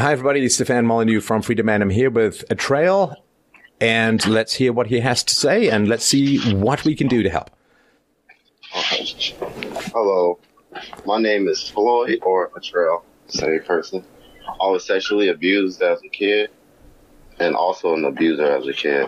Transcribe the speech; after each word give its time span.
Hi, 0.00 0.12
everybody. 0.12 0.42
It's 0.42 0.54
Stefan 0.54 0.86
Molyneux 0.86 1.20
from 1.20 1.42
Freedomain. 1.42 1.82
I'm 1.82 1.90
here 1.90 2.08
with 2.08 2.42
a 2.48 2.54
trail, 2.54 3.22
and 3.82 4.26
let's 4.26 4.54
hear 4.54 4.72
what 4.72 4.86
he 4.86 4.98
has 5.00 5.22
to 5.24 5.34
say, 5.34 5.68
and 5.68 5.88
let's 5.88 6.06
see 6.06 6.54
what 6.54 6.86
we 6.86 6.96
can 6.96 7.06
do 7.06 7.22
to 7.22 7.28
help. 7.28 7.50
Hello, 9.92 10.38
my 11.04 11.20
name 11.20 11.48
is 11.48 11.68
Floyd 11.68 12.20
or 12.22 12.48
Atrell, 12.52 13.02
same 13.28 13.60
person. 13.60 14.02
I 14.58 14.68
was 14.68 14.86
sexually 14.86 15.28
abused 15.28 15.82
as 15.82 16.00
a 16.02 16.08
kid, 16.08 16.48
and 17.38 17.54
also 17.54 17.92
an 17.92 18.06
abuser 18.06 18.56
as 18.56 18.66
a 18.66 18.72
kid. 18.72 19.06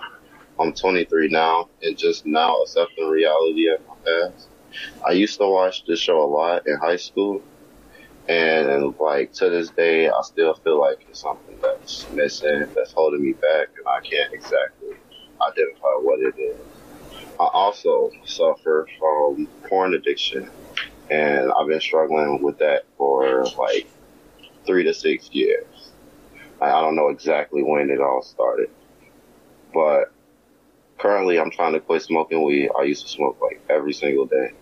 I'm 0.61 0.74
23 0.74 1.29
now, 1.29 1.70
and 1.82 1.96
just 1.96 2.27
now 2.27 2.61
accepting 2.61 3.09
reality 3.09 3.68
of 3.68 3.80
my 3.88 3.95
past. 4.04 4.48
I 5.09 5.12
used 5.12 5.38
to 5.38 5.48
watch 5.48 5.86
this 5.86 6.00
show 6.00 6.22
a 6.22 6.29
lot 6.29 6.66
in 6.66 6.77
high 6.77 6.96
school, 6.96 7.40
and 8.29 8.95
like 9.00 9.32
to 9.34 9.50
this 9.50 9.70
day, 9.70 10.09
I 10.09 10.20
still 10.22 10.54
feel 10.54 10.80
like 10.80 10.98
it's 11.09 11.21
something 11.21 11.59
that's 11.62 12.07
missing, 12.12 12.66
that's 12.75 12.93
holding 12.93 13.22
me 13.22 13.32
back, 13.32 13.68
and 13.76 13.86
I 13.86 14.00
can't 14.00 14.32
exactly 14.32 14.90
identify 15.40 15.95
what 16.00 16.21
it 16.21 16.40
is. 16.40 16.57
I 17.40 17.48
also 17.53 18.11
suffer 18.25 18.86
from 18.98 19.48
porn 19.68 19.95
addiction, 19.95 20.48
and 21.11 21.50
I've 21.53 21.67
been 21.67 21.81
struggling 21.81 22.43
with 22.43 22.58
that 22.58 22.85
for 22.96 23.45
like 23.58 23.89
three 24.67 24.84
to 24.84 24.95
six 24.95 25.29
years. 25.32 25.93
I, 26.61 26.81
don't 26.81 26.95
know 26.95 27.09
exactly 27.09 27.62
when 27.64 27.90
it 27.90 28.00
all 28.00 28.23
started, 28.23 28.70
but 29.75 30.12
currently 30.98 31.40
I'm 31.40 31.50
trying 31.50 31.73
to 31.73 31.81
quit 31.81 32.03
smoking 32.03 32.45
weed. 32.45 32.70
I 32.78 32.84
used 32.84 33.03
to 33.03 33.09
smoke 33.09 33.39
like 33.42 33.61
every 33.69 33.92
single 33.92 34.27
day, 34.27 34.53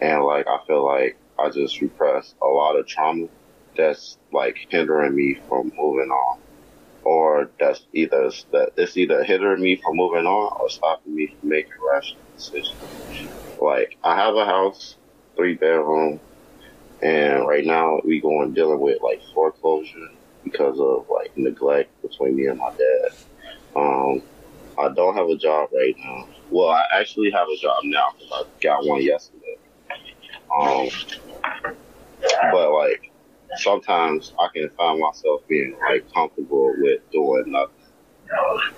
and 0.00 0.22
like 0.22 0.46
I 0.46 0.58
feel 0.68 0.86
like 0.86 1.16
I 1.38 1.50
just 1.50 1.80
repressed 1.80 2.36
a 2.42 2.46
lot 2.46 2.78
of 2.78 2.86
trauma 2.86 3.26
that's 3.76 4.18
like 4.32 4.56
hindering 4.70 5.14
me 5.14 5.38
from 5.48 5.72
moving 5.76 6.10
on. 6.10 6.38
Or 7.04 7.52
that's 7.58 7.86
either 7.92 8.30
that 8.52 8.70
it's 8.76 8.96
either 8.96 9.24
hindering 9.24 9.62
me 9.62 9.80
from 9.82 9.96
moving 9.96 10.26
on 10.26 10.52
or 10.60 10.70
stopping 10.70 11.14
me 11.14 11.28
from 11.40 11.48
making 11.50 11.72
rational 11.92 12.22
decisions. 12.36 12.78
Like 13.60 13.96
I 14.04 14.16
have 14.16 14.36
a 14.36 14.44
house, 14.44 14.98
three 15.36 15.54
bedroom, 15.54 16.20
and 17.02 17.46
right 17.46 17.64
now 17.66 18.00
we 18.04 18.20
going 18.20 18.54
dealing 18.54 18.80
with 18.80 18.98
like 19.02 19.20
foreclosure 19.34 19.98
because 20.44 20.78
of 20.80 21.06
like 21.10 21.32
neglect 21.36 21.90
between 22.02 22.36
me 22.36 22.46
and 22.46 22.58
my 22.58 22.70
dad. 22.78 23.12
Um, 23.76 24.22
I 24.78 24.92
don't 24.94 25.16
have 25.16 25.28
a 25.28 25.36
job 25.36 25.70
right 25.74 25.94
now. 26.04 26.28
Well, 26.50 26.68
I 26.68 26.84
actually 26.94 27.30
have 27.32 27.48
a 27.48 27.58
job 27.60 27.78
now 27.84 28.06
because 28.18 28.30
I 28.32 28.42
got 28.62 28.86
one 28.86 29.02
yesterday. 29.02 29.41
Um, 30.56 30.88
but 32.52 32.72
like 32.72 33.10
sometimes 33.56 34.32
I 34.38 34.48
can 34.54 34.70
find 34.70 35.00
myself 35.00 35.42
being 35.48 35.76
like 35.88 36.12
comfortable 36.12 36.74
with 36.78 37.00
doing 37.10 37.44
nothing. 37.46 37.74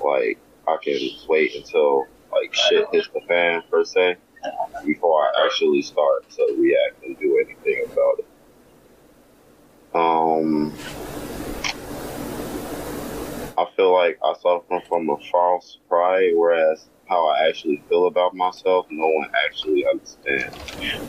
Like 0.04 0.38
I 0.66 0.76
can 0.82 0.98
wait 1.28 1.54
until 1.56 2.06
like 2.32 2.54
shit 2.54 2.86
hits 2.92 3.08
the 3.14 3.20
fan 3.28 3.62
per 3.70 3.84
se 3.84 4.16
before 4.84 5.22
I 5.22 5.46
actually 5.46 5.82
start 5.82 6.28
to 6.30 6.56
react 6.58 7.04
and 7.04 7.18
do 7.18 7.42
anything 7.44 7.84
about 7.90 8.18
it. 8.18 8.26
Um, 9.94 10.72
I 13.56 13.66
feel 13.76 13.92
like 13.92 14.18
I 14.22 14.34
suffer 14.40 14.80
from 14.88 15.08
a 15.08 15.16
false 15.30 15.78
pride, 15.88 16.32
whereas 16.34 16.88
how 17.08 17.28
I 17.28 17.48
actually 17.48 17.82
feel 17.88 18.06
about 18.06 18.34
myself, 18.34 18.86
no 18.90 19.06
one 19.06 19.28
actually 19.46 19.84
understands. 19.86 20.56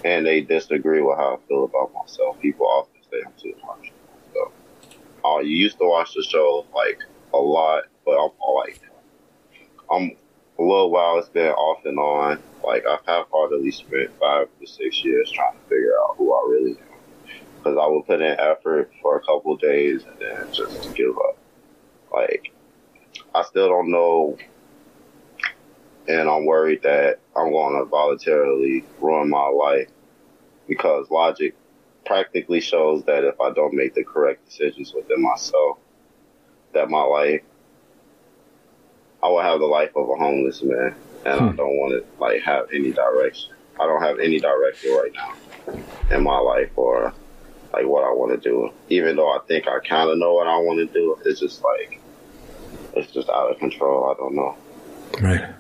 And 0.03 0.25
they 0.25 0.41
disagree 0.41 1.01
with 1.01 1.17
how 1.17 1.35
I 1.35 1.47
feel 1.47 1.65
about 1.65 1.93
myself. 1.93 2.39
People 2.41 2.67
often 2.67 3.01
say 3.11 3.17
I'm 3.25 3.33
too 3.41 3.53
much. 3.65 3.91
So, 4.33 4.51
uh, 5.25 5.39
you 5.39 5.55
used 5.55 5.77
to 5.79 5.85
watch 5.87 6.13
the 6.13 6.23
show 6.23 6.65
like 6.73 6.99
a 7.33 7.37
lot, 7.37 7.83
but 8.05 8.11
I'm 8.11 8.31
like, 8.55 8.81
I'm 9.91 10.11
a 10.57 10.61
little 10.61 10.91
while 10.91 11.17
it's 11.17 11.29
been 11.29 11.51
off 11.51 11.85
and 11.85 11.99
on. 11.99 12.41
Like 12.63 12.85
I've 12.85 13.05
had 13.05 13.25
hardly 13.31 13.71
spent 13.71 14.11
five 14.19 14.47
to 14.59 14.67
six 14.67 15.03
years 15.03 15.31
trying 15.31 15.53
to 15.53 15.63
figure 15.63 15.93
out 16.03 16.15
who 16.17 16.33
I 16.33 16.49
really 16.49 16.71
am. 16.71 16.87
Because 17.57 17.77
I 17.81 17.87
would 17.87 18.05
put 18.05 18.21
in 18.21 18.39
effort 18.39 18.91
for 19.01 19.17
a 19.17 19.21
couple 19.21 19.55
days 19.57 20.03
and 20.03 20.19
then 20.19 20.53
just 20.53 20.95
give 20.95 21.17
up. 21.17 21.37
Like 22.13 22.51
I 23.33 23.43
still 23.43 23.69
don't 23.69 23.91
know 23.91 24.37
and 26.07 26.29
I'm 26.29 26.45
worried 26.45 26.83
that 26.83 27.19
I'm 27.35 27.51
going 27.51 27.79
to 27.79 27.85
voluntarily 27.85 28.83
ruin 28.99 29.29
my 29.29 29.47
life 29.47 29.89
because 30.67 31.09
logic 31.09 31.55
practically 32.05 32.61
shows 32.61 33.03
that 33.05 33.23
if 33.23 33.39
I 33.41 33.51
don't 33.51 33.73
make 33.73 33.95
the 33.95 34.03
correct 34.03 34.45
decisions 34.45 34.93
within 34.93 35.21
myself, 35.21 35.79
that 36.73 36.89
my 36.89 37.01
life, 37.01 37.41
I 39.23 39.27
will 39.27 39.41
have 39.41 39.59
the 39.59 39.65
life 39.65 39.91
of 39.95 40.09
a 40.09 40.15
homeless 40.15 40.61
man, 40.61 40.95
and 41.25 41.39
hmm. 41.39 41.47
I 41.47 41.51
don't 41.53 41.77
want 41.77 42.03
to 42.03 42.21
like 42.21 42.41
have 42.43 42.67
any 42.73 42.91
direction. 42.91 43.53
I 43.79 43.85
don't 43.85 44.01
have 44.01 44.19
any 44.19 44.39
direction 44.39 44.91
right 44.91 45.11
now 45.13 45.33
in 46.11 46.23
my 46.23 46.37
life 46.37 46.71
or 46.75 47.13
like 47.73 47.85
what 47.85 48.03
I 48.03 48.11
want 48.11 48.41
to 48.41 48.49
do. 48.49 48.71
Even 48.89 49.15
though 49.15 49.29
I 49.29 49.39
think 49.47 49.67
I 49.67 49.79
kind 49.79 50.09
of 50.09 50.17
know 50.17 50.33
what 50.33 50.47
I 50.47 50.57
want 50.57 50.79
to 50.79 50.93
do, 50.93 51.17
it's 51.25 51.39
just 51.39 51.63
like 51.63 51.99
it's 52.95 53.11
just 53.11 53.29
out 53.29 53.51
of 53.51 53.59
control. 53.59 54.11
I 54.11 54.13
don't 54.17 54.35
know. 54.35 54.55
Right. 55.21 55.53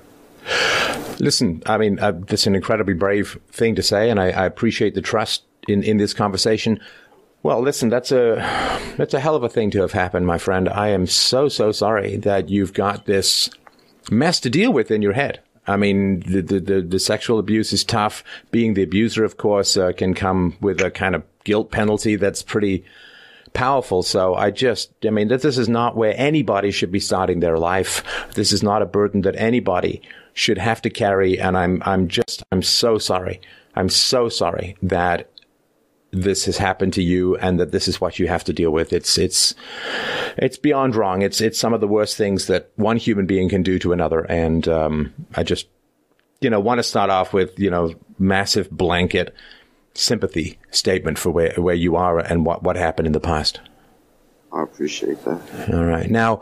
Listen, 1.19 1.63
I 1.65 1.77
mean, 1.77 1.99
uh, 1.99 2.11
that's 2.27 2.47
an 2.47 2.55
incredibly 2.55 2.93
brave 2.93 3.39
thing 3.51 3.75
to 3.75 3.83
say, 3.83 4.09
and 4.09 4.19
I, 4.19 4.31
I 4.31 4.45
appreciate 4.45 4.95
the 4.95 5.01
trust 5.01 5.43
in, 5.67 5.83
in 5.83 5.97
this 5.97 6.13
conversation. 6.13 6.79
Well, 7.41 7.61
listen, 7.61 7.89
that's 7.89 8.11
a 8.11 8.37
that's 8.97 9.13
a 9.13 9.19
hell 9.19 9.35
of 9.35 9.43
a 9.43 9.49
thing 9.49 9.69
to 9.71 9.81
have 9.81 9.91
happened, 9.91 10.25
my 10.25 10.39
friend. 10.39 10.67
I 10.67 10.89
am 10.89 11.05
so 11.05 11.47
so 11.47 11.71
sorry 11.71 12.17
that 12.17 12.49
you've 12.49 12.73
got 12.73 13.05
this 13.05 13.49
mess 14.09 14.39
to 14.41 14.49
deal 14.49 14.73
with 14.73 14.89
in 14.89 15.01
your 15.01 15.13
head. 15.13 15.41
I 15.67 15.77
mean, 15.77 16.21
the 16.21 16.41
the, 16.41 16.59
the, 16.59 16.81
the 16.81 16.99
sexual 16.99 17.37
abuse 17.39 17.71
is 17.71 17.83
tough. 17.83 18.23
Being 18.51 18.73
the 18.73 18.83
abuser, 18.83 19.23
of 19.23 19.37
course, 19.37 19.77
uh, 19.77 19.91
can 19.91 20.15
come 20.15 20.57
with 20.59 20.81
a 20.81 20.89
kind 20.89 21.15
of 21.15 21.23
guilt 21.43 21.71
penalty 21.71 22.15
that's 22.15 22.41
pretty 22.41 22.83
powerful. 23.53 24.03
So 24.03 24.35
I 24.35 24.51
just, 24.51 24.91
I 25.05 25.11
mean, 25.11 25.27
this 25.27 25.45
is 25.45 25.69
not 25.69 25.95
where 25.95 26.13
anybody 26.17 26.71
should 26.71 26.91
be 26.91 26.99
starting 26.99 27.39
their 27.39 27.57
life. 27.57 28.03
This 28.33 28.51
is 28.51 28.61
not 28.61 28.81
a 28.81 28.87
burden 28.87 29.21
that 29.21 29.35
anybody 29.37 30.01
should 30.35 30.59
have 30.59 30.81
to 30.83 30.89
carry. 30.91 31.39
And 31.39 31.57
I'm, 31.57 31.81
I'm 31.85 32.07
just, 32.07 32.43
I'm 32.51 32.61
so 32.61 32.99
sorry. 32.99 33.41
I'm 33.73 33.89
so 33.89 34.29
sorry 34.29 34.77
that 34.83 35.31
this 36.11 36.45
has 36.45 36.57
happened 36.57 36.93
to 36.93 37.01
you 37.01 37.35
and 37.37 37.59
that 37.59 37.71
this 37.71 37.87
is 37.87 37.99
what 37.99 38.19
you 38.19 38.27
have 38.27 38.43
to 38.43 38.53
deal 38.53 38.71
with. 38.71 38.93
It's, 38.93 39.17
it's, 39.17 39.55
it's 40.37 40.57
beyond 40.57 40.95
wrong. 40.95 41.23
It's, 41.23 41.41
it's 41.41 41.59
some 41.59 41.73
of 41.73 41.81
the 41.81 41.87
worst 41.87 42.15
things 42.15 42.47
that 42.47 42.69
one 42.75 42.97
human 42.97 43.25
being 43.25 43.49
can 43.49 43.63
do 43.63 43.79
to 43.79 43.91
another. 43.91 44.21
And, 44.21 44.67
um, 44.67 45.13
I 45.35 45.43
just, 45.43 45.67
you 46.41 46.49
know, 46.49 46.59
want 46.59 46.79
to 46.79 46.83
start 46.83 47.09
off 47.09 47.33
with, 47.33 47.57
you 47.59 47.69
know, 47.69 47.93
massive 48.19 48.69
blanket 48.69 49.33
sympathy 49.93 50.59
statement 50.71 51.17
for 51.17 51.31
where, 51.31 51.53
where 51.55 51.75
you 51.75 51.95
are 51.95 52.19
and 52.19 52.45
what, 52.45 52.63
what 52.63 52.75
happened 52.75 53.07
in 53.07 53.13
the 53.13 53.19
past. 53.19 53.61
I 54.53 54.63
appreciate 54.63 55.23
that. 55.25 55.73
All 55.73 55.83
right. 55.83 56.09
Now, 56.09 56.41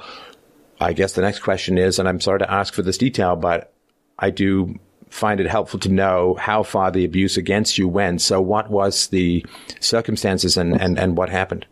I 0.79 0.93
guess 0.93 1.13
the 1.13 1.21
next 1.21 1.39
question 1.39 1.77
is, 1.77 1.97
and 1.97 2.07
I'm 2.07 2.19
sorry 2.19 2.39
to 2.39 2.51
ask 2.51 2.73
for 2.73 2.81
this 2.81 2.97
detail, 2.97 3.35
but 3.35 3.72
I 4.19 4.29
do 4.29 4.79
find 5.09 5.39
it 5.39 5.47
helpful 5.47 5.79
to 5.79 5.89
know 5.89 6.35
how 6.39 6.63
far 6.63 6.91
the 6.91 7.05
abuse 7.05 7.37
against 7.37 7.77
you 7.77 7.87
went. 7.87 8.21
So, 8.21 8.41
what 8.41 8.69
was 8.69 9.07
the 9.07 9.45
circumstances 9.79 10.57
and, 10.57 10.79
and, 10.79 10.97
and 10.97 11.15
what 11.15 11.29
happened? 11.29 11.65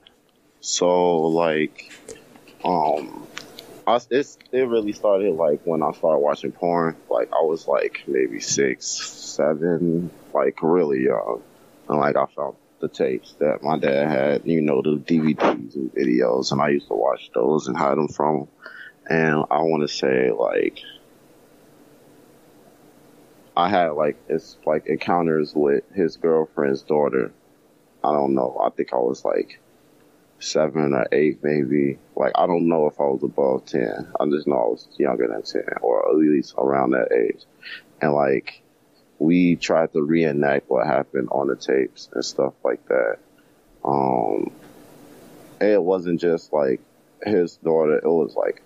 So, 0.59 1.24
like, 1.24 1.91
um, 2.63 3.28
I, 3.88 4.00
it's, 4.12 4.38
it 4.52 4.62
really 4.62 4.94
started 4.94 5.34
like 5.34 5.62
when 5.66 5.81
I 5.81 5.91
started 5.91 6.19
watching 6.19 6.52
porn. 6.52 6.96
Like, 7.09 7.31
I 7.34 7.41
was 7.41 7.68
like 7.68 8.03
maybe 8.07 8.40
six, 8.40 8.85
seven, 8.85 10.12
like 10.34 10.62
really 10.62 11.03
young. 11.03 11.41
And 11.90 12.00
like, 12.00 12.16
I 12.16 12.25
found 12.35 12.56
the 12.79 12.90
tapes 12.90 13.35
that 13.40 13.63
my 13.63 13.78
dad 13.78 14.08
had, 14.08 14.46
you 14.46 14.62
know, 14.62 14.81
the 14.81 14.97
DVDs 14.97 15.75
and 15.75 15.94
videos, 15.94 16.52
and 16.52 16.62
I 16.62 16.69
used 16.69 16.88
to 16.88 16.94
watch 16.94 17.31
those 17.34 17.68
and 17.68 17.78
hide 17.78 17.97
them 17.97 18.08
from 18.08 18.41
him. 18.41 18.47
And 19.09 19.46
I 19.49 19.61
want 19.61 19.82
to 19.82 19.88
say, 19.88 20.32
like, 20.32 20.79
I 23.56 23.70
had 23.70 23.90
like 23.90 24.18
it's 24.30 24.58
like 24.66 24.88
encounters 24.88 25.53
with 25.53 25.84
his 25.94 26.18
girlfriend's 26.18 26.84
daughter. 26.84 27.32
I 28.03 28.14
don't 28.14 28.34
know. 28.34 28.59
I 28.64 28.70
think 28.70 28.94
I 28.94 28.98
was 28.98 29.26
like 29.26 29.59
seven 30.40 30.94
or 30.94 31.06
eight, 31.12 31.44
maybe. 31.44 32.00
Like 32.16 32.32
I 32.36 32.48
don't 32.48 32.70
know 32.70 32.88
if 32.88 33.00
I 33.00 33.03
was 33.03 33.24
above 33.24 33.66
ten. 33.66 34.12
I 34.20 34.26
just 34.28 34.48
know 34.48 34.56
I 34.56 34.68
was 34.68 34.88
younger 34.98 35.28
than 35.28 35.42
ten, 35.44 35.66
or 35.82 36.08
at 36.08 36.16
least 36.16 36.56
around 36.58 36.92
that 36.92 37.12
age. 37.12 37.44
And 38.02 38.14
like 38.14 38.62
we 39.20 39.58
tried 39.58 39.92
to 39.94 40.02
reenact 40.02 40.70
what 40.70 40.88
happened 40.88 41.30
on 41.32 41.48
the 41.48 41.56
tapes 41.56 42.09
and 42.14 42.24
stuff 42.24 42.53
like 42.64 42.88
that. 42.88 43.18
Um, 43.84 44.52
it 45.59 45.82
wasn't 45.82 46.22
just 46.22 46.53
like 46.53 46.80
his 47.22 47.58
daughter. 47.58 47.98
It 47.98 48.06
was 48.06 48.34
like 48.36 48.64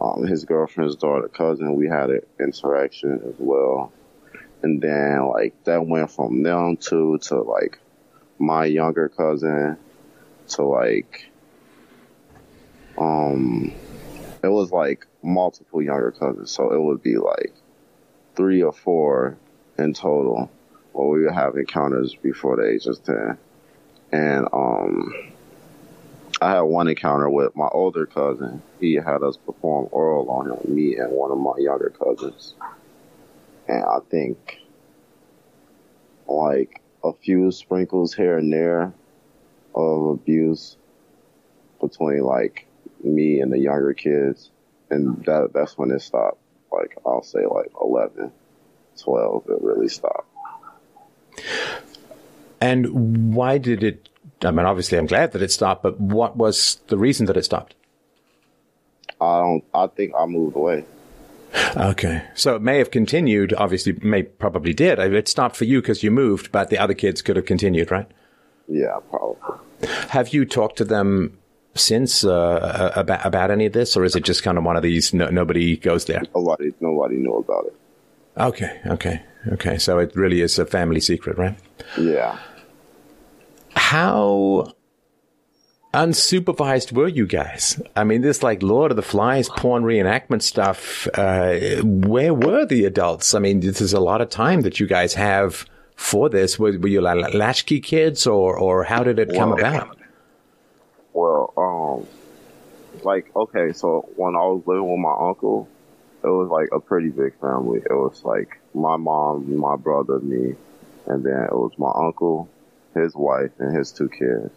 um, 0.00 0.26
his 0.26 0.46
girlfriend's 0.46 0.96
daughter, 0.96 1.28
cousin. 1.28 1.74
We 1.76 1.86
had 1.86 2.10
an 2.10 2.22
interaction 2.40 3.20
as 3.26 3.34
well 3.38 3.92
and 4.62 4.80
then 4.80 5.26
like 5.28 5.54
that 5.64 5.86
went 5.86 6.10
from 6.10 6.42
them 6.42 6.76
two 6.76 7.18
to 7.18 7.42
like 7.42 7.78
my 8.38 8.64
younger 8.64 9.08
cousin 9.08 9.76
to 10.48 10.62
like 10.62 11.32
um, 12.98 13.72
it 14.42 14.48
was 14.48 14.70
like 14.70 15.06
multiple 15.22 15.82
younger 15.82 16.10
cousins, 16.10 16.50
so 16.50 16.72
it 16.72 16.80
would 16.80 17.02
be 17.02 17.16
like 17.16 17.52
three 18.34 18.62
or 18.62 18.72
four 18.72 19.36
in 19.78 19.94
total, 19.94 20.50
where 20.92 21.08
we 21.08 21.24
would 21.24 21.32
have 21.32 21.56
encounters 21.56 22.14
before 22.14 22.56
the 22.56 22.68
age 22.68 22.86
of 22.86 23.02
ten, 23.02 23.38
and 24.10 24.46
um, 24.52 25.32
I 26.40 26.52
had 26.52 26.60
one 26.62 26.88
encounter 26.88 27.30
with 27.30 27.56
my 27.56 27.68
older 27.68 28.06
cousin. 28.06 28.62
He 28.80 28.94
had 28.94 29.22
us 29.22 29.36
perform 29.36 29.88
oral 29.90 30.28
on 30.30 30.50
him, 30.50 30.74
me 30.74 30.96
and 30.96 31.12
one 31.12 31.30
of 31.30 31.38
my 31.38 31.54
younger 31.58 31.92
cousins, 31.98 32.54
and 33.68 33.84
I 33.84 33.98
think 34.10 34.58
like 36.26 36.80
a 37.04 37.12
few 37.12 37.50
sprinkles 37.50 38.14
here 38.14 38.38
and 38.38 38.52
there 38.52 38.92
of 39.74 40.06
abuse 40.06 40.76
between 41.80 42.20
like 42.20 42.66
me 43.02 43.40
and 43.40 43.52
the 43.52 43.58
younger 43.58 43.94
kids. 43.94 44.50
And 44.90 45.24
that 45.24 45.52
that's 45.52 45.76
when 45.78 45.90
it 45.90 46.00
stopped. 46.00 46.38
Like 46.70 46.96
I'll 47.04 47.22
say 47.22 47.46
like 47.46 47.72
11, 47.80 48.32
12, 48.98 49.44
it 49.48 49.62
really 49.62 49.88
stopped. 49.88 50.28
And 52.60 53.34
why 53.34 53.58
did 53.58 53.82
it? 53.82 54.08
I 54.42 54.50
mean, 54.50 54.66
obviously, 54.66 54.98
I'm 54.98 55.06
glad 55.06 55.32
that 55.32 55.42
it 55.42 55.50
stopped. 55.50 55.82
But 55.82 56.00
what 56.00 56.36
was 56.36 56.78
the 56.86 56.96
reason 56.96 57.26
that 57.26 57.36
it 57.36 57.44
stopped? 57.44 57.74
I 59.20 59.40
don't. 59.40 59.64
I 59.74 59.86
think 59.88 60.12
I 60.16 60.26
moved 60.26 60.56
away. 60.56 60.84
Okay, 61.76 62.22
so 62.34 62.56
it 62.56 62.62
may 62.62 62.78
have 62.78 62.90
continued. 62.90 63.52
Obviously, 63.54 63.92
may 64.02 64.22
probably 64.22 64.72
did. 64.72 64.98
It 64.98 65.28
stopped 65.28 65.56
for 65.56 65.64
you 65.64 65.80
because 65.80 66.02
you 66.02 66.10
moved, 66.10 66.52
but 66.52 66.70
the 66.70 66.78
other 66.78 66.94
kids 66.94 67.22
could 67.22 67.36
have 67.36 67.46
continued, 67.46 67.90
right? 67.90 68.06
Yeah, 68.68 68.98
probably. 69.10 69.58
Have 70.08 70.32
you 70.32 70.44
talked 70.44 70.76
to 70.78 70.84
them 70.84 71.38
since 71.74 72.24
uh, 72.24 72.92
about 72.94 73.24
about 73.24 73.50
any 73.50 73.66
of 73.66 73.72
this, 73.72 73.96
or 73.96 74.04
is 74.04 74.16
it 74.16 74.24
just 74.24 74.42
kind 74.42 74.58
of 74.58 74.64
one 74.64 74.76
of 74.76 74.82
these? 74.82 75.12
No, 75.12 75.28
nobody 75.28 75.76
goes 75.76 76.04
there. 76.06 76.22
Nobody, 76.34 76.72
nobody 76.80 77.16
knew 77.16 77.36
about 77.36 77.66
it. 77.66 77.74
Okay, 78.36 78.80
okay, 78.86 79.22
okay. 79.52 79.78
So 79.78 79.98
it 79.98 80.14
really 80.14 80.40
is 80.40 80.58
a 80.58 80.66
family 80.66 81.00
secret, 81.00 81.36
right? 81.36 81.58
Yeah. 81.98 82.38
How 83.74 84.72
unsupervised 85.92 86.92
were 86.92 87.08
you 87.08 87.26
guys? 87.26 87.80
I 87.94 88.04
mean, 88.04 88.22
this 88.22 88.42
like 88.42 88.62
Lord 88.62 88.90
of 88.90 88.96
the 88.96 89.02
Flies 89.02 89.48
porn 89.48 89.84
reenactment 89.84 90.42
stuff. 90.42 91.06
Uh, 91.14 91.82
where 91.82 92.34
were 92.34 92.64
the 92.64 92.84
adults? 92.84 93.34
I 93.34 93.38
mean, 93.38 93.60
this 93.60 93.80
is 93.80 93.92
a 93.92 94.00
lot 94.00 94.20
of 94.20 94.30
time 94.30 94.62
that 94.62 94.80
you 94.80 94.86
guys 94.86 95.14
have 95.14 95.66
for 95.96 96.28
this. 96.28 96.58
Were, 96.58 96.78
were 96.78 96.88
you 96.88 97.00
like 97.00 97.34
latchkey 97.34 97.80
kids, 97.80 98.26
or 98.26 98.58
or 98.58 98.84
how 98.84 99.02
did 99.02 99.18
it 99.18 99.34
come 99.34 99.52
about? 99.52 99.98
Well, 101.12 101.52
um, 101.56 102.06
like 103.04 103.34
okay, 103.36 103.72
so 103.72 104.08
when 104.16 104.34
I 104.34 104.40
was 104.40 104.62
living 104.66 104.88
with 104.88 105.00
my 105.00 105.14
uncle, 105.28 105.68
it 106.24 106.28
was 106.28 106.48
like 106.48 106.68
a 106.72 106.80
pretty 106.80 107.10
big 107.10 107.38
family. 107.40 107.80
It 107.80 107.92
was 107.92 108.24
like 108.24 108.60
my 108.74 108.96
mom, 108.96 109.56
my 109.56 109.76
brother, 109.76 110.20
me, 110.20 110.54
and 111.06 111.24
then 111.24 111.44
it 111.44 111.52
was 111.52 111.72
my 111.76 111.92
uncle, 111.94 112.48
his 112.94 113.14
wife, 113.14 113.50
and 113.58 113.76
his 113.76 113.92
two 113.92 114.08
kids. 114.08 114.52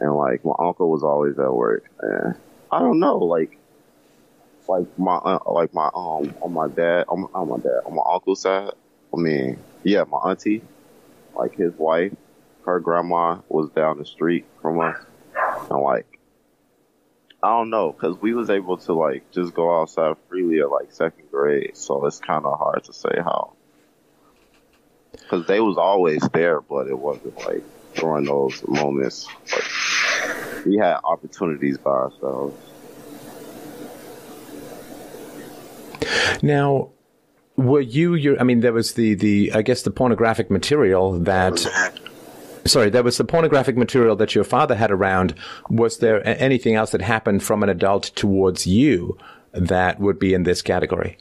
And 0.00 0.14
like 0.16 0.44
my 0.44 0.54
uncle 0.58 0.90
was 0.90 1.02
always 1.02 1.38
at 1.38 1.54
work, 1.54 1.84
and 2.00 2.34
I 2.70 2.80
don't 2.80 2.98
know, 2.98 3.18
like, 3.18 3.56
like 4.68 4.86
my 4.98 5.16
aunt- 5.16 5.46
like 5.46 5.72
my 5.72 5.86
um 5.94 6.34
on 6.42 6.52
my 6.52 6.68
dad 6.68 7.04
on 7.08 7.22
my, 7.22 7.28
on 7.34 7.48
my 7.48 7.58
dad 7.58 7.80
on 7.86 7.94
my 7.94 8.02
uncle's 8.12 8.42
side. 8.42 8.72
I 9.12 9.16
mean, 9.16 9.58
yeah, 9.84 10.04
my 10.04 10.18
auntie, 10.18 10.62
like 11.36 11.54
his 11.54 11.72
wife, 11.74 12.12
her 12.66 12.80
grandma 12.80 13.38
was 13.48 13.70
down 13.70 13.98
the 13.98 14.04
street 14.04 14.46
from 14.60 14.80
us, 14.80 14.96
and 15.70 15.80
like 15.80 16.18
I 17.42 17.50
don't 17.50 17.70
know, 17.70 17.92
cause 17.92 18.16
we 18.20 18.34
was 18.34 18.50
able 18.50 18.78
to 18.78 18.94
like 18.94 19.30
just 19.30 19.54
go 19.54 19.80
outside 19.80 20.16
freely 20.28 20.60
at 20.60 20.70
like 20.70 20.90
second 20.92 21.30
grade, 21.30 21.76
so 21.76 22.06
it's 22.06 22.18
kind 22.18 22.44
of 22.44 22.58
hard 22.58 22.82
to 22.84 22.92
say 22.92 23.14
how. 23.18 23.52
Cause 25.28 25.46
they 25.46 25.60
was 25.60 25.76
always 25.76 26.26
there, 26.32 26.60
but 26.60 26.88
it 26.88 26.98
wasn't 26.98 27.36
like 27.46 27.62
during 27.94 28.24
those 28.24 28.66
moments. 28.68 29.26
Like 29.52 30.66
we 30.66 30.76
had 30.78 30.98
opportunities 31.04 31.78
by 31.78 31.90
ourselves. 31.90 32.56
Now, 36.42 36.90
were 37.56 37.80
you 37.80 38.14
your? 38.14 38.38
I 38.40 38.44
mean, 38.44 38.60
there 38.60 38.72
was 38.72 38.94
the 38.94 39.14
the 39.14 39.52
I 39.54 39.62
guess 39.62 39.82
the 39.82 39.90
pornographic 39.90 40.50
material 40.50 41.18
that. 41.20 41.66
Sorry, 42.66 42.88
there 42.88 43.02
was 43.02 43.18
the 43.18 43.24
pornographic 43.24 43.76
material 43.76 44.16
that 44.16 44.34
your 44.34 44.42
father 44.44 44.74
had 44.74 44.90
around. 44.90 45.34
Was 45.68 45.98
there 45.98 46.26
anything 46.26 46.76
else 46.76 46.92
that 46.92 47.02
happened 47.02 47.42
from 47.42 47.62
an 47.62 47.68
adult 47.68 48.04
towards 48.14 48.66
you 48.66 49.18
that 49.52 50.00
would 50.00 50.18
be 50.18 50.32
in 50.32 50.44
this 50.44 50.62
category? 50.62 51.18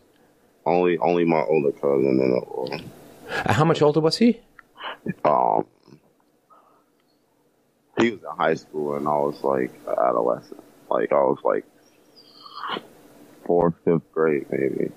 Only, 0.65 0.97
only 0.99 1.25
my 1.25 1.41
older 1.41 1.73
cousin 1.73 2.41
and 2.71 2.81
Uh, 3.45 3.51
How 3.51 3.65
much 3.65 3.81
older 3.81 3.99
was 3.99 4.15
he? 4.19 4.39
um, 5.25 5.65
he 7.97 8.11
was 8.11 8.19
in 8.21 8.37
high 8.37 8.55
school 8.55 8.95
and 8.95 9.07
I 9.07 9.11
was 9.11 9.43
like 9.43 9.71
adolescent. 9.87 10.63
Like 10.89 11.11
I 11.11 11.15
was 11.15 11.39
like 11.43 11.65
fourth, 13.45 13.73
fifth 13.85 14.11
grade 14.13 14.45
maybe. 14.49 14.91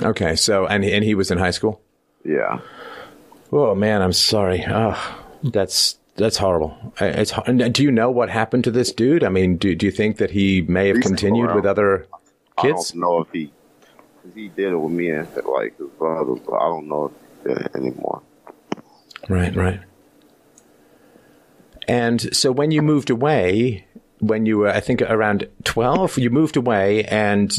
Okay, 0.00 0.36
so 0.36 0.66
and 0.66 0.84
and 0.84 1.04
he 1.04 1.14
was 1.14 1.30
in 1.30 1.38
high 1.38 1.50
school. 1.50 1.80
Yeah. 2.24 2.60
Oh 3.52 3.74
man, 3.74 4.02
I'm 4.02 4.12
sorry. 4.12 4.64
Oh, 4.66 5.18
that's 5.42 5.98
that's 6.16 6.36
horrible. 6.36 6.76
It's 7.00 7.32
do 7.72 7.82
you 7.82 7.90
know 7.90 8.10
what 8.10 8.30
happened 8.30 8.64
to 8.64 8.70
this 8.70 8.92
dude? 8.92 9.24
I 9.24 9.28
mean, 9.28 9.56
do 9.56 9.74
do 9.74 9.86
you 9.86 9.92
think 9.92 10.18
that 10.18 10.30
he 10.30 10.62
may 10.62 10.88
have 10.88 10.96
He's 10.96 11.06
continued 11.06 11.54
with 11.54 11.66
other 11.66 12.06
I 12.58 12.62
kids? 12.62 12.90
don't 12.92 13.00
know 13.00 13.20
if 13.20 13.28
he, 13.32 13.52
cause 14.22 14.32
he 14.34 14.48
did 14.48 14.72
it 14.72 14.76
with 14.76 14.92
me 14.92 15.10
and 15.10 15.28
like 15.46 15.76
his 15.78 15.88
brothers, 15.98 16.38
but 16.46 16.54
I 16.54 16.68
don't 16.68 16.88
know 16.88 17.06
if 17.06 17.12
he 17.42 17.48
did 17.48 17.66
it 17.66 17.76
anymore. 17.76 18.22
Right, 19.28 19.54
right. 19.54 19.80
And 21.88 22.34
so 22.34 22.52
when 22.52 22.70
you 22.70 22.82
moved 22.82 23.10
away, 23.10 23.86
when 24.20 24.46
you 24.46 24.58
were, 24.58 24.68
I 24.68 24.80
think, 24.80 25.02
around 25.02 25.48
12, 25.64 26.18
you 26.18 26.30
moved 26.30 26.56
away 26.56 27.04
and, 27.04 27.50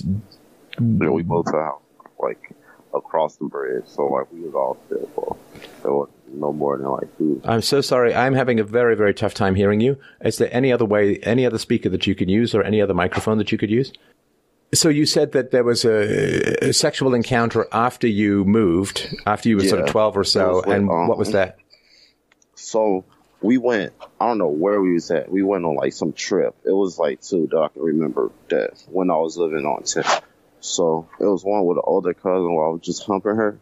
Then 0.77 1.11
we 1.13 1.23
moved 1.23 1.49
out, 1.49 1.81
like 2.19 2.55
across 2.93 3.35
the 3.37 3.45
bridge, 3.45 3.85
so 3.87 4.05
like 4.05 4.31
we 4.31 4.41
was 4.41 4.53
all 4.53 4.77
still 4.85 5.37
was 5.83 6.09
no 6.33 6.51
more 6.53 6.77
than 6.77 6.87
like 6.87 7.17
two. 7.17 7.41
I'm 7.43 7.61
so 7.61 7.81
sorry, 7.81 8.13
I'm 8.13 8.33
having 8.33 8.59
a 8.59 8.63
very, 8.63 8.95
very 8.95 9.13
tough 9.13 9.33
time 9.33 9.55
hearing 9.55 9.81
you. 9.81 9.97
Is 10.21 10.37
there 10.37 10.49
any 10.51 10.71
other 10.71 10.85
way, 10.85 11.17
any 11.19 11.45
other 11.45 11.57
speaker 11.57 11.89
that 11.89 12.07
you 12.07 12.15
could 12.15 12.29
use 12.29 12.55
or 12.55 12.63
any 12.63 12.81
other 12.81 12.93
microphone 12.93 13.37
that 13.37 13.51
you 13.51 13.57
could 13.57 13.69
use? 13.69 13.91
So 14.73 14.89
you 14.89 15.05
said 15.05 15.33
that 15.33 15.51
there 15.51 15.63
was 15.63 15.85
a, 15.85 16.69
a 16.69 16.73
sexual 16.73 17.13
encounter 17.13 17.67
after 17.71 18.07
you 18.07 18.43
moved, 18.45 19.15
after 19.27 19.49
you 19.49 19.57
were 19.57 19.63
sort 19.65 19.81
of 19.81 19.87
12 19.89 20.17
or 20.17 20.23
so, 20.23 20.55
with, 20.57 20.67
and 20.67 20.87
what 20.87 21.17
was 21.17 21.27
um, 21.27 21.33
that? 21.33 21.57
So 22.55 23.05
we 23.43 23.57
went. 23.57 23.93
I 24.19 24.27
don't 24.27 24.37
know 24.37 24.47
where 24.47 24.81
we 24.81 24.93
was 24.93 25.11
at. 25.11 25.29
We 25.29 25.43
went 25.43 25.65
on 25.65 25.75
like 25.75 25.93
some 25.93 26.13
trip. 26.13 26.55
It 26.63 26.71
was 26.71 26.97
like 26.97 27.21
two 27.21 27.47
that 27.51 27.57
I 27.57 27.67
can 27.67 27.81
remember 27.81 28.31
that 28.49 28.81
when 28.89 29.11
I 29.11 29.17
was 29.17 29.37
living 29.37 29.65
on 29.65 29.83
ten. 29.83 30.05
So 30.61 31.09
it 31.19 31.25
was 31.25 31.43
one 31.43 31.65
with 31.65 31.77
an 31.77 31.83
older 31.85 32.13
cousin 32.13 32.55
where 32.55 32.65
I 32.65 32.69
was 32.69 32.81
just 32.81 33.03
humping 33.03 33.35
her. 33.35 33.59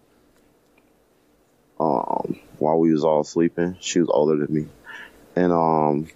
Um, 1.80 2.40
while 2.60 2.78
we 2.78 2.94
was 2.94 3.04
all 3.04 3.24
sleeping, 3.24 3.76
she 3.80 4.00
was 4.00 4.10
older 4.10 4.46
than 4.46 4.54
me, 4.54 4.68
and 5.36 5.52
um, 5.52 6.08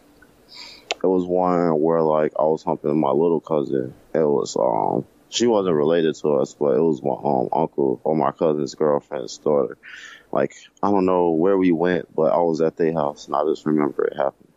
it 1.04 1.08
was 1.08 1.26
one 1.26 1.82
where 1.82 2.04
like 2.04 2.34
I 2.38 2.44
was 2.44 2.64
humping 2.64 3.00
my 3.00 3.10
little 3.10 3.42
cousin. 3.42 3.96
It 4.14 4.20
was 4.20 4.56
um, 4.56 5.06
she 5.30 5.48
wasn't 5.48 5.76
related 5.76 6.14
to 6.18 6.36
us, 6.36 6.54
but 6.54 6.78
it 6.78 6.82
was 6.82 7.02
my 7.02 7.16
um 7.16 7.50
uncle 7.52 8.00
or 8.04 8.16
my 8.16 8.32
cousin's 8.32 8.76
girlfriend's 8.76 9.40
daughter 9.40 9.76
like 10.36 10.54
I 10.84 10.92
don't 10.92 11.06
know 11.06 11.32
where 11.32 11.58
we 11.58 11.72
went, 11.72 12.14
but 12.14 12.34
I 12.34 12.38
was 12.38 12.62
at 12.62 12.76
their 12.78 12.94
house 12.94 13.26
and 13.26 13.36
I 13.36 13.44
just 13.46 13.66
remember 13.66 14.06
it 14.06 14.18
happened. 14.18 14.52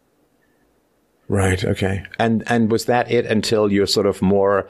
Right. 1.28 1.64
Okay. 1.64 2.04
And 2.18 2.42
and 2.46 2.70
was 2.70 2.86
that 2.86 3.10
it 3.10 3.26
until 3.26 3.70
your 3.70 3.86
sort 3.86 4.06
of 4.06 4.20
more 4.20 4.68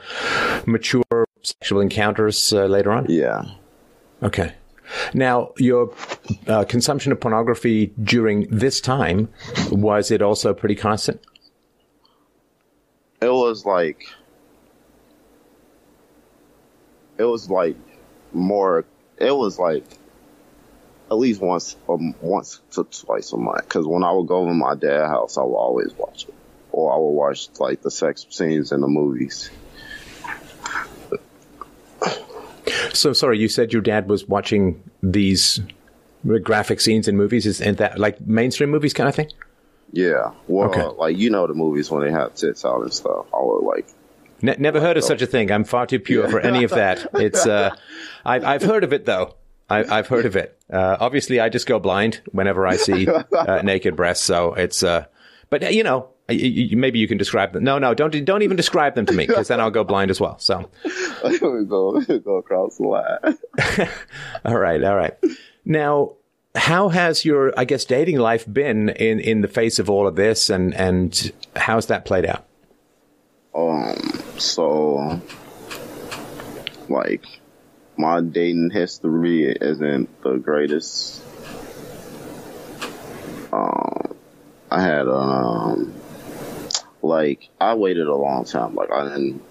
mature 0.65 1.25
sexual 1.41 1.81
encounters 1.81 2.53
uh, 2.53 2.65
later 2.65 2.91
on? 2.91 3.07
Yeah. 3.09 3.43
Okay. 4.21 4.53
Now, 5.13 5.51
your 5.57 5.93
uh, 6.47 6.63
consumption 6.63 7.11
of 7.11 7.19
pornography 7.19 7.93
during 8.03 8.47
this 8.49 8.81
time 8.81 9.29
was 9.71 10.11
it 10.11 10.21
also 10.21 10.53
pretty 10.53 10.75
constant? 10.75 11.21
It 13.21 13.31
was 13.31 13.65
like 13.65 14.05
it 17.17 17.23
was 17.23 17.49
like 17.49 17.75
more 18.33 18.85
it 19.17 19.35
was 19.35 19.59
like 19.59 19.83
at 21.11 21.17
least 21.17 21.41
once 21.41 21.75
um, 21.87 22.13
once 22.21 22.59
to 22.71 22.83
twice 22.85 23.31
a 23.33 23.37
month 23.37 23.61
because 23.63 23.85
when 23.87 24.03
I 24.03 24.11
would 24.11 24.27
go 24.27 24.45
to 24.45 24.53
my 24.53 24.75
dad's 24.75 25.09
house 25.09 25.37
I 25.37 25.41
would 25.43 25.55
always 25.55 25.93
watch 25.93 26.25
it 26.27 26.33
or 26.71 26.93
I 26.93 26.97
would 26.97 27.09
watch 27.11 27.47
like 27.59 27.81
the 27.81 27.89
sex 27.91 28.25
scenes 28.29 28.71
in 28.71 28.81
the 28.81 28.87
movies. 28.87 29.49
So 32.93 33.13
sorry, 33.13 33.39
you 33.39 33.47
said 33.47 33.73
your 33.73 33.81
dad 33.81 34.07
was 34.09 34.27
watching 34.27 34.81
these 35.01 35.59
graphic 36.43 36.81
scenes 36.81 37.07
in 37.07 37.17
movies. 37.17 37.45
Is 37.45 37.61
and 37.61 37.77
that 37.77 37.97
like 37.97 38.21
mainstream 38.21 38.69
movies 38.69 38.93
kind 38.93 39.09
of 39.09 39.15
thing? 39.15 39.31
Yeah. 39.91 40.33
Well, 40.47 40.69
Okay. 40.69 40.83
like 40.83 41.17
you 41.17 41.29
know 41.29 41.47
the 41.47 41.53
movies 41.53 41.89
when 41.89 42.03
they 42.03 42.11
have 42.11 42.35
tits 42.35 42.65
out 42.65 42.81
and 42.81 42.93
stuff. 42.93 43.25
I 43.33 43.37
would 43.41 43.63
like 43.63 43.87
Ne- 44.41 44.55
never 44.59 44.79
heard 44.79 44.95
of 44.97 45.03
such 45.03 45.21
a 45.21 45.25
thing. 45.25 45.51
I'm 45.51 45.63
far 45.65 45.85
too 45.85 45.99
pure 45.99 46.29
for 46.29 46.39
any 46.39 46.63
of 46.63 46.71
that. 46.71 47.07
It's, 47.15 47.45
uh, 47.45 47.75
I've, 48.23 48.45
I've 48.45 48.61
heard 48.63 48.85
of 48.85 48.93
it 48.93 49.05
though. 49.05 49.35
I, 49.69 49.97
I've 49.97 50.07
heard 50.07 50.25
of 50.25 50.35
it. 50.35 50.59
Uh, 50.71 50.97
obviously 50.99 51.39
I 51.39 51.49
just 51.49 51.67
go 51.67 51.79
blind 51.79 52.21
whenever 52.31 52.65
I 52.65 52.77
see, 52.77 53.07
uh, 53.07 53.61
naked 53.63 53.95
breasts. 53.95 54.23
So 54.23 54.53
it's, 54.53 54.83
uh, 54.83 55.05
but 55.49 55.73
you 55.73 55.83
know, 55.83 56.09
maybe 56.27 56.99
you 56.99 57.07
can 57.07 57.17
describe 57.17 57.53
them. 57.53 57.63
No, 57.63 57.79
no, 57.79 57.93
don't, 57.93 58.23
don't 58.25 58.41
even 58.41 58.57
describe 58.57 58.95
them 58.95 59.05
to 59.07 59.13
me 59.13 59.25
because 59.27 59.47
then 59.47 59.59
I'll 59.59 59.71
go 59.71 59.83
blind 59.83 60.11
as 60.11 60.19
well. 60.19 60.37
So, 60.39 60.69
we 61.23 61.65
go 61.65 62.03
we 62.07 62.19
go 62.19 62.37
across 62.37 62.77
the 62.77 62.83
line. 62.83 63.89
all 64.45 64.57
right, 64.57 64.83
all 64.83 64.95
right. 64.95 65.13
Now, 65.65 66.13
how 66.55 66.89
has 66.89 67.25
your, 67.25 67.53
I 67.57 67.65
guess, 67.65 67.85
dating 67.85 68.17
life 68.17 68.51
been 68.51 68.89
in, 68.89 69.19
in 69.19 69.41
the 69.41 69.47
face 69.47 69.79
of 69.79 69.89
all 69.89 70.07
of 70.07 70.15
this 70.15 70.49
and, 70.49 70.73
and 70.73 71.31
how's 71.55 71.87
that 71.87 72.05
played 72.05 72.25
out? 72.25 72.45
Um, 73.55 73.97
so 74.37 75.19
like 76.89 77.25
my 77.99 78.21
dating 78.21 78.69
history 78.69 79.51
isn't 79.51 80.21
the 80.21 80.37
greatest. 80.37 81.21
Um, 83.51 84.15
I 84.71 84.81
had 84.81 85.09
um, 85.09 85.93
like 87.01 87.49
I 87.59 87.73
waited 87.73 88.07
a 88.07 88.15
long 88.15 88.45
time. 88.45 88.73
Like 88.73 88.89
I 88.89 89.03
didn't 89.03 89.43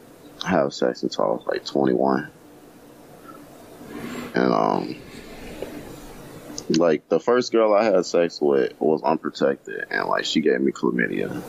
have 0.47 0.73
sex 0.73 1.02
until 1.02 1.25
I 1.25 1.28
was 1.28 1.47
like 1.47 1.67
21, 1.67 2.31
and 4.35 4.55
um, 4.55 4.97
like 6.71 7.07
the 7.11 7.21
first 7.21 7.52
girl 7.52 7.75
I 7.75 7.85
had 7.85 8.07
sex 8.07 8.40
with 8.40 8.81
was 8.81 9.02
unprotected, 9.02 9.88
and 9.90 10.09
like 10.09 10.25
she 10.25 10.40
gave 10.40 10.59
me 10.62 10.73
chlamydia. 10.73 11.43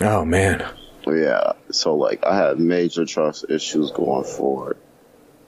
Oh 0.00 0.24
man. 0.24 0.66
Yeah, 1.06 1.52
so 1.70 1.94
like 1.94 2.26
I 2.26 2.36
had 2.36 2.58
major 2.58 3.04
trust 3.04 3.44
issues 3.48 3.92
going 3.92 4.24
forward. 4.24 4.78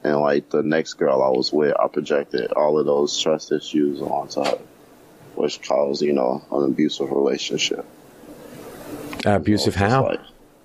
And 0.04 0.20
like 0.20 0.50
the 0.50 0.62
next 0.62 0.94
girl 0.94 1.22
I 1.22 1.28
was 1.28 1.52
with, 1.52 1.74
I 1.78 1.88
projected 1.88 2.52
all 2.52 2.78
of 2.78 2.86
those 2.86 3.18
trust 3.20 3.50
issues 3.52 4.00
onto 4.00 4.44
her, 4.44 4.58
which 5.34 5.60
caused, 5.62 6.02
you 6.02 6.12
know, 6.12 6.44
an 6.52 6.64
abusive 6.64 7.10
relationship. 7.10 7.84
Uh, 9.26 9.36
abusive 9.36 9.74
was 9.74 9.80
just, 9.80 9.92
how? 9.92 10.06
Like, 10.06 10.20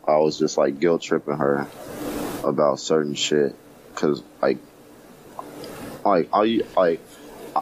I 0.08 0.18
was 0.18 0.38
just 0.38 0.58
like 0.58 0.80
guilt 0.80 1.02
tripping 1.02 1.38
her 1.38 1.68
about 2.44 2.80
certain 2.80 3.16
shit. 3.16 3.56
Cause 3.96 4.22
like, 4.42 4.60
like, 6.06 6.30
I, 6.32 6.62
like, 6.78 7.00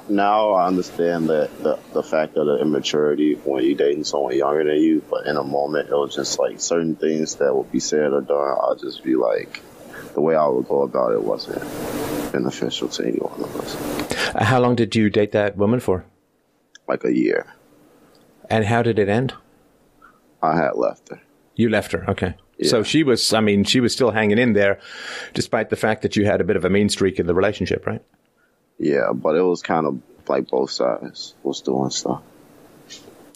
now 0.09 0.51
I 0.51 0.67
understand 0.67 1.29
that 1.29 1.57
the, 1.63 1.79
the 1.93 2.03
fact 2.03 2.35
of 2.37 2.47
the 2.47 2.57
immaturity 2.57 3.35
when 3.35 3.63
you're 3.63 3.75
dating 3.75 4.03
someone 4.03 4.35
younger 4.35 4.63
than 4.63 4.81
you, 4.81 5.03
but 5.09 5.25
in 5.27 5.37
a 5.37 5.43
moment 5.43 5.89
it 5.89 5.95
was 5.95 6.15
just 6.15 6.39
like 6.39 6.59
certain 6.59 6.95
things 6.95 7.35
that 7.35 7.55
would 7.55 7.71
be 7.71 7.79
said 7.79 8.11
or 8.11 8.21
done. 8.21 8.57
I'll 8.61 8.75
just 8.75 9.03
be 9.03 9.15
like, 9.15 9.61
the 10.13 10.21
way 10.21 10.35
I 10.35 10.47
would 10.47 10.67
go 10.67 10.81
about 10.83 11.13
it 11.13 11.23
wasn't 11.23 11.61
beneficial 12.31 12.87
to 12.89 13.03
any 13.05 13.17
one 13.17 13.39
of 13.41 13.55
us. 13.59 14.35
Uh, 14.35 14.43
How 14.43 14.59
long 14.59 14.75
did 14.75 14.95
you 14.95 15.09
date 15.09 15.31
that 15.33 15.57
woman 15.57 15.79
for? 15.79 16.05
Like 16.87 17.03
a 17.05 17.13
year, 17.15 17.45
And 18.49 18.65
how 18.65 18.81
did 18.83 18.99
it 18.99 19.07
end? 19.07 19.33
I 20.41 20.55
had 20.57 20.75
left 20.75 21.09
her. 21.09 21.21
You 21.55 21.69
left 21.69 21.91
her. 21.93 22.09
Okay. 22.09 22.35
So 22.63 22.83
she 22.83 23.03
was, 23.03 23.33
I 23.33 23.39
mean, 23.39 23.63
she 23.63 23.79
was 23.79 23.91
still 23.93 24.11
hanging 24.11 24.37
in 24.37 24.53
there 24.53 24.79
despite 25.33 25.69
the 25.69 25.75
fact 25.75 26.01
that 26.03 26.15
you 26.15 26.25
had 26.25 26.41
a 26.41 26.43
bit 26.43 26.55
of 26.55 26.65
a 26.65 26.69
mean 26.69 26.89
streak 26.89 27.19
in 27.19 27.25
the 27.27 27.33
relationship, 27.33 27.87
right? 27.87 28.03
Yeah, 28.77 29.13
but 29.13 29.35
it 29.35 29.41
was 29.41 29.61
kind 29.61 29.85
of 29.87 29.99
like 30.27 30.47
both 30.49 30.71
sides 30.71 31.33
was 31.43 31.61
doing 31.61 31.89
stuff. 31.89 32.21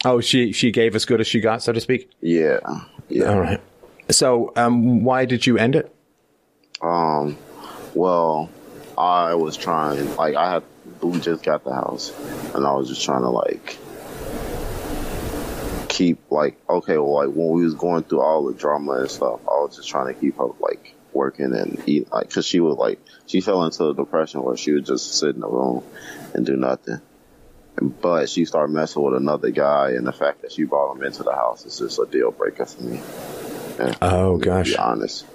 Oh, 0.03 0.21
she, 0.21 0.51
she 0.51 0.71
gave 0.71 0.95
as 0.95 1.05
good 1.05 1.21
as 1.21 1.27
she 1.27 1.39
got, 1.39 1.63
so 1.63 1.71
to 1.71 1.79
speak. 1.81 2.11
Yeah, 2.21 2.59
yeah. 3.09 3.25
All 3.25 3.39
right. 3.39 3.61
So, 4.09 4.51
um, 4.55 5.03
why 5.03 5.25
did 5.25 5.47
you 5.47 5.57
end 5.57 5.75
it? 5.75 5.94
Um, 6.81 7.37
well, 7.93 8.49
I 8.97 9.35
was 9.35 9.57
trying, 9.57 10.15
like, 10.15 10.35
I 10.35 10.53
had, 10.53 10.63
we 11.01 11.19
just 11.19 11.43
got 11.43 11.63
the 11.63 11.73
house, 11.73 12.13
and 12.53 12.65
I 12.65 12.73
was 12.73 12.89
just 12.89 13.03
trying 13.03 13.21
to, 13.21 13.29
like, 13.29 13.77
keep, 15.89 16.19
like, 16.29 16.57
okay, 16.69 16.97
well, 16.97 17.13
like, 17.13 17.35
when 17.35 17.49
we 17.49 17.63
was 17.63 17.75
going 17.75 18.03
through 18.03 18.21
all 18.21 18.45
the 18.45 18.53
drama 18.53 18.93
and 18.93 19.11
stuff, 19.11 19.39
I 19.47 19.51
was 19.51 19.75
just 19.77 19.89
trying 19.89 20.13
to 20.13 20.19
keep 20.19 20.37
her, 20.37 20.47
like, 20.59 20.93
working 21.13 21.55
and 21.55 21.81
eat, 21.87 22.11
like, 22.11 22.29
cause 22.29 22.45
she 22.45 22.59
was, 22.59 22.77
like, 22.77 22.99
she 23.25 23.41
fell 23.41 23.63
into 23.63 23.89
a 23.89 23.93
depression 23.95 24.43
where 24.43 24.57
she 24.57 24.73
would 24.73 24.85
just 24.85 25.17
sit 25.17 25.35
in 25.35 25.41
the 25.41 25.47
room 25.47 25.83
and 26.33 26.45
do 26.45 26.55
nothing. 26.55 26.99
But 27.77 28.29
she 28.29 28.45
started 28.45 28.73
messing 28.73 29.01
with 29.01 29.15
another 29.15 29.49
guy, 29.49 29.91
and 29.91 30.07
the 30.07 30.13
fact 30.13 30.41
that 30.41 30.51
she 30.51 30.63
brought 30.63 30.95
him 30.95 31.03
into 31.03 31.23
the 31.23 31.33
house 31.33 31.65
is 31.65 31.77
just 31.77 31.99
a 31.99 32.05
deal 32.05 32.31
breaker 32.31 32.65
for 32.65 32.83
me. 32.83 33.01
Oh, 34.01 34.37
to 34.37 34.45
gosh. 34.45 34.71
be 34.71 34.77
honest. 34.77 35.25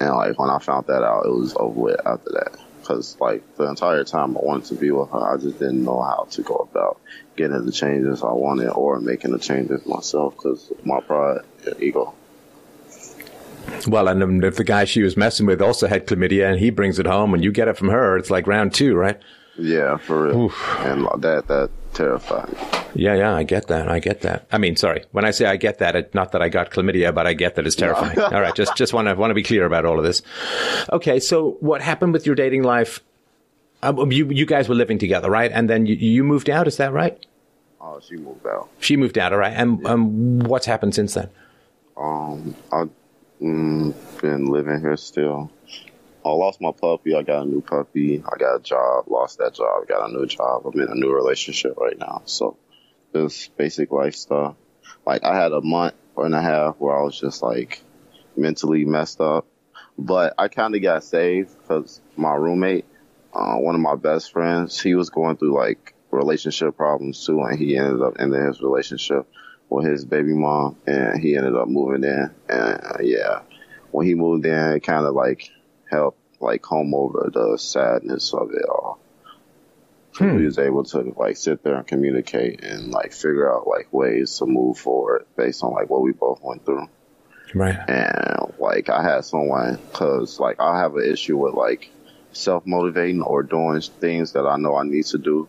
And 0.00 0.16
like 0.16 0.38
when 0.38 0.50
I 0.50 0.58
found 0.58 0.86
that 0.86 1.02
out, 1.02 1.26
it 1.26 1.30
was 1.30 1.54
over 1.56 1.78
with 1.80 2.06
after 2.06 2.30
that. 2.32 2.58
Cause 2.84 3.16
like 3.20 3.56
the 3.56 3.68
entire 3.68 4.02
time 4.04 4.36
I 4.36 4.40
wanted 4.40 4.64
to 4.66 4.74
be 4.74 4.90
with 4.90 5.10
her, 5.10 5.34
I 5.34 5.36
just 5.36 5.58
didn't 5.58 5.84
know 5.84 6.00
how 6.00 6.26
to 6.30 6.42
go 6.42 6.56
about 6.56 6.98
getting 7.36 7.64
the 7.66 7.70
changes 7.70 8.22
I 8.22 8.32
wanted 8.32 8.70
or 8.70 8.98
making 8.98 9.32
the 9.32 9.38
changes 9.38 9.84
myself. 9.86 10.36
Cause 10.38 10.72
my 10.84 11.00
pride, 11.00 11.42
and 11.66 11.80
ego. 11.82 12.14
Well, 13.86 14.08
and 14.08 14.42
if 14.42 14.56
the 14.56 14.64
guy 14.64 14.84
she 14.84 15.02
was 15.02 15.16
messing 15.16 15.46
with 15.46 15.60
also 15.60 15.86
had 15.86 16.06
chlamydia 16.06 16.50
and 16.50 16.58
he 16.58 16.70
brings 16.70 16.98
it 16.98 17.06
home 17.06 17.34
and 17.34 17.44
you 17.44 17.52
get 17.52 17.68
it 17.68 17.76
from 17.76 17.88
her, 17.88 18.16
it's 18.16 18.30
like 18.30 18.46
round 18.46 18.74
two, 18.74 18.96
right? 18.96 19.20
Yeah, 19.58 19.96
for 19.96 20.26
real. 20.26 20.52
And 20.78 21.06
that 21.22 21.48
that 21.48 21.70
terrified. 21.92 22.56
Yeah, 22.94 23.14
yeah, 23.14 23.34
I 23.34 23.42
get 23.42 23.68
that. 23.68 23.88
I 23.88 23.98
get 23.98 24.22
that. 24.22 24.46
I 24.50 24.58
mean, 24.58 24.76
sorry. 24.76 25.04
When 25.12 25.24
I 25.24 25.30
say 25.30 25.46
I 25.46 25.56
get 25.56 25.78
that, 25.78 25.96
it, 25.96 26.14
not 26.14 26.32
that 26.32 26.42
I 26.42 26.48
got 26.48 26.70
chlamydia, 26.70 27.14
but 27.14 27.26
I 27.26 27.34
get 27.34 27.56
that 27.56 27.66
it's 27.66 27.76
terrifying. 27.76 28.18
all 28.20 28.40
right, 28.40 28.54
just 28.54 28.76
just 28.76 28.92
want 28.92 29.08
to 29.08 29.14
want 29.14 29.30
to 29.30 29.34
be 29.34 29.42
clear 29.42 29.66
about 29.66 29.84
all 29.84 29.98
of 29.98 30.04
this. 30.04 30.22
Okay, 30.92 31.20
so 31.20 31.56
what 31.60 31.82
happened 31.82 32.12
with 32.12 32.26
your 32.26 32.34
dating 32.34 32.62
life? 32.62 33.00
Um, 33.82 34.12
you 34.12 34.28
you 34.30 34.46
guys 34.46 34.68
were 34.68 34.74
living 34.74 34.98
together, 34.98 35.30
right? 35.30 35.50
And 35.52 35.68
then 35.68 35.86
you, 35.86 35.94
you 35.94 36.24
moved 36.24 36.50
out. 36.50 36.66
Is 36.66 36.76
that 36.76 36.92
right? 36.92 37.18
Oh, 37.80 37.98
she 38.00 38.16
moved 38.16 38.46
out. 38.46 38.68
She 38.78 38.96
moved 38.96 39.16
out, 39.16 39.32
all 39.32 39.38
right. 39.38 39.54
And 39.54 39.86
um, 39.86 40.40
what's 40.40 40.66
happened 40.66 40.94
since 40.94 41.14
then? 41.14 41.30
Um, 41.96 42.54
I've 42.70 42.90
mm, 43.40 43.94
been 44.20 44.46
living 44.46 44.80
here 44.80 44.96
still. 44.96 45.50
I 46.24 46.30
lost 46.30 46.60
my 46.60 46.72
puppy. 46.72 47.14
I 47.14 47.22
got 47.22 47.42
a 47.42 47.46
new 47.46 47.62
puppy. 47.62 48.22
I 48.24 48.36
got 48.38 48.56
a 48.56 48.60
job. 48.60 49.04
Lost 49.08 49.38
that 49.38 49.54
job. 49.54 49.88
Got 49.88 50.10
a 50.10 50.12
new 50.12 50.26
job. 50.26 50.66
I'm 50.66 50.78
in 50.80 50.88
a 50.88 50.94
new 50.94 51.12
relationship 51.12 51.76
right 51.78 51.98
now. 51.98 52.22
So 52.26 52.58
just 53.14 53.56
basic 53.56 53.90
life 53.90 54.14
stuff. 54.14 54.56
Like 55.06 55.24
I 55.24 55.34
had 55.34 55.52
a 55.52 55.62
month 55.62 55.94
or 56.14 56.26
and 56.26 56.34
a 56.34 56.42
half 56.42 56.76
where 56.78 56.98
I 56.98 57.02
was 57.02 57.18
just 57.18 57.42
like 57.42 57.82
mentally 58.36 58.84
messed 58.84 59.20
up, 59.20 59.46
but 59.98 60.34
I 60.38 60.48
kind 60.48 60.74
of 60.74 60.82
got 60.82 61.04
saved 61.04 61.56
because 61.58 62.00
my 62.16 62.34
roommate, 62.34 62.84
uh, 63.32 63.56
one 63.56 63.74
of 63.74 63.80
my 63.80 63.96
best 63.96 64.32
friends, 64.32 64.80
he 64.80 64.94
was 64.94 65.10
going 65.10 65.36
through 65.36 65.54
like 65.54 65.94
relationship 66.10 66.76
problems 66.76 67.24
too, 67.24 67.40
and 67.42 67.58
he 67.58 67.76
ended 67.76 68.02
up 68.02 68.16
ending 68.18 68.44
his 68.44 68.60
relationship 68.60 69.26
with 69.68 69.86
his 69.86 70.04
baby 70.04 70.34
mom, 70.34 70.76
and 70.86 71.22
he 71.22 71.36
ended 71.36 71.54
up 71.54 71.68
moving 71.68 72.04
in. 72.04 72.30
And 72.48 72.80
uh, 72.82 72.98
yeah, 73.00 73.40
when 73.90 74.06
he 74.06 74.14
moved 74.14 74.44
in, 74.44 74.72
it 74.72 74.80
kind 74.80 75.06
of 75.06 75.14
like 75.14 75.50
helped 75.90 76.18
like 76.40 76.62
comb 76.62 76.94
over 76.94 77.30
the 77.32 77.58
sadness 77.58 78.32
of 78.32 78.50
it 78.52 78.64
all. 78.68 78.98
Hmm. 80.14 80.36
We 80.36 80.46
was 80.46 80.58
able 80.58 80.84
to 80.84 81.14
like 81.16 81.36
sit 81.36 81.62
there 81.62 81.76
and 81.76 81.86
communicate 81.86 82.64
and 82.64 82.90
like 82.90 83.12
figure 83.12 83.52
out 83.52 83.66
like 83.66 83.92
ways 83.92 84.38
to 84.38 84.46
move 84.46 84.78
forward 84.78 85.26
based 85.36 85.62
on 85.62 85.72
like 85.72 85.88
what 85.88 86.02
we 86.02 86.12
both 86.12 86.40
went 86.42 86.64
through. 86.64 86.88
Right. 87.54 87.78
And 87.88 88.52
like 88.58 88.88
I 88.88 89.02
had 89.02 89.24
someone, 89.24 89.78
cause 89.92 90.40
like 90.40 90.60
I 90.60 90.80
have 90.80 90.96
an 90.96 91.10
issue 91.10 91.36
with 91.36 91.54
like 91.54 91.90
self 92.32 92.66
motivating 92.66 93.22
or 93.22 93.42
doing 93.42 93.80
things 93.80 94.32
that 94.32 94.46
I 94.46 94.56
know 94.56 94.76
I 94.76 94.84
need 94.84 95.06
to 95.06 95.18
do 95.18 95.48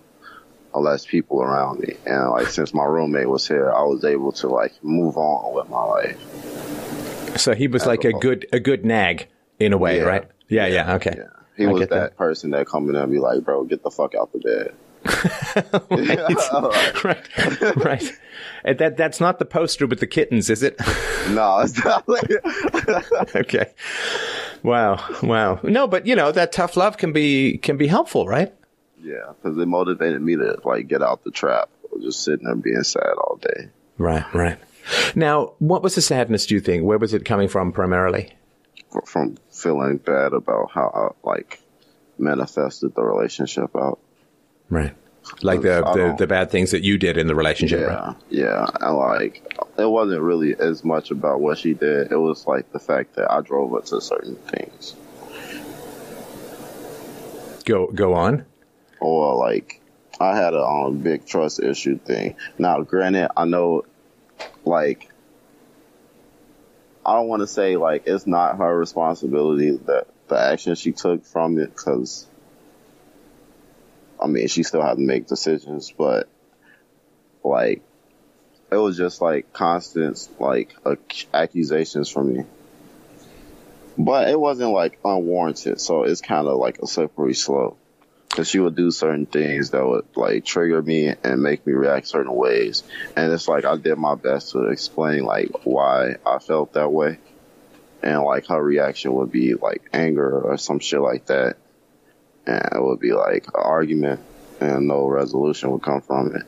unless 0.74 1.06
people 1.06 1.42
around 1.42 1.80
me. 1.80 1.96
And 2.06 2.32
like 2.32 2.48
since 2.48 2.74
my 2.74 2.86
roommate 2.86 3.30
was 3.30 3.48
here, 3.48 3.72
I 3.72 3.84
was 3.84 4.04
able 4.04 4.32
to 4.34 4.48
like 4.48 4.84
move 4.84 5.18
on 5.18 5.56
with 5.56 5.70
my 5.70 5.84
life. 5.84 7.38
So 7.38 7.56
he 7.56 7.68
was 7.68 7.86
like 7.86 8.04
a 8.04 8.14
good 8.14 8.46
a 8.52 8.60
good 8.60 8.86
nag 8.86 9.28
in 9.66 9.74
a 9.74 9.78
way, 9.78 9.98
Yeah. 9.98 10.04
right? 10.04 10.28
Yeah, 10.48 10.68
yeah. 10.68 10.96
Okay. 10.96 11.16
Yeah. 11.18 11.24
He 11.58 11.66
I 11.66 11.72
was 11.72 11.82
that, 11.82 11.90
that. 11.90 12.18
person 12.18 12.52
that 12.52 12.66
come 12.68 12.90
in 12.90 12.96
and 12.96 13.12
be 13.12 13.20
like, 13.20 13.44
bro, 13.44 13.64
get 13.66 13.84
the 13.84 13.92
fuck 13.92 14.16
out 14.16 14.32
the 14.32 14.40
bed. 14.40 14.74
right, 17.04 17.76
right. 17.78 18.14
And 18.64 18.78
that 18.80 18.98
that's 18.98 19.20
not 19.20 19.40
the 19.40 19.46
poster 19.46 19.88
with 19.88 20.00
the 20.00 20.08
kittens, 20.08 20.50
is 20.50 20.64
it? 20.64 20.80
no, 21.32 21.60
it's 21.60 21.84
not 21.84 22.08
like 22.08 22.30
okay. 23.36 23.66
Wow, 24.64 25.04
wow. 25.24 25.60
No, 25.64 25.88
but 25.88 26.06
you 26.06 26.16
know 26.16 26.32
that 26.32 26.52
tough 26.52 26.78
love 26.78 26.98
can 26.98 27.14
be 27.14 27.58
can 27.58 27.78
be 27.78 27.88
helpful, 27.88 28.28
right? 28.28 28.54
Yeah, 29.02 29.32
because 29.42 29.58
it 29.58 29.68
motivated 29.68 30.22
me 30.22 30.36
to 30.36 30.60
like 30.64 30.88
get 30.88 31.02
out 31.02 31.24
the 31.24 31.32
trap. 31.32 31.70
Just 32.02 32.24
sitting 32.24 32.46
there 32.46 32.56
being 32.56 32.84
sad 32.84 33.14
all 33.18 33.40
day. 33.42 33.70
Right, 33.98 34.24
right. 34.34 34.58
Now, 35.16 35.54
what 35.60 35.84
was 35.84 35.96
the 35.96 36.02
sadness? 36.02 36.46
Do 36.46 36.56
you 36.56 36.62
think? 36.62 36.84
Where 36.84 36.98
was 36.98 37.14
it 37.14 37.26
coming 37.26 37.48
from 37.48 37.72
primarily? 37.72 38.32
From 39.06 39.38
feeling 39.52 39.98
bad 39.98 40.34
about 40.34 40.72
how 40.72 41.14
I 41.24 41.28
like 41.28 41.62
manifested 42.18 42.94
the 42.96 43.04
relationship 43.04 43.76
out. 43.76 44.00
Right. 44.70 44.94
like 45.42 45.62
the, 45.62 45.82
the, 45.94 46.16
the 46.18 46.28
bad 46.28 46.50
things 46.52 46.72
that 46.72 46.84
you 46.84 46.98
did 46.98 47.18
in 47.18 47.28
the 47.28 47.36
relationship. 47.36 47.80
Yeah, 47.82 48.06
Right? 48.08 48.16
yeah. 48.30 48.68
And 48.82 48.98
like, 48.98 49.54
it 49.78 49.90
wasn't 49.90 50.22
really 50.22 50.56
as 50.60 50.84
much 50.84 51.12
about 51.12 51.40
what 51.42 51.58
she 51.58 51.74
did. 51.74 52.12
It 52.12 52.18
was 52.18 52.46
like 52.48 52.72
the 52.72 52.80
fact 52.80 53.16
that 53.16 53.32
I 53.32 53.42
drove 53.42 53.72
her 53.72 53.82
to 53.82 54.02
certain 54.02 54.36
things, 54.36 54.96
Go 57.66 57.88
go 57.88 58.14
on. 58.16 58.46
or 59.00 59.36
like, 59.36 59.80
I 60.20 60.36
had 60.36 60.54
a 60.54 60.64
um, 60.64 60.98
big 61.00 61.26
trust 61.26 61.60
issue 61.62 61.98
thing. 61.98 62.36
Now, 62.58 62.82
granted, 62.82 63.30
I 63.38 63.46
know, 63.46 63.84
like, 64.66 65.10
I 67.06 67.14
don't 67.14 67.28
want 67.28 67.42
to 67.42 67.48
say 67.48 67.78
like 67.78 68.04
it's 68.06 68.28
not 68.28 68.58
her 68.58 68.78
responsibility 68.78 69.72
that 69.72 70.08
the 70.28 70.40
action 70.40 70.76
she 70.76 70.92
took 70.92 71.26
from 71.26 71.58
it, 71.60 71.76
because 71.76 72.28
I 74.22 74.28
mean, 74.28 74.48
she 74.48 74.64
still 74.64 74.82
had 74.82 74.96
to 74.96 75.02
make 75.02 75.28
decisions, 75.28 75.92
but 75.98 76.30
like, 77.44 77.82
it 78.72 78.76
was 78.76 78.96
just 78.98 79.20
like 79.20 79.52
constant 79.52 80.28
like 80.40 80.76
ac- 80.86 81.28
accusations 81.34 82.10
from 82.10 82.34
me. 82.34 82.44
But 83.98 84.30
it 84.30 84.40
wasn't 84.40 84.72
like 84.72 85.00
unwarranted, 85.04 85.82
so 85.82 86.04
it's 86.04 86.22
kind 86.22 86.48
of 86.48 86.58
like 86.58 86.80
a 86.80 86.88
slippery 86.88 87.34
slope. 87.34 87.78
Cause 88.34 88.48
she 88.48 88.60
would 88.60 88.76
do 88.76 88.92
certain 88.92 89.26
things 89.26 89.72
that 89.72 89.86
would 89.86 90.06
like 90.16 90.46
trigger 90.46 90.82
me 90.82 91.14
and 91.22 91.44
make 91.44 91.68
me 91.68 91.74
react 91.74 92.08
certain 92.08 92.34
ways. 92.34 92.84
And 93.18 93.32
it's 93.34 93.50
like 93.50 93.66
I 93.66 93.76
did 93.76 93.98
my 93.98 94.16
best 94.16 94.52
to 94.52 94.70
explain 94.70 95.26
like 95.26 95.66
why 95.66 96.16
I 96.26 96.40
felt 96.40 96.74
that 96.74 96.90
way. 96.90 97.20
And 98.02 98.24
like 98.24 98.48
her 98.48 98.64
reaction 98.64 99.14
would 99.14 99.32
be 99.32 99.56
like 99.56 99.90
anger 99.92 100.40
or 100.40 100.58
some 100.58 100.80
shit 100.80 101.02
like 101.02 101.26
that. 101.26 101.58
And 102.48 102.70
it 102.74 102.82
would 102.82 103.02
be 103.02 103.12
like 103.12 103.48
an 103.48 103.62
argument 103.62 104.22
and 104.62 104.88
no 104.88 105.08
resolution 105.08 105.72
would 105.72 105.84
come 105.84 106.02
from 106.02 106.34
it. 106.34 106.44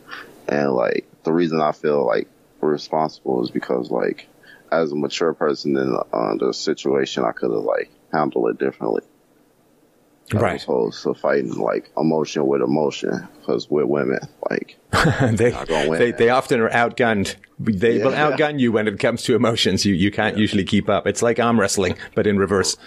And 0.48 0.72
like 0.72 1.06
the 1.24 1.34
reason 1.34 1.60
I 1.60 1.74
feel 1.74 2.06
like 2.06 2.30
responsible 2.62 3.44
is 3.44 3.52
because 3.52 3.92
like 3.92 4.28
as 4.72 4.92
a 4.92 4.96
mature 4.96 5.34
person 5.34 5.76
in 5.76 5.98
uh, 6.14 6.36
the 6.40 6.54
situation, 6.54 7.26
I 7.26 7.34
could 7.34 7.52
have 7.52 7.64
like 7.64 7.92
handled 8.12 8.52
it 8.52 8.58
differently. 8.58 9.02
As 10.32 10.42
Right. 10.42 10.64
opposed 10.64 11.04
to 11.04 11.14
fighting 11.14 11.54
like 11.56 11.92
emotion 11.98 12.48
with 12.48 12.62
emotion, 12.62 13.28
because 13.40 13.70
we're 13.70 13.86
women. 13.86 14.20
Like, 14.50 14.78
they, 15.32 15.52
they 15.98 16.12
they 16.12 16.30
often 16.30 16.60
are 16.62 16.70
outgunned. 16.70 17.36
They 17.60 17.98
will 18.04 18.12
Yeah. 18.14 18.32
outgun 18.32 18.60
you 18.60 18.72
when 18.72 18.88
it 18.88 19.00
comes 19.00 19.24
to 19.24 19.36
emotions. 19.36 19.86
You 19.86 19.94
you 19.94 20.12
can't 20.12 20.38
usually 20.38 20.64
keep 20.64 20.88
up. 20.90 21.08
It's 21.08 21.22
like 21.22 21.40
arm 21.40 21.60
wrestling, 21.60 21.96
but 22.16 22.26
in 22.26 22.38
reverse. 22.38 22.78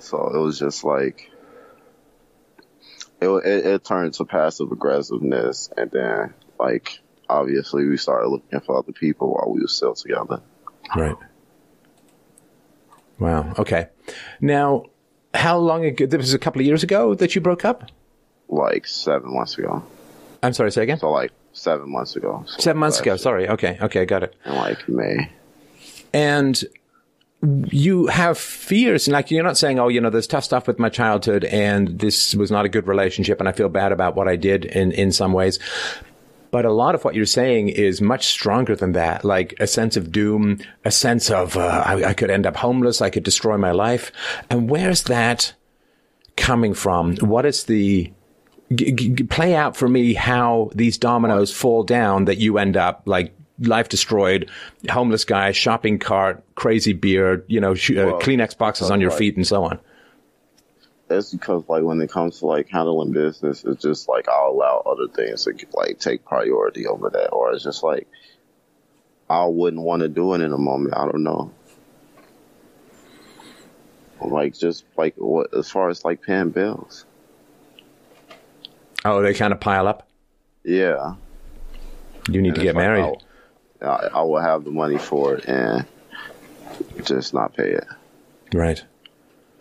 So 0.00 0.32
it 0.34 0.38
was 0.38 0.58
just 0.58 0.82
like, 0.84 1.30
it, 3.20 3.28
it, 3.28 3.66
it 3.66 3.84
turned 3.84 4.14
to 4.14 4.24
passive 4.24 4.72
aggressiveness, 4.72 5.70
and 5.76 5.90
then 5.90 6.34
like 6.58 6.98
obviously 7.28 7.86
we 7.88 7.96
started 7.96 8.28
looking 8.28 8.60
for 8.60 8.78
other 8.78 8.92
people 8.92 9.32
while 9.32 9.52
we 9.52 9.60
were 9.60 9.68
still 9.68 9.94
together. 9.94 10.42
Right. 10.96 11.16
Wow. 13.18 13.54
Okay. 13.58 13.88
Now, 14.40 14.86
how 15.34 15.58
long 15.58 15.84
ago? 15.84 16.06
This 16.06 16.18
was 16.18 16.34
a 16.34 16.38
couple 16.38 16.60
of 16.60 16.66
years 16.66 16.82
ago 16.82 17.14
that 17.16 17.34
you 17.34 17.40
broke 17.40 17.64
up. 17.64 17.90
Like 18.48 18.86
seven 18.86 19.34
months 19.34 19.58
ago. 19.58 19.82
I'm 20.42 20.52
sorry. 20.52 20.70
Say 20.72 20.82
again. 20.84 20.98
So 20.98 21.10
like 21.10 21.32
seven 21.52 21.90
months 21.90 22.16
ago. 22.16 22.44
So 22.46 22.60
Seven 22.60 22.80
months 22.80 23.00
ago. 23.00 23.16
Sorry. 23.16 23.48
Okay. 23.48 23.78
Okay. 23.80 24.04
Got 24.04 24.22
it. 24.24 24.34
In 24.44 24.54
like 24.54 24.88
May. 24.88 25.30
and 26.12 26.62
you 27.70 28.06
have 28.06 28.38
fears 28.38 29.06
and 29.06 29.12
like 29.12 29.30
you're 29.30 29.44
not 29.44 29.58
saying 29.58 29.78
oh 29.78 29.88
you 29.88 30.00
know 30.00 30.08
there's 30.08 30.26
tough 30.26 30.44
stuff 30.44 30.66
with 30.66 30.78
my 30.78 30.88
childhood 30.88 31.44
and 31.44 31.98
this 31.98 32.34
was 32.34 32.50
not 32.50 32.64
a 32.64 32.70
good 32.70 32.86
relationship 32.86 33.38
and 33.38 33.46
i 33.46 33.52
feel 33.52 33.68
bad 33.68 33.92
about 33.92 34.16
what 34.16 34.26
i 34.26 34.34
did 34.34 34.64
in 34.64 34.92
in 34.92 35.12
some 35.12 35.34
ways 35.34 35.58
but 36.54 36.64
a 36.64 36.70
lot 36.72 36.94
of 36.94 37.04
what 37.04 37.16
you're 37.16 37.26
saying 37.26 37.68
is 37.68 38.00
much 38.00 38.26
stronger 38.26 38.76
than 38.76 38.92
that 38.92 39.24
like 39.24 39.54
a 39.58 39.66
sense 39.66 39.96
of 39.96 40.12
doom 40.12 40.60
a 40.84 40.90
sense 40.90 41.28
of 41.28 41.56
uh, 41.56 41.82
I, 41.84 42.04
I 42.10 42.14
could 42.14 42.30
end 42.30 42.46
up 42.46 42.54
homeless 42.54 43.02
i 43.02 43.10
could 43.10 43.24
destroy 43.24 43.56
my 43.56 43.72
life. 43.72 44.12
And 44.50 44.70
where's 44.70 45.02
that 45.14 45.52
coming 46.36 46.74
from? 46.74 47.16
What 47.16 47.44
is 47.46 47.64
the 47.64 48.12
g- 48.74 48.92
g- 48.92 49.24
play 49.24 49.54
out 49.54 49.76
for 49.76 49.88
me 49.88 50.14
how 50.14 50.70
these 50.74 50.98
dominoes 50.98 51.52
fall 51.52 51.82
down 51.82 52.26
that 52.26 52.38
you 52.38 52.58
end 52.58 52.76
up 52.76 53.02
like 53.06 53.34
life 53.58 53.88
destroyed, 53.88 54.50
homeless 54.88 55.24
guy, 55.24 55.52
shopping 55.52 55.98
cart, 55.98 56.44
crazy 56.54 56.92
beard, 56.92 57.44
you 57.48 57.60
know, 57.60 57.74
sh- 57.74 57.92
uh, 57.92 58.18
Kleenex 58.18 58.56
boxes 58.56 58.90
on 58.90 59.00
your 59.00 59.10
like- 59.10 59.18
feet 59.18 59.36
and 59.36 59.46
so 59.46 59.64
on. 59.64 59.78
It's 61.10 61.32
because 61.32 61.64
like 61.68 61.82
when 61.82 62.00
it 62.00 62.10
comes 62.10 62.38
to 62.40 62.46
like 62.46 62.68
handling 62.70 63.12
business, 63.12 63.62
it's 63.64 63.82
just 63.82 64.08
like 64.08 64.28
I'll 64.28 64.50
allow 64.50 64.82
other 64.86 65.06
things 65.08 65.44
to 65.44 65.52
like 65.74 65.98
take 65.98 66.24
priority 66.24 66.86
over 66.86 67.10
that, 67.10 67.28
or 67.30 67.52
it's 67.52 67.62
just 67.64 67.82
like 67.82 68.08
I 69.28 69.44
wouldn't 69.46 69.82
want 69.82 70.00
to 70.02 70.08
do 70.08 70.32
it 70.34 70.40
in 70.40 70.52
a 70.52 70.58
moment. 70.58 70.94
I 70.96 71.04
don't 71.04 71.22
know. 71.22 71.52
Like 74.20 74.56
just 74.56 74.84
like 74.96 75.14
what 75.16 75.52
as 75.54 75.70
far 75.70 75.90
as 75.90 76.04
like 76.04 76.22
paying 76.22 76.50
bills, 76.50 77.04
Oh, 79.04 79.20
they 79.20 79.34
kind 79.34 79.52
of 79.52 79.60
pile 79.60 79.86
up. 79.86 80.08
yeah. 80.64 81.14
You 82.30 82.40
need 82.40 82.48
And 82.50 82.56
to 82.56 82.62
get 82.62 82.74
like, 82.74 82.82
married. 82.84 83.02
I'll- 83.02 83.22
I, 83.82 84.08
I 84.14 84.22
will 84.22 84.40
have 84.40 84.64
the 84.64 84.70
money 84.70 84.96
for 84.96 85.34
it 85.34 85.44
and 85.46 85.84
just 87.02 87.34
not 87.34 87.54
pay 87.54 87.72
it. 87.72 87.84
Right. 88.54 88.82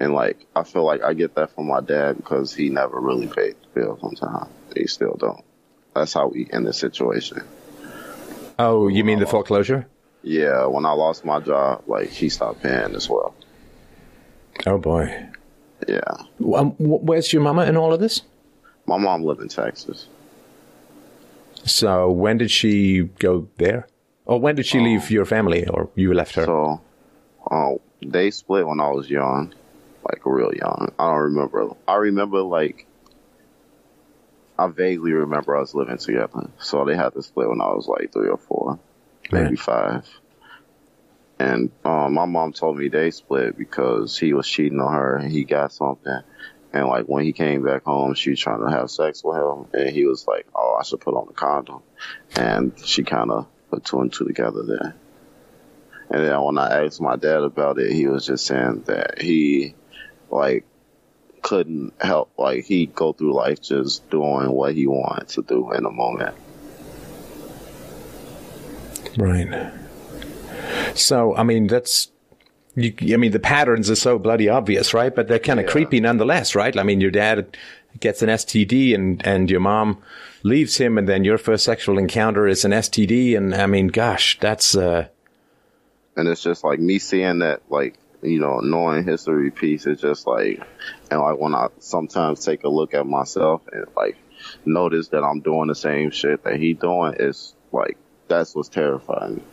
And 0.04 0.14
like 0.14 0.46
I 0.56 0.64
feel 0.64 0.84
like 0.84 1.02
I 1.02 1.14
get 1.14 1.34
that 1.36 1.56
from 1.56 1.68
my 1.68 1.80
dad 1.80 2.18
because 2.18 2.54
he 2.54 2.70
never 2.70 3.00
really 3.00 3.28
paid 3.28 3.56
the 3.62 3.80
bills 3.82 4.00
on 4.04 4.16
time. 4.16 4.50
He 4.76 4.86
still 4.88 5.16
don't. 5.16 5.44
That's 5.96 6.14
how 6.14 6.28
we 6.28 6.48
in 6.52 6.64
the 6.64 6.74
situation. 6.74 7.42
Oh, 8.60 8.88
you 8.90 9.04
mean 9.04 9.20
the 9.20 9.26
foreclosure? 9.26 9.88
Yeah, 10.22 10.66
when 10.66 10.86
I 10.86 10.92
lost 10.92 11.24
my 11.26 11.40
job, 11.40 11.84
like 11.88 12.10
he 12.10 12.30
stopped 12.30 12.62
paying 12.64 12.96
as 12.96 13.10
well. 13.10 13.34
Oh 14.66 14.78
boy. 14.78 15.28
Yeah, 15.88 16.00
Um, 16.56 16.72
where's 16.80 17.34
your 17.34 17.42
mama 17.42 17.66
in 17.66 17.76
all 17.78 17.94
of 17.94 18.00
this? 18.00 18.22
my 18.86 18.98
mom 18.98 19.24
lived 19.24 19.42
in 19.42 19.48
Texas. 19.48 20.08
So 21.66 22.10
when 22.12 22.38
did 22.38 22.52
she 22.52 23.04
go 23.20 23.48
there? 23.58 23.88
Or 24.26 24.40
when 24.40 24.56
did 24.56 24.66
she 24.66 24.80
leave 24.80 25.10
your 25.12 25.26
family 25.26 25.66
or 25.68 25.90
you 25.96 26.14
left 26.14 26.36
her? 26.36 26.46
So, 26.46 26.82
uh, 27.50 27.72
they 28.06 28.32
split 28.32 28.66
when 28.68 28.80
I 28.82 28.90
was 28.92 29.10
young, 29.10 29.54
like 30.04 30.26
real 30.26 30.54
young. 30.54 30.94
I 31.00 31.06
don't 31.06 31.24
remember. 31.24 31.70
I 31.88 31.96
remember 31.96 32.42
like 32.42 32.86
I 34.58 34.68
vaguely 34.68 35.14
remember 35.14 35.58
us 35.58 35.74
living 35.74 35.98
together. 35.98 36.50
So 36.60 36.86
they 36.86 36.96
had 36.96 37.14
to 37.14 37.24
split 37.24 37.50
when 37.50 37.62
I 37.62 37.70
was 37.74 37.88
like 37.88 38.12
three 38.14 38.30
or 38.30 38.38
four, 38.38 38.80
maybe 39.32 39.56
five. 39.56 40.08
And 41.40 41.72
um, 41.84 42.14
my 42.14 42.26
mom 42.26 42.54
told 42.54 42.78
me 42.78 42.88
they 42.88 43.12
split 43.12 43.58
because 43.58 44.18
he 44.18 44.34
was 44.34 44.48
cheating 44.48 44.80
on 44.80 44.94
her 44.94 45.18
and 45.18 45.32
he 45.32 45.44
got 45.44 45.74
something. 45.74 46.20
And 46.72 46.88
like 46.88 47.06
when 47.06 47.24
he 47.24 47.34
came 47.34 47.64
back 47.64 47.84
home, 47.84 48.14
she 48.14 48.32
was 48.32 48.40
trying 48.40 48.64
to 48.64 48.70
have 48.70 48.90
sex 48.90 49.24
with 49.24 49.38
him, 49.38 49.68
and 49.74 49.90
he 49.92 50.06
was 50.06 50.28
like, 50.28 50.48
"Oh, 50.56 50.76
I 50.80 50.84
should 50.84 51.02
put 51.02 51.14
on 51.14 51.28
a 51.30 51.34
condom." 51.34 51.84
And 52.36 52.74
she 52.84 53.04
kind 53.04 53.30
of 53.30 53.46
put 53.70 53.86
two 53.86 54.00
and 54.00 54.12
two 54.12 54.26
together 54.26 54.64
there. 54.64 54.96
And 56.10 56.26
then 56.26 56.42
when 56.42 56.58
I 56.58 56.86
asked 56.86 57.00
my 57.00 57.16
dad 57.16 57.44
about 57.44 57.78
it, 57.78 57.92
he 57.92 58.08
was 58.08 58.26
just 58.26 58.48
saying 58.48 58.84
that 58.88 59.22
he 59.22 59.76
like 60.34 60.66
couldn't 61.42 61.94
help 62.02 62.32
like 62.38 62.64
he'd 62.66 62.96
go 62.96 63.12
through 63.14 63.34
life 63.34 63.62
just 63.62 64.10
doing 64.10 64.50
what 64.50 64.74
he 64.74 64.88
wanted 64.88 65.28
to 65.30 65.42
do 65.44 65.72
in 65.74 65.84
the 65.84 65.92
moment. 65.92 66.36
Right. 69.18 69.72
So, 70.96 71.36
I 71.36 71.44
mean, 71.44 71.68
that's. 71.68 72.10
You, 72.76 72.92
I 73.14 73.18
mean, 73.18 73.32
the 73.32 73.40
patterns 73.40 73.92
are 73.92 73.96
so 73.96 74.18
bloody 74.18 74.50
obvious, 74.50 74.96
right? 74.96 75.14
But 75.14 75.28
they're 75.28 75.38
kind 75.38 75.60
of 75.60 75.66
Yeah. 75.68 75.72
creepy 75.72 76.00
nonetheless, 76.00 76.56
right? 76.56 76.76
I 76.76 76.82
mean, 76.82 77.02
your 77.02 77.12
dad 77.12 77.56
gets 78.00 78.24
an 78.24 78.30
STD 78.30 78.96
and, 78.96 79.24
and 79.28 79.48
your 79.52 79.60
mom 79.60 80.00
leaves 80.42 80.78
him 80.78 80.98
and 80.98 81.08
then 81.08 81.24
your 81.24 81.38
first 81.38 81.66
sexual 81.66 82.00
encounter 82.00 82.48
is 82.48 82.66
an 82.66 82.72
STD. 82.72 83.38
And 83.38 83.54
I 83.54 83.68
mean, 83.68 83.90
gosh, 83.90 84.40
that's, 84.40 84.76
uh, 84.76 85.06
And 86.18 86.28
it's 86.28 86.42
just 86.42 86.64
like 86.64 86.80
me 86.80 86.98
seeing 86.98 87.40
that 87.40 87.62
like 87.70 87.94
you 88.24 88.40
know, 88.40 88.60
knowing 88.60 89.04
history 89.04 89.52
piece 89.52 89.86
is 89.86 90.00
just 90.00 90.26
like 90.28 90.62
and 91.12 91.20
like 91.20 91.38
when 91.38 91.54
I 91.54 91.68
sometimes 91.80 92.44
take 92.44 92.64
a 92.64 92.70
look 92.70 92.94
at 92.94 93.06
myself 93.06 93.62
and 93.72 93.86
like 93.96 94.18
notice 94.66 95.10
that 95.10 95.24
I'm 95.24 95.42
doing 95.42 95.68
the 95.68 95.76
same 95.76 96.12
shit 96.12 96.44
that 96.44 96.58
he 96.58 96.74
doing, 96.74 97.16
it's 97.20 97.54
like 97.72 97.98
that's 98.28 98.56
what's 98.56 98.70
terrifying. 98.70 99.44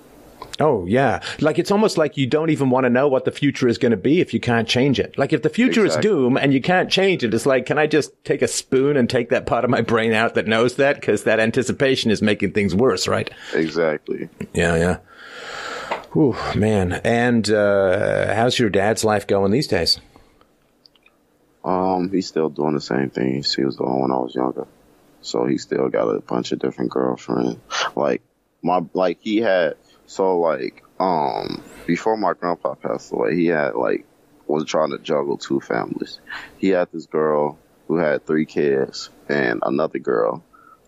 Oh 0.58 0.84
yeah, 0.86 1.20
like 1.40 1.58
it's 1.58 1.70
almost 1.70 1.96
like 1.98 2.16
you 2.16 2.26
don't 2.26 2.50
even 2.50 2.70
want 2.70 2.84
to 2.84 2.90
know 2.90 3.08
what 3.08 3.24
the 3.24 3.30
future 3.30 3.68
is 3.68 3.78
going 3.78 3.90
to 3.90 3.96
be 3.96 4.20
if 4.20 4.34
you 4.34 4.40
can't 4.40 4.68
change 4.68 4.98
it. 4.98 5.16
Like 5.18 5.32
if 5.32 5.42
the 5.42 5.48
future 5.48 5.84
Exactly. 5.84 6.10
is 6.10 6.14
doom 6.14 6.36
and 6.36 6.52
you 6.52 6.60
can't 6.60 6.90
change 6.90 7.24
it, 7.24 7.32
it's 7.32 7.46
like, 7.46 7.66
can 7.66 7.78
I 7.78 7.86
just 7.86 8.12
take 8.24 8.42
a 8.42 8.48
spoon 8.48 8.96
and 8.96 9.08
take 9.08 9.30
that 9.30 9.46
part 9.46 9.64
of 9.64 9.70
my 9.70 9.80
brain 9.80 10.12
out 10.12 10.34
that 10.34 10.46
knows 10.46 10.76
that? 10.76 10.96
Because 10.96 11.24
that 11.24 11.40
anticipation 11.40 12.10
is 12.10 12.20
making 12.20 12.52
things 12.52 12.74
worse, 12.74 13.08
right? 13.08 13.30
Exactly. 13.54 14.28
Yeah, 14.52 14.76
yeah. 14.76 14.98
Whew, 16.12 16.36
man. 16.56 16.92
And 17.04 17.48
uh, 17.50 18.34
how's 18.34 18.58
your 18.58 18.70
dad's 18.70 19.04
life 19.04 19.26
going 19.26 19.52
these 19.52 19.68
days? 19.68 20.00
Um, 21.64 22.10
he's 22.10 22.26
still 22.26 22.48
doing 22.48 22.74
the 22.74 22.80
same 22.80 23.10
thing 23.10 23.42
he 23.44 23.64
was 23.64 23.76
doing 23.76 24.00
when 24.00 24.10
I 24.10 24.16
was 24.18 24.34
younger. 24.34 24.66
so 25.22 25.44
he 25.46 25.58
still 25.58 25.88
got 25.88 26.08
a 26.08 26.20
bunch 26.20 26.52
of 26.52 26.58
different 26.58 26.90
girlfriends. 26.90 27.58
Like 27.94 28.22
my 28.62 28.80
like 28.94 29.18
he 29.20 29.38
had 29.38 29.74
so 30.06 30.38
like 30.40 30.82
um 30.98 31.62
before 31.86 32.16
my 32.16 32.32
grandpa 32.32 32.74
passed 32.74 33.12
away, 33.12 33.36
he 33.36 33.46
had 33.46 33.74
like 33.74 34.06
was 34.46 34.64
trying 34.64 34.90
to 34.90 34.98
juggle 34.98 35.36
two 35.36 35.60
families. 35.60 36.18
He 36.56 36.68
had 36.70 36.88
this 36.92 37.06
girl 37.06 37.58
who 37.86 37.96
had 37.96 38.26
three 38.26 38.46
kids 38.46 39.10
and 39.28 39.60
another 39.64 39.98
girl. 39.98 40.42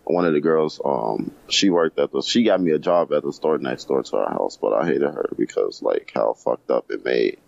One 0.04 0.24
of 0.24 0.32
the 0.32 0.40
girls, 0.40 0.80
um, 0.84 1.32
she 1.48 1.70
worked 1.70 1.98
at 1.98 2.10
the, 2.10 2.22
she 2.22 2.42
got 2.42 2.60
me 2.60 2.72
a 2.72 2.78
job 2.78 3.12
at 3.12 3.22
the 3.22 3.32
store 3.32 3.58
next 3.58 3.84
door 3.84 4.02
to 4.02 4.16
our 4.16 4.30
house, 4.30 4.58
but 4.60 4.72
I 4.72 4.86
hated 4.86 5.02
her 5.02 5.28
because 5.36 5.80
like 5.82 6.10
how 6.14 6.34
fucked 6.34 6.70
up 6.70 6.90
it 6.90 7.04
made 7.04 7.38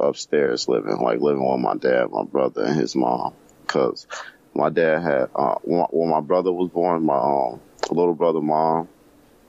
upstairs 0.00 0.68
living, 0.68 0.96
like 0.96 1.20
living 1.20 1.46
with 1.46 1.60
my 1.60 1.76
dad, 1.76 2.10
my 2.10 2.24
brother, 2.24 2.64
and 2.64 2.76
his 2.76 2.96
mom. 2.96 3.34
Cause 3.66 4.06
my 4.54 4.70
dad 4.70 5.02
had, 5.02 5.30
uh, 5.34 5.56
when 5.62 6.08
my 6.08 6.20
brother 6.20 6.52
was 6.52 6.70
born, 6.70 7.04
my 7.04 7.16
um, 7.16 7.60
little 7.90 8.14
brother 8.14 8.40
mom 8.40 8.88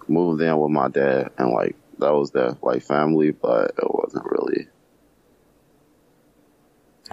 moved 0.08 0.42
in 0.42 0.58
with 0.58 0.72
my 0.72 0.88
dad, 0.88 1.32
and 1.38 1.52
like 1.52 1.76
that 2.00 2.14
was 2.14 2.32
their 2.32 2.58
like 2.62 2.84
family, 2.84 3.32
but 3.32 3.72
it 3.78 3.94
wasn't 3.94 4.26
really. 4.26 4.68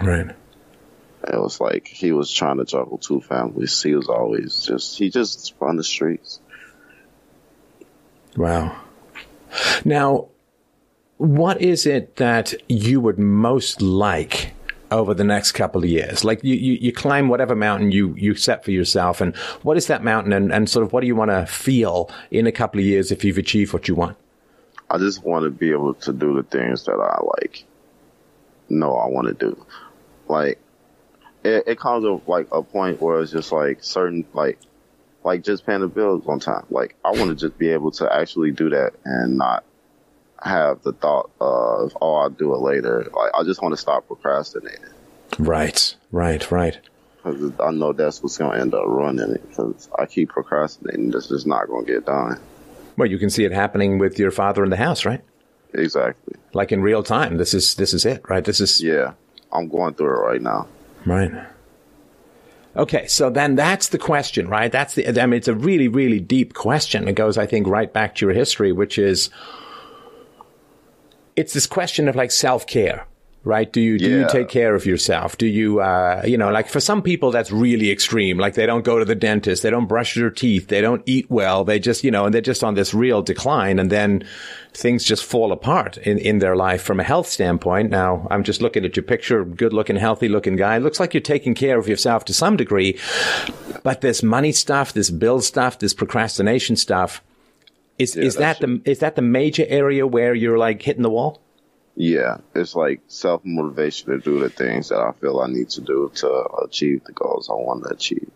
Right. 0.01 0.35
It 1.27 1.39
was 1.39 1.61
like 1.61 1.87
he 1.87 2.11
was 2.11 2.31
trying 2.31 2.57
to 2.57 2.65
juggle 2.65 2.97
two 2.97 3.21
families. 3.21 3.81
He 3.81 3.95
was 3.95 4.09
always 4.09 4.65
just 4.65 4.97
he 4.97 5.09
just 5.09 5.53
run 5.59 5.77
the 5.77 5.83
streets. 5.83 6.39
Wow. 8.35 8.75
Now, 9.85 10.27
what 11.17 11.61
is 11.61 11.85
it 11.85 12.15
that 12.17 12.53
you 12.67 12.99
would 12.99 13.19
most 13.19 13.81
like 13.81 14.53
over 14.91 15.13
the 15.13 15.23
next 15.23 15.53
couple 15.53 15.83
of 15.83 15.89
years? 15.89 16.23
Like 16.23 16.43
you, 16.43 16.55
you, 16.55 16.73
you, 16.73 16.91
climb 16.91 17.29
whatever 17.29 17.55
mountain 17.55 17.91
you, 17.91 18.15
you 18.15 18.35
set 18.35 18.65
for 18.65 18.71
yourself 18.71 19.21
and 19.21 19.35
what 19.61 19.77
is 19.77 19.87
that 19.87 20.03
mountain 20.03 20.33
and, 20.33 20.51
and 20.51 20.69
sort 20.69 20.85
of 20.85 20.91
what 20.91 21.01
do 21.01 21.07
you 21.07 21.15
want 21.15 21.31
to 21.31 21.45
feel 21.45 22.09
in 22.31 22.47
a 22.47 22.51
couple 22.51 22.79
of 22.79 22.85
years 22.85 23.11
if 23.11 23.23
you've 23.23 23.37
achieved 23.37 23.73
what 23.73 23.87
you 23.87 23.95
want? 23.95 24.17
I 24.89 24.97
just 24.97 25.23
want 25.23 25.43
to 25.43 25.49
be 25.49 25.71
able 25.71 25.93
to 25.95 26.13
do 26.13 26.35
the 26.35 26.43
things 26.43 26.85
that 26.85 26.99
I 26.99 27.19
like 27.39 27.63
No, 28.69 28.95
I 28.95 29.07
want 29.07 29.27
to 29.27 29.33
do. 29.33 29.65
Like 30.27 30.59
it, 31.43 31.63
it 31.67 31.79
comes 31.79 32.05
to 32.05 32.21
like 32.27 32.47
a 32.51 32.63
point 32.63 33.01
where 33.01 33.21
it's 33.21 33.31
just 33.31 33.51
like 33.51 33.83
certain 33.83 34.25
like 34.33 34.59
like 35.23 35.43
just 35.43 35.65
paying 35.65 35.81
the 35.81 35.87
bills 35.87 36.23
on 36.27 36.39
time. 36.39 36.65
Like 36.69 36.95
I 37.03 37.11
want 37.11 37.29
to 37.29 37.35
just 37.35 37.57
be 37.57 37.69
able 37.69 37.91
to 37.91 38.13
actually 38.13 38.51
do 38.51 38.69
that 38.69 38.93
and 39.05 39.37
not 39.37 39.63
have 40.41 40.83
the 40.83 40.91
thought 40.91 41.31
of 41.39 41.97
oh 42.01 42.15
I'll 42.15 42.29
do 42.29 42.53
it 42.53 42.59
later. 42.59 43.07
Like 43.15 43.31
I 43.33 43.43
just 43.43 43.61
want 43.61 43.73
to 43.73 43.77
stop 43.77 44.07
procrastinating. 44.07 44.85
Right, 45.39 45.95
right, 46.11 46.49
right. 46.51 46.79
Because 47.23 47.53
I 47.59 47.71
know 47.71 47.93
that's 47.93 48.21
what's 48.21 48.37
going 48.37 48.51
to 48.51 48.59
end 48.59 48.73
up 48.73 48.85
ruining 48.85 49.31
it. 49.35 49.49
Because 49.49 49.89
I 49.97 50.05
keep 50.05 50.29
procrastinating, 50.29 51.09
this 51.09 51.31
is 51.31 51.45
not 51.45 51.67
going 51.67 51.85
to 51.85 51.93
get 51.93 52.05
done. 52.05 52.39
Well, 52.97 53.09
you 53.09 53.17
can 53.17 53.29
see 53.29 53.45
it 53.45 53.51
happening 53.51 53.97
with 53.97 54.19
your 54.19 54.29
father 54.29 54.63
in 54.63 54.69
the 54.69 54.77
house, 54.77 55.05
right? 55.05 55.21
Exactly. 55.73 56.35
Like 56.53 56.71
in 56.71 56.81
real 56.81 57.01
time. 57.01 57.37
This 57.37 57.53
is 57.53 57.75
this 57.75 57.93
is 57.93 58.05
it, 58.05 58.29
right? 58.29 58.43
This 58.43 58.59
is 58.59 58.81
yeah. 58.81 59.13
I'm 59.51 59.69
going 59.69 59.93
through 59.93 60.07
it 60.07 60.27
right 60.27 60.41
now. 60.41 60.67
Right. 61.05 61.31
Okay, 62.75 63.05
so 63.05 63.29
then 63.29 63.55
that's 63.55 63.89
the 63.89 63.99
question, 63.99 64.47
right? 64.47 64.71
That's 64.71 64.95
the, 64.95 65.21
I 65.21 65.27
mean, 65.27 65.37
it's 65.37 65.47
a 65.47 65.53
really, 65.53 65.87
really 65.87 66.19
deep 66.19 66.55
question. 66.55 67.07
It 67.07 67.13
goes, 67.13 67.37
I 67.37 67.45
think, 67.45 67.67
right 67.67 67.91
back 67.91 68.15
to 68.15 68.25
your 68.25 68.33
history, 68.33 68.71
which 68.71 68.97
is, 68.97 69.29
it's 71.35 71.53
this 71.53 71.67
question 71.67 72.07
of 72.07 72.15
like 72.15 72.31
self 72.31 72.65
care, 72.65 73.05
right? 73.43 73.71
Do 73.71 73.81
you, 73.81 73.97
do 73.97 74.09
yeah. 74.09 74.19
you 74.19 74.27
take 74.29 74.47
care 74.47 74.73
of 74.73 74.85
yourself? 74.85 75.37
Do 75.37 75.45
you, 75.45 75.81
uh, 75.81 76.23
you 76.25 76.37
know, 76.37 76.49
like 76.49 76.69
for 76.69 76.79
some 76.79 77.01
people, 77.01 77.31
that's 77.31 77.51
really 77.51 77.91
extreme. 77.91 78.37
Like 78.37 78.53
they 78.53 78.65
don't 78.65 78.85
go 78.85 78.99
to 78.99 79.05
the 79.05 79.15
dentist. 79.15 79.63
They 79.63 79.69
don't 79.69 79.87
brush 79.87 80.15
their 80.15 80.29
teeth. 80.29 80.69
They 80.69 80.79
don't 80.79 81.03
eat 81.05 81.29
well. 81.29 81.65
They 81.65 81.77
just, 81.77 82.03
you 82.03 82.11
know, 82.11 82.25
and 82.25 82.33
they're 82.33 82.41
just 82.41 82.63
on 82.63 82.75
this 82.75 82.93
real 82.93 83.21
decline. 83.21 83.79
And 83.79 83.89
then 83.89 84.25
things 84.73 85.03
just 85.03 85.25
fall 85.25 85.51
apart 85.51 85.97
in, 85.97 86.17
in 86.17 86.39
their 86.39 86.55
life 86.55 86.81
from 86.81 86.99
a 86.99 87.03
health 87.03 87.27
standpoint. 87.27 87.89
Now, 87.89 88.27
I'm 88.31 88.43
just 88.43 88.61
looking 88.61 88.85
at 88.85 88.95
your 88.95 89.03
picture, 89.03 89.43
good 89.43 89.73
looking, 89.73 89.97
healthy 89.97 90.29
looking 90.29 90.55
guy. 90.55 90.77
It 90.77 90.79
looks 90.79 90.99
like 90.99 91.13
you're 91.13 91.21
taking 91.21 91.53
care 91.53 91.77
of 91.77 91.87
yourself 91.89 92.23
to 92.25 92.33
some 92.33 92.55
degree. 92.55 92.97
But 93.83 93.99
this 93.99 94.23
money 94.23 94.53
stuff, 94.53 94.93
this 94.93 95.09
bill 95.09 95.41
stuff, 95.41 95.79
this 95.79 95.93
procrastination 95.93 96.77
stuff, 96.77 97.21
is, 97.99 98.15
yeah, 98.15 98.23
is 98.23 98.35
that 98.37 98.59
the, 98.61 98.81
is 98.85 98.99
that 98.99 99.15
the 99.15 99.21
major 99.21 99.65
area 99.67 100.07
where 100.07 100.33
you're 100.33 100.57
like 100.57 100.81
hitting 100.81 101.03
the 101.03 101.09
wall? 101.09 101.42
Yeah, 101.95 102.37
it's 102.55 102.75
like 102.75 103.01
self 103.07 103.41
motivation 103.45 104.09
to 104.09 104.19
do 104.19 104.39
the 104.39 104.49
things 104.49 104.89
that 104.89 104.99
I 104.99 105.11
feel 105.11 105.39
I 105.39 105.47
need 105.47 105.69
to 105.71 105.81
do 105.81 106.11
to 106.15 106.45
achieve 106.63 107.03
the 107.03 107.11
goals 107.11 107.49
I 107.49 107.53
want 107.53 107.83
to 107.83 107.89
achieve. 107.89 108.31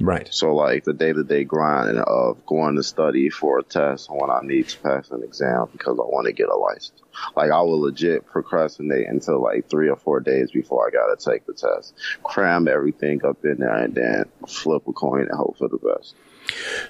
Right. 0.00 0.28
So 0.30 0.54
like 0.54 0.84
the 0.84 0.92
day 0.92 1.12
to 1.12 1.24
day 1.24 1.44
grind 1.44 1.98
of 1.98 2.44
going 2.46 2.76
to 2.76 2.82
study 2.82 3.30
for 3.30 3.58
a 3.58 3.62
test 3.62 4.10
when 4.10 4.30
I 4.30 4.40
need 4.42 4.68
to 4.68 4.78
pass 4.78 5.10
an 5.10 5.22
exam 5.22 5.68
because 5.72 5.98
I 5.98 6.02
want 6.02 6.26
to 6.26 6.32
get 6.32 6.48
a 6.48 6.54
license. 6.54 7.02
Like 7.34 7.50
I 7.50 7.60
will 7.62 7.80
legit 7.80 8.26
procrastinate 8.26 9.08
until 9.08 9.42
like 9.42 9.68
three 9.68 9.88
or 9.88 9.96
four 9.96 10.20
days 10.20 10.50
before 10.50 10.86
I 10.86 10.90
gotta 10.90 11.16
take 11.16 11.46
the 11.46 11.54
test. 11.54 11.94
Cram 12.22 12.68
everything 12.68 13.24
up 13.24 13.44
in 13.44 13.58
there 13.58 13.74
and 13.74 13.94
then 13.94 14.26
flip 14.46 14.86
a 14.86 14.92
coin 14.92 15.22
and 15.22 15.30
hope 15.30 15.56
for 15.58 15.68
the 15.68 15.78
best. 15.78 16.14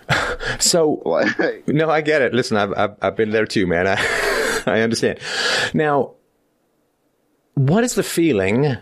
So, 0.60 1.02
like, 1.04 1.68
no, 1.68 1.88
I 1.90 2.00
get 2.00 2.22
it. 2.22 2.34
Listen, 2.34 2.56
I've, 2.56 2.72
I've, 2.76 2.96
I've 3.00 3.16
been 3.16 3.30
there 3.30 3.46
too, 3.46 3.66
man. 3.66 3.86
I, 3.86 3.96
I 4.66 4.80
understand. 4.80 5.18
Now, 5.74 6.14
what 7.54 7.84
is 7.84 7.94
the 7.94 8.02
feeling 8.02 8.76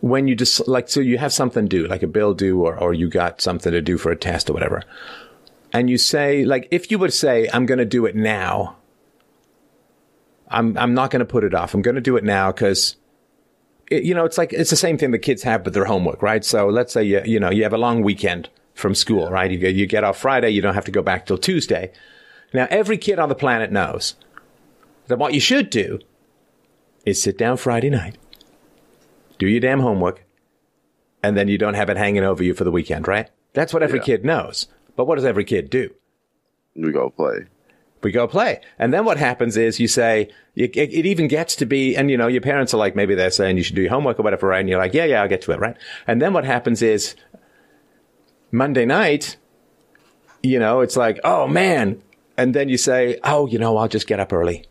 when 0.00 0.28
you 0.28 0.34
just 0.34 0.66
like 0.68 0.88
so 0.88 1.00
you 1.00 1.18
have 1.18 1.32
something 1.32 1.66
due, 1.66 1.86
like 1.86 2.02
a 2.02 2.06
bill 2.06 2.34
due, 2.34 2.62
or 2.62 2.78
or 2.78 2.94
you 2.94 3.08
got 3.08 3.40
something 3.40 3.72
to 3.72 3.80
do 3.80 3.98
for 3.98 4.10
a 4.10 4.16
test 4.16 4.50
or 4.50 4.52
whatever, 4.52 4.82
and 5.72 5.88
you 5.88 5.98
say 5.98 6.44
like 6.44 6.68
if 6.70 6.90
you 6.90 6.98
would 6.98 7.12
say 7.12 7.48
I'm 7.52 7.66
going 7.66 7.78
to 7.78 7.84
do 7.84 8.06
it 8.06 8.14
now, 8.14 8.76
I'm 10.48 10.76
I'm 10.76 10.94
not 10.94 11.10
going 11.10 11.20
to 11.20 11.26
put 11.26 11.44
it 11.44 11.54
off. 11.54 11.74
I'm 11.74 11.82
going 11.82 11.96
to 11.96 12.00
do 12.00 12.16
it 12.16 12.24
now 12.24 12.52
because. 12.52 12.96
you 13.88 14.16
know, 14.16 14.24
it's 14.24 14.36
like 14.36 14.52
it's 14.52 14.70
the 14.70 14.76
same 14.76 14.98
thing 14.98 15.12
the 15.12 15.18
kids 15.18 15.44
have 15.44 15.64
with 15.64 15.72
their 15.72 15.84
homework, 15.84 16.20
right? 16.20 16.44
So 16.44 16.68
let's 16.68 16.92
say 16.92 17.04
you 17.04 17.22
you 17.24 17.38
know 17.38 17.50
you 17.50 17.62
have 17.62 17.72
a 17.72 17.78
long 17.78 18.02
weekend 18.02 18.48
from 18.76 18.94
school, 18.94 19.30
right? 19.30 19.50
You, 19.50 19.58
you 19.68 19.86
get 19.86 20.04
off 20.04 20.18
Friday, 20.18 20.50
you 20.50 20.60
don't 20.60 20.74
have 20.74 20.84
to 20.84 20.90
go 20.90 21.02
back 21.02 21.26
till 21.26 21.38
Tuesday. 21.38 21.92
Now, 22.52 22.66
every 22.70 22.98
kid 22.98 23.18
on 23.18 23.28
the 23.28 23.34
planet 23.34 23.72
knows 23.72 24.14
that 25.06 25.18
what 25.18 25.34
you 25.34 25.40
should 25.40 25.70
do 25.70 25.98
is 27.04 27.22
sit 27.22 27.38
down 27.38 27.56
Friday 27.56 27.90
night, 27.90 28.18
do 29.38 29.46
your 29.46 29.60
damn 29.60 29.80
homework, 29.80 30.24
and 31.22 31.36
then 31.36 31.48
you 31.48 31.58
don't 31.58 31.74
have 31.74 31.90
it 31.90 31.96
hanging 31.96 32.24
over 32.24 32.42
you 32.42 32.54
for 32.54 32.64
the 32.64 32.70
weekend, 32.70 33.08
right? 33.08 33.30
That's 33.52 33.72
what 33.72 33.82
every 33.82 34.00
yeah. 34.00 34.04
kid 34.04 34.24
knows. 34.24 34.68
But 34.96 35.06
what 35.06 35.16
does 35.16 35.24
every 35.24 35.44
kid 35.44 35.70
do? 35.70 35.94
We 36.74 36.92
go 36.92 37.10
play. 37.10 37.46
We 38.02 38.12
go 38.12 38.28
play. 38.28 38.60
And 38.78 38.92
then 38.92 39.04
what 39.04 39.16
happens 39.16 39.56
is 39.56 39.80
you 39.80 39.88
say, 39.88 40.30
it, 40.54 40.76
it, 40.76 41.06
even 41.06 41.28
gets 41.28 41.56
to 41.56 41.66
be, 41.66 41.96
and 41.96 42.10
you 42.10 42.16
know, 42.16 42.28
your 42.28 42.42
parents 42.42 42.74
are 42.74 42.76
like, 42.76 42.94
maybe 42.94 43.14
they're 43.14 43.30
saying 43.30 43.56
you 43.56 43.62
should 43.62 43.74
do 43.74 43.82
your 43.82 43.90
homework 43.90 44.20
or 44.20 44.22
whatever, 44.22 44.48
right? 44.48 44.60
And 44.60 44.68
you're 44.68 44.78
like, 44.78 44.94
yeah, 44.94 45.04
yeah, 45.04 45.22
I'll 45.22 45.28
get 45.28 45.42
to 45.42 45.52
it, 45.52 45.58
right? 45.58 45.76
And 46.06 46.20
then 46.20 46.32
what 46.32 46.44
happens 46.44 46.82
is 46.82 47.16
Monday 48.52 48.84
night, 48.84 49.36
you 50.42 50.58
know, 50.58 50.80
it's 50.80 50.96
like, 50.96 51.18
oh 51.24 51.48
man. 51.48 52.02
And 52.36 52.54
then 52.54 52.68
you 52.68 52.76
say, 52.76 53.18
oh, 53.24 53.46
you 53.46 53.58
know, 53.58 53.76
I'll 53.78 53.88
just 53.88 54.06
get 54.06 54.20
up 54.20 54.32
early. 54.32 54.66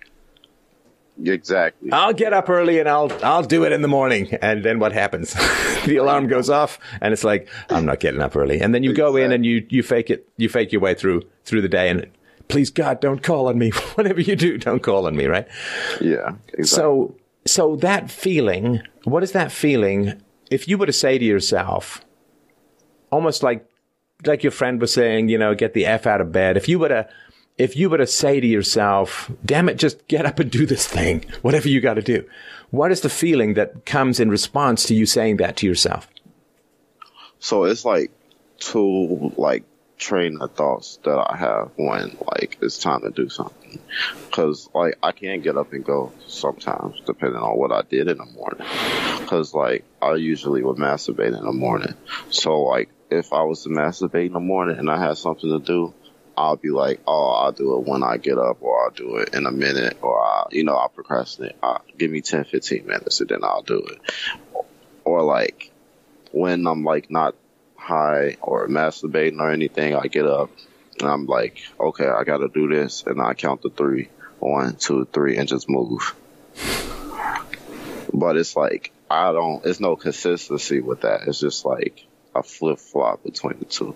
Exactly. 1.23 1.91
I'll 1.91 2.13
get 2.13 2.33
up 2.33 2.49
early 2.49 2.79
and 2.79 2.89
I'll 2.89 3.11
I'll 3.23 3.43
do 3.43 3.63
it 3.63 3.71
in 3.71 3.81
the 3.81 3.87
morning. 3.87 4.33
And 4.41 4.63
then 4.65 4.79
what 4.79 4.91
happens? 4.91 5.33
the 5.85 5.97
alarm 5.97 6.27
goes 6.27 6.49
off 6.49 6.79
and 7.01 7.13
it's 7.13 7.23
like, 7.23 7.47
I'm 7.69 7.85
not 7.85 7.99
getting 7.99 8.21
up 8.21 8.35
early. 8.35 8.59
And 8.59 8.75
then 8.75 8.83
you 8.83 8.91
exactly. 8.91 9.21
go 9.21 9.25
in 9.25 9.31
and 9.31 9.45
you, 9.45 9.65
you 9.69 9.81
fake 9.81 10.09
it 10.09 10.27
you 10.37 10.49
fake 10.49 10.71
your 10.71 10.81
way 10.81 10.93
through 10.93 11.23
through 11.45 11.61
the 11.61 11.69
day 11.69 11.89
and 11.89 12.09
please 12.47 12.69
God, 12.69 12.99
don't 12.99 13.23
call 13.23 13.47
on 13.47 13.57
me. 13.57 13.69
Whatever 13.95 14.21
you 14.21 14.35
do, 14.35 14.57
don't 14.57 14.83
call 14.83 15.07
on 15.07 15.15
me, 15.15 15.25
right? 15.25 15.47
Yeah. 16.01 16.35
Exactly. 16.49 16.63
So 16.65 17.15
so 17.45 17.75
that 17.77 18.11
feeling, 18.11 18.81
what 19.03 19.23
is 19.23 19.31
that 19.31 19.51
feeling 19.51 20.21
if 20.51 20.67
you 20.67 20.77
were 20.77 20.85
to 20.85 20.93
say 20.93 21.17
to 21.17 21.25
yourself, 21.25 22.03
almost 23.11 23.43
like 23.43 23.65
like 24.25 24.43
your 24.43 24.51
friend 24.51 24.81
was 24.81 24.93
saying, 24.93 25.29
you 25.29 25.37
know, 25.37 25.53
get 25.53 25.73
the 25.73 25.85
F 25.85 26.07
out 26.07 26.21
of 26.21 26.31
bed. 26.31 26.57
If 26.57 26.67
you 26.67 26.79
were 26.79 26.89
to 26.89 27.07
if 27.57 27.75
you 27.75 27.89
were 27.89 27.97
to 27.97 28.07
say 28.07 28.39
to 28.39 28.47
yourself, 28.47 29.31
damn 29.45 29.69
it, 29.69 29.77
just 29.77 30.07
get 30.07 30.25
up 30.25 30.39
and 30.39 30.51
do 30.51 30.65
this 30.65 30.87
thing, 30.87 31.25
whatever 31.41 31.69
you 31.69 31.79
got 31.79 31.93
to 31.93 32.01
do, 32.01 32.27
what 32.71 32.91
is 32.91 33.01
the 33.01 33.09
feeling 33.09 33.53
that 33.53 33.85
comes 33.85 34.19
in 34.19 34.29
response 34.29 34.85
to 34.87 34.95
you 34.95 35.05
saying 35.05 35.37
that 35.37 35.57
to 35.57 35.67
yourself? 35.67 36.07
So 37.39 37.63
it's 37.65 37.85
like 37.85 38.11
two 38.59 39.31
like 39.37 39.63
train 39.97 40.39
of 40.41 40.51
thoughts 40.53 40.99
that 41.03 41.17
I 41.17 41.37
have 41.37 41.71
when 41.77 42.17
like 42.33 42.57
it's 42.61 42.77
time 42.77 43.01
to 43.01 43.11
do 43.11 43.29
something. 43.29 43.79
Cause 44.31 44.69
like 44.73 44.97
I 45.01 45.11
can't 45.13 45.43
get 45.43 45.55
up 45.55 45.71
and 45.71 45.85
go 45.85 46.11
sometimes 46.27 47.01
depending 47.05 47.39
on 47.39 47.57
what 47.57 47.71
I 47.71 47.83
did 47.83 48.09
in 48.09 48.17
the 48.17 48.25
morning. 48.25 48.67
Cause 49.27 49.53
like 49.53 49.85
I 50.01 50.15
usually 50.15 50.63
would 50.63 50.77
masturbate 50.77 51.37
in 51.37 51.45
the 51.45 51.53
morning. 51.53 51.93
So 52.29 52.63
like 52.63 52.89
if 53.09 53.31
I 53.31 53.43
was 53.43 53.63
to 53.63 53.69
masturbate 53.69 54.27
in 54.27 54.33
the 54.33 54.39
morning 54.39 54.77
and 54.77 54.89
I 54.89 54.99
had 54.99 55.17
something 55.17 55.49
to 55.49 55.59
do, 55.59 55.93
I'll 56.37 56.57
be 56.57 56.69
like, 56.69 57.01
oh, 57.07 57.29
I'll 57.29 57.51
do 57.51 57.77
it 57.77 57.87
when 57.87 58.03
I 58.03 58.17
get 58.17 58.37
up, 58.37 58.57
or 58.61 58.85
I'll 58.85 58.91
do 58.91 59.17
it 59.17 59.33
in 59.33 59.45
a 59.45 59.51
minute, 59.51 59.97
or 60.01 60.21
I'll, 60.23 60.47
you 60.51 60.63
know, 60.63 60.75
I'll 60.75 60.89
procrastinate. 60.89 61.55
I'll, 61.63 61.81
give 61.97 62.11
me 62.11 62.21
10, 62.21 62.45
15 62.45 62.85
minutes, 62.85 63.21
and 63.21 63.29
then 63.29 63.43
I'll 63.43 63.61
do 63.61 63.79
it. 63.79 63.99
Or 65.03 65.23
like 65.23 65.71
when 66.31 66.67
I'm 66.67 66.83
like 66.83 67.09
not 67.09 67.35
high 67.77 68.37
or 68.41 68.67
masturbating 68.67 69.39
or 69.39 69.51
anything, 69.51 69.95
I 69.95 70.07
get 70.07 70.25
up 70.25 70.49
and 70.99 71.09
I'm 71.09 71.25
like, 71.25 71.61
okay, 71.79 72.07
I 72.07 72.23
got 72.23 72.37
to 72.37 72.47
do 72.47 72.67
this, 72.67 73.03
and 73.03 73.21
I 73.21 73.33
count 73.33 73.61
to 73.63 73.69
three, 73.69 74.09
one, 74.39 74.75
two, 74.75 75.05
three, 75.05 75.37
and 75.37 75.47
just 75.47 75.69
move. 75.69 76.15
But 78.13 78.37
it's 78.37 78.55
like 78.55 78.91
I 79.09 79.31
don't. 79.31 79.65
It's 79.65 79.79
no 79.79 79.95
consistency 79.95 80.79
with 80.79 81.01
that. 81.01 81.27
It's 81.27 81.39
just 81.39 81.65
like 81.65 82.05
a 82.33 82.43
flip 82.43 82.79
flop 82.79 83.23
between 83.23 83.59
the 83.59 83.65
two. 83.65 83.95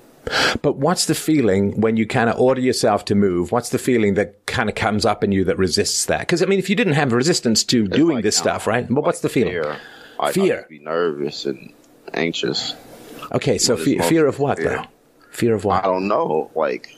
But 0.62 0.78
what's 0.78 1.06
the 1.06 1.16
feeling 1.16 1.80
when 1.80 1.98
you 1.98 2.06
kind 2.06 2.30
of 2.30 2.40
order 2.40 2.62
yourself 2.62 3.06
to 3.06 3.16
move? 3.16 3.52
What's 3.52 3.70
the 3.70 3.78
feeling 3.78 4.16
that 4.16 4.46
kind 4.46 4.70
of 4.70 4.76
comes 4.76 5.06
up 5.06 5.24
in 5.24 5.32
you 5.32 5.44
that 5.46 5.58
resists 5.58 6.06
that? 6.06 6.22
Because 6.22 6.44
I 6.44 6.46
mean, 6.46 6.60
if 6.60 6.70
you 6.70 6.76
didn't 6.76 6.94
have 6.94 7.14
resistance 7.14 7.64
to 7.66 7.86
It's 7.86 7.96
doing 7.96 8.16
like, 8.18 8.24
this 8.24 8.38
stuff, 8.38 8.68
right? 8.68 8.88
But 8.90 9.04
what's 9.04 9.22
the 9.22 9.30
feeling? 9.30 9.54
Fear. 9.54 9.78
I, 10.20 10.32
Fear. 10.32 10.66
I 10.66 10.70
be 10.70 10.80
nervous 10.80 11.46
and 11.46 11.74
anxious. 12.14 12.76
Okay, 13.32 13.58
so 13.58 13.78
fe- 13.78 14.00
fear 14.00 14.28
of 14.28 14.40
what 14.40 14.58
fear? 14.58 14.70
though? 14.70 14.86
Fear 15.32 15.56
of 15.56 15.64
what? 15.64 15.84
I 15.84 15.88
don't 15.88 16.08
know, 16.08 16.52
like, 16.56 16.96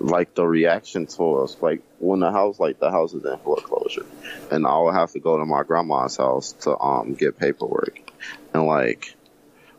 like 0.00 0.34
the 0.34 0.46
reaction 0.46 1.06
to 1.06 1.34
us, 1.36 1.56
like 1.60 1.82
when 1.98 2.20
the 2.20 2.32
house, 2.32 2.58
like 2.58 2.80
the 2.80 2.90
house 2.90 3.14
is 3.14 3.24
in 3.24 3.38
foreclosure, 3.38 4.06
and 4.50 4.66
I 4.66 4.78
would 4.78 4.94
have 4.94 5.12
to 5.12 5.20
go 5.20 5.38
to 5.38 5.44
my 5.44 5.62
grandma's 5.62 6.16
house 6.16 6.52
to 6.62 6.76
um 6.78 7.14
get 7.14 7.38
paperwork, 7.38 8.00
and 8.52 8.66
like 8.66 9.14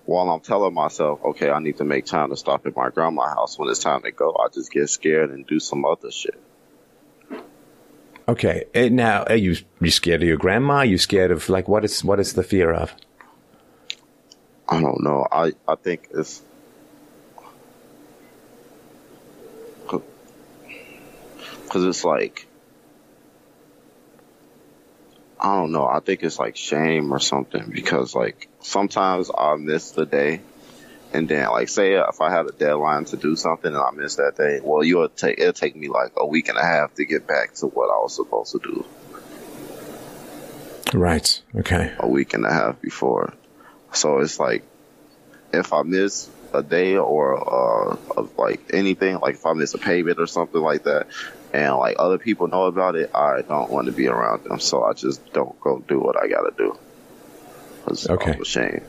while 0.06 0.30
I'm 0.30 0.42
telling 0.42 0.74
myself, 0.74 1.24
okay, 1.24 1.50
I 1.50 1.60
need 1.60 1.78
to 1.78 1.86
make 1.86 2.06
time 2.06 2.30
to 2.30 2.38
stop 2.38 2.66
at 2.66 2.76
my 2.76 2.90
grandma's 2.90 3.34
house 3.34 3.58
when 3.58 3.70
it's 3.70 3.80
time 3.80 4.02
to 4.04 4.12
go, 4.12 4.36
I 4.36 4.50
just 4.54 4.72
get 4.72 4.90
scared 4.90 5.30
and 5.32 5.48
do 5.48 5.60
some 5.60 5.86
other 5.86 6.12
shit. 6.12 6.40
Okay, 8.28 8.66
eh, 8.74 8.90
now 8.90 9.24
are 9.24 9.36
you 9.36 9.58
you 9.82 9.92
scared 9.92 10.22
of 10.22 10.28
your 10.28 10.38
grandma? 10.38 10.76
Are 10.76 10.86
you 10.86 10.98
scared 10.98 11.32
of 11.32 11.50
like 11.50 11.68
what 11.68 11.84
is 11.84 12.04
what 12.04 12.20
is 12.20 12.34
the 12.34 12.44
fear 12.44 12.72
of? 12.72 12.96
I 14.70 14.80
don't 14.80 15.04
know. 15.04 15.28
I 15.30 15.52
I 15.68 15.76
think 15.76 16.08
it's 16.14 16.42
because 21.74 21.84
it's 21.84 22.06
like 22.06 22.48
I 25.38 25.56
don't 25.56 25.74
know. 25.74 25.86
I 25.86 26.00
think 26.00 26.24
it's 26.24 26.40
like 26.40 26.56
shame 26.56 27.14
or 27.14 27.20
something 27.20 27.70
because 27.72 28.16
like 28.16 28.48
sometimes 28.64 29.30
I 29.36 29.56
miss 29.56 29.92
the 29.92 30.06
day, 30.06 30.42
and 31.14 31.28
then 31.30 31.48
like 31.50 31.70
say 31.70 31.94
if 31.94 32.22
I 32.22 32.32
had 32.32 32.48
a 32.48 32.52
deadline 32.52 33.06
to 33.06 33.18
do 33.18 33.36
something 33.36 33.74
and 33.74 33.82
I 33.82 33.92
miss 33.92 34.16
that 34.16 34.36
day, 34.38 34.60
well, 34.64 34.84
you'll 34.84 35.10
take 35.10 35.40
it'll 35.40 35.54
take 35.54 35.76
me 35.76 35.90
like 35.90 36.14
a 36.18 36.26
week 36.26 36.50
and 36.50 36.58
a 36.58 36.64
half 36.64 36.96
to 36.96 37.06
get 37.06 37.28
back 37.28 37.54
to 37.56 37.68
what 37.68 37.90
I 37.90 38.02
was 38.02 38.16
supposed 38.16 38.52
to 38.54 38.60
do 38.60 38.86
Right. 40.94 41.42
Okay. 41.56 41.92
a 42.00 42.08
week 42.08 42.34
and 42.34 42.46
a 42.46 42.54
half 42.54 42.82
before. 42.82 43.34
So 43.94 44.20
it's 44.20 44.40
like 44.40 44.64
if 45.52 45.74
I 45.74 45.84
miss 45.84 46.30
a 46.54 46.62
day 46.62 46.98
or 46.98 47.36
uh, 47.36 47.98
of 48.18 48.38
like 48.38 48.62
anything, 48.74 49.20
like 49.20 49.36
if 49.36 49.46
I 49.46 49.54
miss 49.54 49.74
a 49.74 49.80
payment 49.80 50.20
or 50.20 50.28
something 50.28 50.62
like 50.62 50.84
that, 50.84 51.08
and 51.52 51.76
like 51.78 51.96
other 51.98 52.20
people 52.20 52.48
know 52.48 52.66
about 52.66 52.96
it, 52.96 53.12
I 53.14 53.42
don't 53.48 53.72
want 53.72 53.88
to 53.88 53.92
be 53.92 54.08
around 54.08 54.44
them. 54.44 54.60
So 54.60 54.84
I 54.84 54.94
just 54.94 55.34
don't 55.34 55.60
go 55.60 55.80
do 55.88 56.00
what 56.00 56.16
I 56.22 56.28
got 56.28 56.42
to 56.42 56.54
do. 56.58 56.78
Okay. 58.10 58.34
I'm 58.34 58.42
ashamed. 58.42 58.82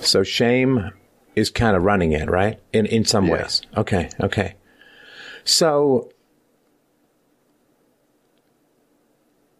So 0.00 0.22
shame 0.22 0.90
is 1.34 1.50
kind 1.50 1.76
of 1.76 1.82
running 1.82 2.12
it, 2.12 2.28
right? 2.30 2.60
In 2.72 2.86
in 2.86 3.04
some 3.04 3.26
Yeah. 3.26 3.32
ways. 3.34 3.62
Okay. 3.76 4.10
Okay. 4.20 4.54
So 5.44 6.10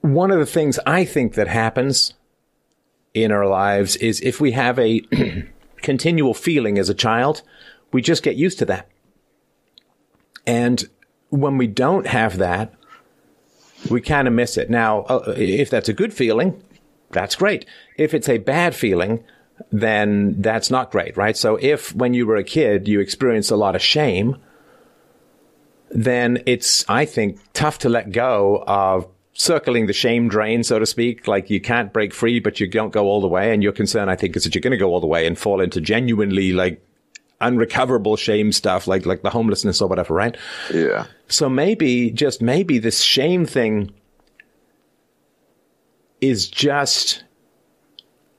one 0.01 0.31
of 0.31 0.39
the 0.39 0.47
things 0.47 0.79
I 0.87 1.05
think 1.05 1.35
that 1.35 1.49
happens 1.49 2.15
in 3.15 3.33
our 3.33 3.47
lives 3.47 3.97
is 3.97 4.21
if 4.21 4.41
we 4.41 4.53
have 4.53 4.79
a 4.79 5.03
continual 5.83 6.35
feeling 6.35 6.79
as 6.79 6.89
a 6.89 6.95
child, 6.95 7.43
we 7.93 8.03
just 8.03 8.23
get 8.23 8.37
used 8.37 8.59
to 8.61 8.65
that. 8.67 8.89
And 10.47 10.89
when 11.31 11.59
we 11.59 11.67
don't 11.67 12.07
have 12.07 12.39
that, 12.39 12.75
we 13.91 14.01
kind 14.01 14.27
of 14.29 14.35
miss 14.35 14.57
it. 14.57 14.71
Now, 14.71 15.03
uh, 15.03 15.35
if 15.37 15.69
that's 15.71 15.89
a 15.89 15.93
good 15.93 16.13
feeling, 16.13 16.63
that's 17.11 17.35
great. 17.35 17.67
If 17.97 18.15
it's 18.15 18.29
a 18.29 18.39
bad 18.39 18.75
feeling, 18.75 19.25
then 19.73 20.41
that's 20.41 20.71
not 20.71 20.91
great, 20.91 21.17
right? 21.17 21.37
So 21.37 21.57
if 21.57 21.95
when 21.95 22.15
you 22.15 22.27
were 22.27 22.37
a 22.37 22.45
kid 22.45 22.87
you 22.87 23.01
experienced 23.01 23.51
a 23.51 23.57
lot 23.57 23.75
of 23.75 23.83
shame, 23.83 24.37
then 25.91 26.43
it's, 26.47 26.85
I 26.89 27.05
think, 27.07 27.41
tough 27.55 27.79
to 27.79 27.89
let 27.89 28.13
go 28.13 28.63
of 28.67 29.09
circling 29.33 29.87
the 29.87 29.93
shame 29.93 30.29
drain, 30.29 30.63
so 30.65 30.79
to 30.79 30.87
speak. 30.87 31.27
Like 31.27 31.49
you 31.49 31.61
can't 31.61 31.93
break 31.93 32.13
free, 32.13 32.41
but 32.41 32.61
you 32.61 32.69
don't 32.69 32.93
go 32.93 33.07
all 33.07 33.21
the 33.21 33.29
way. 33.29 33.55
And 33.55 33.63
your 33.63 33.73
concern, 33.73 34.09
I 34.09 34.17
think, 34.17 34.37
is 34.37 34.45
that 34.45 34.55
you're 34.55 34.61
going 34.61 34.73
to 34.73 34.77
go 34.77 34.91
all 34.91 35.01
the 35.01 35.07
way 35.07 35.27
and 35.27 35.39
fall 35.39 35.61
into 35.61 35.81
genuinely 35.81 36.53
like 36.53 36.85
unrecoverable 37.41 38.17
shame 38.17 38.53
stuff, 38.53 38.87
like, 38.87 39.07
like 39.07 39.23
the 39.23 39.31
homelessness 39.31 39.81
or 39.81 39.89
whatever, 39.89 40.13
right? 40.13 40.37
Yeah. 40.75 41.07
So 41.29 41.49
maybe, 41.49 42.11
just 42.11 42.43
maybe 42.43 42.79
this 42.79 43.01
shame 43.01 43.47
thing 43.47 43.93
is 46.21 46.49
just 46.49 47.25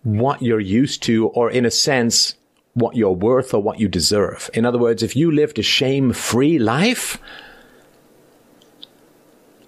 what 0.03 0.41
you're 0.41 0.59
used 0.59 1.03
to, 1.03 1.27
or 1.27 1.51
in 1.51 1.65
a 1.65 1.71
sense, 1.71 2.35
what 2.73 2.95
you're 2.95 3.11
worth 3.11 3.53
or 3.53 3.61
what 3.61 3.79
you 3.79 3.87
deserve. 3.87 4.49
In 4.53 4.65
other 4.65 4.77
words, 4.77 5.03
if 5.03 5.15
you 5.15 5.31
lived 5.31 5.59
a 5.59 5.63
shame 5.63 6.13
free 6.13 6.59
life, 6.59 7.17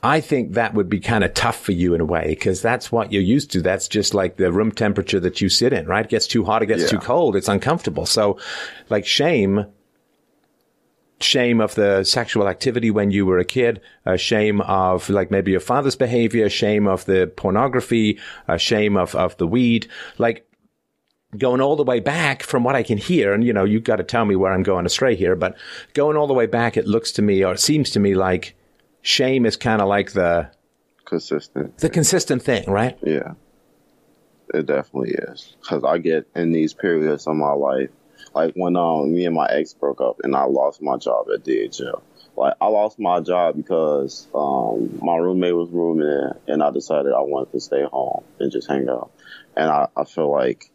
I 0.03 0.19
think 0.19 0.53
that 0.53 0.73
would 0.73 0.89
be 0.89 0.99
kind 0.99 1.23
of 1.23 1.33
tough 1.33 1.59
for 1.59 1.73
you 1.73 1.93
in 1.93 2.01
a 2.01 2.05
way 2.05 2.27
because 2.29 2.61
that's 2.61 2.91
what 2.91 3.11
you're 3.11 3.21
used 3.21 3.51
to. 3.51 3.61
That's 3.61 3.87
just 3.87 4.13
like 4.13 4.37
the 4.37 4.51
room 4.51 4.71
temperature 4.71 5.19
that 5.19 5.41
you 5.41 5.49
sit 5.49 5.73
in, 5.73 5.85
right? 5.85 6.05
It 6.05 6.09
gets 6.09 6.25
too 6.27 6.43
hot, 6.43 6.63
it 6.63 6.67
gets 6.67 6.83
Yeah. 6.83 6.89
too 6.89 6.97
cold, 6.99 7.35
it's 7.35 7.47
uncomfortable. 7.47 8.05
So, 8.07 8.39
like 8.89 9.05
shame, 9.05 9.65
shame 11.23 11.61
of 11.61 11.75
the 11.75 12.03
sexual 12.03 12.47
activity 12.47 12.91
when 12.91 13.11
you 13.11 13.25
were 13.25 13.37
a 13.37 13.45
kid, 13.45 13.81
a 14.05 14.17
shame 14.17 14.61
of 14.61 15.09
like 15.09 15.31
maybe 15.31 15.51
your 15.51 15.59
father's 15.59 15.95
behavior, 15.95 16.49
shame 16.49 16.87
of 16.87 17.05
the 17.05 17.31
pornography, 17.35 18.19
a 18.47 18.57
shame 18.57 18.97
of, 18.97 19.15
of 19.15 19.37
the 19.37 19.47
weed, 19.47 19.87
like 20.17 20.47
going 21.37 21.61
all 21.61 21.75
the 21.75 21.83
way 21.83 21.99
back 21.99 22.43
from 22.43 22.63
what 22.63 22.75
I 22.75 22.83
can 22.83 22.97
hear. 22.97 23.33
And, 23.33 23.43
you 23.43 23.53
know, 23.53 23.63
you've 23.63 23.83
got 23.83 23.97
to 23.97 24.03
tell 24.03 24.25
me 24.25 24.35
where 24.35 24.51
I'm 24.51 24.63
going 24.63 24.85
astray 24.85 25.15
here, 25.15 25.35
but 25.35 25.55
going 25.93 26.17
all 26.17 26.27
the 26.27 26.33
way 26.33 26.45
back, 26.45 26.77
it 26.77 26.87
looks 26.87 27.11
to 27.13 27.21
me 27.21 27.43
or 27.43 27.53
it 27.53 27.59
seems 27.59 27.89
to 27.91 27.99
me 27.99 28.15
like 28.15 28.55
shame 29.01 29.45
is 29.45 29.55
kind 29.57 29.81
of 29.81 29.87
like 29.87 30.11
the, 30.11 30.51
Consistent. 31.05 31.77
the 31.79 31.89
consistent 31.89 32.41
thing, 32.41 32.69
right? 32.69 32.97
Yeah. 33.03 33.33
It 34.53 34.65
definitely 34.65 35.11
is. 35.11 35.55
Because 35.61 35.83
I 35.83 35.97
get 35.97 36.27
in 36.35 36.51
these 36.51 36.73
periods 36.73 37.27
of 37.27 37.35
my 37.35 37.51
life, 37.53 37.89
like 38.33 38.53
when 38.55 38.75
um, 38.75 39.13
me 39.13 39.25
and 39.25 39.35
my 39.35 39.47
ex 39.47 39.73
broke 39.73 40.01
up 40.01 40.21
and 40.23 40.35
I 40.35 40.43
lost 40.43 40.81
my 40.81 40.97
job 40.97 41.27
at 41.33 41.43
DHL. 41.43 42.01
Like, 42.37 42.53
I 42.61 42.67
lost 42.67 42.97
my 42.97 43.19
job 43.19 43.57
because 43.57 44.27
um, 44.33 44.99
my 45.01 45.17
roommate 45.17 45.55
was 45.55 45.69
rooming 45.69 46.07
in 46.07 46.53
and 46.53 46.63
I 46.63 46.71
decided 46.71 47.11
I 47.11 47.21
wanted 47.21 47.51
to 47.51 47.59
stay 47.59 47.83
home 47.83 48.23
and 48.39 48.51
just 48.51 48.69
hang 48.69 48.87
out. 48.87 49.11
And 49.57 49.69
I, 49.69 49.87
I 49.97 50.05
feel 50.05 50.31
like, 50.31 50.71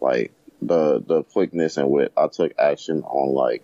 like, 0.00 0.32
the, 0.60 1.00
the 1.00 1.22
quickness 1.24 1.78
in 1.78 1.88
which 1.88 2.12
I 2.16 2.28
took 2.28 2.52
action 2.58 3.02
on, 3.02 3.34
like, 3.34 3.62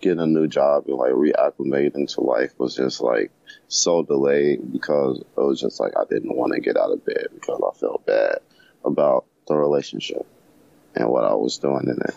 getting 0.00 0.20
a 0.20 0.26
new 0.26 0.48
job 0.48 0.84
and, 0.86 0.96
like, 0.96 1.12
reacclimating 1.12 2.12
to 2.14 2.22
life 2.22 2.54
was 2.58 2.76
just, 2.76 3.02
like, 3.02 3.30
so 3.68 4.02
delayed 4.02 4.72
because 4.72 5.18
it 5.18 5.40
was 5.40 5.60
just 5.60 5.80
like 5.80 5.92
I 5.96 6.04
didn't 6.08 6.36
want 6.36 6.52
to 6.52 6.60
get 6.60 6.76
out 6.76 6.92
of 6.92 7.04
bed 7.04 7.28
because 7.34 7.60
I 7.66 7.78
felt 7.78 8.04
bad 8.06 8.38
about 8.84 9.24
the 9.48 9.54
relationship 9.54 10.26
and 10.94 11.08
what 11.08 11.24
I 11.24 11.34
was 11.34 11.58
doing 11.58 11.84
in 11.84 11.98
it 12.02 12.14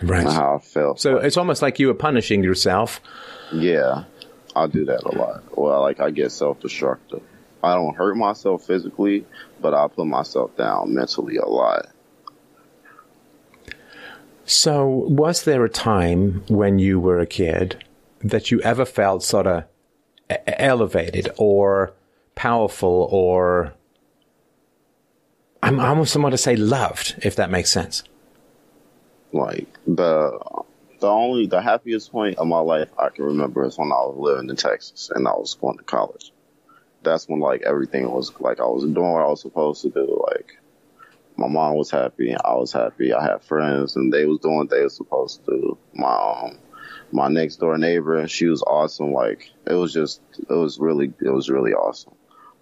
and 0.00 0.10
Right. 0.10 0.26
how 0.26 0.56
I 0.56 0.58
felt. 0.58 1.00
So 1.00 1.16
it's 1.18 1.36
almost 1.36 1.62
like 1.62 1.78
you 1.78 1.88
were 1.88 1.94
punishing 1.94 2.42
yourself. 2.42 3.00
yeah, 3.52 4.04
I 4.56 4.66
do 4.66 4.84
that 4.86 5.02
a 5.04 5.16
lot. 5.16 5.42
Well, 5.56 5.80
like 5.82 6.00
I 6.00 6.10
get 6.10 6.32
self-destructive. 6.32 7.22
I 7.62 7.74
don't 7.74 7.94
hurt 7.96 8.16
myself 8.16 8.64
physically, 8.64 9.24
but 9.60 9.72
I 9.74 9.86
put 9.88 10.06
myself 10.06 10.56
down 10.56 10.94
mentally 10.94 11.36
a 11.36 11.46
lot. 11.46 11.86
So, 14.44 14.86
was 14.86 15.44
there 15.44 15.64
a 15.64 15.68
time 15.68 16.42
when 16.48 16.78
you 16.80 16.98
were 16.98 17.20
a 17.20 17.26
kid 17.26 17.82
that 18.20 18.50
you 18.50 18.60
ever 18.62 18.84
felt 18.84 19.22
sort 19.22 19.46
of 19.46 19.64
elevated 20.46 21.28
or 21.36 21.92
powerful 22.34 23.08
or 23.12 23.74
I'm 25.62 25.78
almost 25.78 26.16
want 26.16 26.32
to 26.32 26.38
say 26.38 26.56
loved, 26.56 27.14
if 27.22 27.36
that 27.36 27.50
makes 27.50 27.70
sense. 27.70 28.02
Like 29.32 29.68
the 29.86 30.38
the 31.00 31.08
only 31.08 31.46
the 31.46 31.62
happiest 31.62 32.10
point 32.12 32.38
of 32.38 32.46
my 32.46 32.58
life 32.58 32.88
I 32.98 33.08
can 33.08 33.24
remember 33.24 33.64
is 33.64 33.78
when 33.78 33.92
I 33.92 34.02
was 34.06 34.16
living 34.18 34.50
in 34.50 34.56
Texas 34.56 35.10
and 35.14 35.26
I 35.26 35.32
was 35.32 35.54
going 35.54 35.78
to 35.78 35.84
college. 35.84 36.32
That's 37.02 37.28
when 37.28 37.40
like 37.40 37.62
everything 37.62 38.10
was 38.10 38.32
like 38.40 38.60
I 38.60 38.64
was 38.64 38.82
doing 38.82 39.12
what 39.12 39.22
I 39.22 39.28
was 39.28 39.40
supposed 39.40 39.82
to 39.82 39.90
do. 39.90 40.24
Like 40.32 40.58
my 41.36 41.48
mom 41.48 41.76
was 41.76 41.90
happy, 41.90 42.34
I 42.34 42.54
was 42.54 42.72
happy. 42.72 43.12
I 43.12 43.22
had 43.22 43.42
friends 43.42 43.96
and 43.96 44.12
they 44.12 44.26
was 44.26 44.40
doing 44.40 44.58
what 44.58 44.70
they 44.70 44.82
was 44.82 44.96
supposed 44.96 45.44
to 45.44 45.50
do. 45.50 45.78
My 45.94 46.12
um, 46.12 46.58
my 47.12 47.28
next 47.28 47.56
door 47.56 47.78
neighbor, 47.78 48.26
she 48.26 48.46
was 48.46 48.62
awesome. 48.62 49.12
Like 49.12 49.50
it 49.66 49.74
was 49.74 49.92
just 49.92 50.20
it 50.38 50.54
was 50.54 50.78
really 50.78 51.12
it 51.20 51.30
was 51.30 51.48
really 51.48 51.72
awesome. 51.72 52.14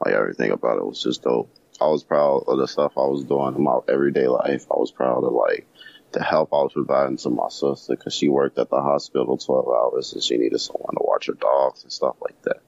Like 0.04 0.14
everything 0.14 0.50
about 0.50 0.78
it 0.78 0.86
was 0.86 1.02
just 1.02 1.22
dope. 1.22 1.50
I 1.80 1.86
was 1.86 2.04
proud 2.04 2.44
of 2.46 2.58
the 2.58 2.68
stuff 2.68 2.92
I 2.96 3.06
was 3.06 3.24
doing 3.24 3.56
in 3.56 3.62
my 3.62 3.78
everyday 3.88 4.26
life. 4.26 4.66
I 4.70 4.78
was 4.78 4.90
proud 4.90 5.24
of 5.24 5.32
like 5.32 5.66
the 6.12 6.22
help 6.22 6.52
I 6.52 6.56
was 6.56 6.72
providing 6.72 7.16
to 7.18 7.30
my 7.30 7.48
sister 7.48 7.96
because 7.96 8.14
she 8.14 8.28
worked 8.28 8.58
at 8.58 8.68
the 8.68 8.80
hospital 8.80 9.38
12 9.38 9.68
hours 9.68 10.12
and 10.12 10.22
she 10.22 10.36
needed 10.36 10.60
someone 10.60 10.94
to 10.94 11.02
watch 11.02 11.26
her 11.26 11.32
dogs 11.34 11.82
and 11.82 11.92
stuff 11.92 12.16
like 12.20 12.40
that. 12.42 12.62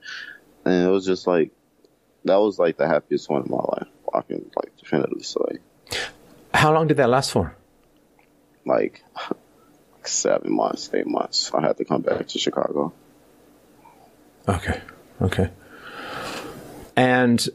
And 0.65 0.87
it 0.87 0.91
was 0.91 1.05
just 1.05 1.27
like, 1.27 1.51
that 2.25 2.37
was 2.37 2.59
like 2.59 2.77
the 2.77 2.87
happiest 2.87 3.29
one 3.29 3.43
in 3.43 3.51
my 3.51 3.59
life. 3.59 3.89
I 4.15 4.21
can 4.23 4.51
like 4.57 4.77
definitively 4.79 5.23
say. 5.23 5.59
How 6.55 6.73
long 6.73 6.87
did 6.87 6.99
that 6.99 7.09
last 7.09 7.33
for? 7.33 7.57
Like 8.65 9.03
seven 10.05 10.55
months, 10.55 10.91
eight 10.95 11.07
months. 11.07 11.51
I 11.53 11.63
had 11.63 11.77
to 11.79 11.85
come 11.85 12.03
back 12.03 12.29
to 12.29 12.39
Chicago. 12.39 12.93
Okay. 14.49 14.81
Okay. 15.21 15.51
And 16.97 17.49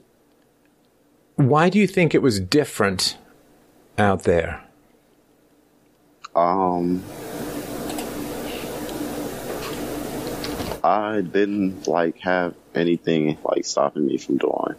why 1.38 1.70
do 1.70 1.80
you 1.80 1.88
think 1.88 2.14
it 2.14 2.22
was 2.22 2.40
different 2.40 3.18
out 3.98 4.24
there? 4.24 4.64
Um, 6.36 7.04
I 10.84 11.22
didn't 11.22 11.88
like 11.88 12.20
have 12.20 12.56
anything 12.76 13.38
like 13.44 13.66
stopping 13.66 14.06
me 14.06 14.18
from 14.18 14.38
doing 14.38 14.76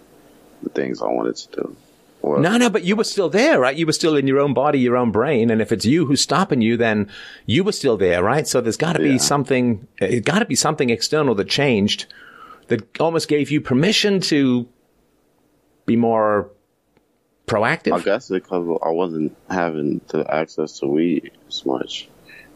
the 0.63 0.71
things 0.71 1.01
I 1.01 1.07
wanted 1.07 1.37
to 1.37 1.63
do. 1.63 1.77
Well, 2.23 2.41
no, 2.41 2.57
no, 2.57 2.69
but 2.69 2.83
you 2.83 2.97
were 2.97 3.05
still 3.05 3.29
there, 3.29 3.61
right? 3.61 3.77
You 3.77 3.87
were 3.87 3.93
still 3.93 4.17
in 4.17 4.27
your 4.27 4.41
own 4.41 4.53
body, 4.53 4.81
your 4.81 4.97
own 4.97 5.13
brain. 5.13 5.51
And 5.51 5.63
if 5.63 5.71
it's 5.71 5.85
you 5.85 6.07
who's 6.07 6.21
stopping 6.21 6.61
you, 6.61 6.77
then 6.77 7.09
you 7.47 7.63
were 7.63 7.73
still 7.73 7.97
there, 7.97 8.23
right? 8.23 8.47
So 8.47 8.61
there's 8.61 8.77
got 8.77 8.95
to 8.95 8.99
be 8.99 9.11
yeah. 9.11 9.17
something, 9.19 9.87
it 9.99 10.25
got 10.25 10.41
to 10.41 10.45
be 10.45 10.57
something 10.57 10.91
external 10.91 11.37
that 11.37 11.49
changed 11.49 12.07
that 12.67 12.99
almost 13.01 13.29
gave 13.29 13.51
you 13.51 13.61
permission 13.61 14.21
to 14.21 14.69
be 15.89 15.97
more 15.97 16.51
proactive. 17.47 17.95
I 17.95 18.01
guess 18.01 18.29
because 18.29 18.79
I 18.83 18.91
wasn't 18.91 19.37
having 19.51 20.01
the 20.09 20.25
access 20.33 20.79
to 20.81 20.87
weed 20.87 21.33
as 21.49 21.67
much. 21.67 22.09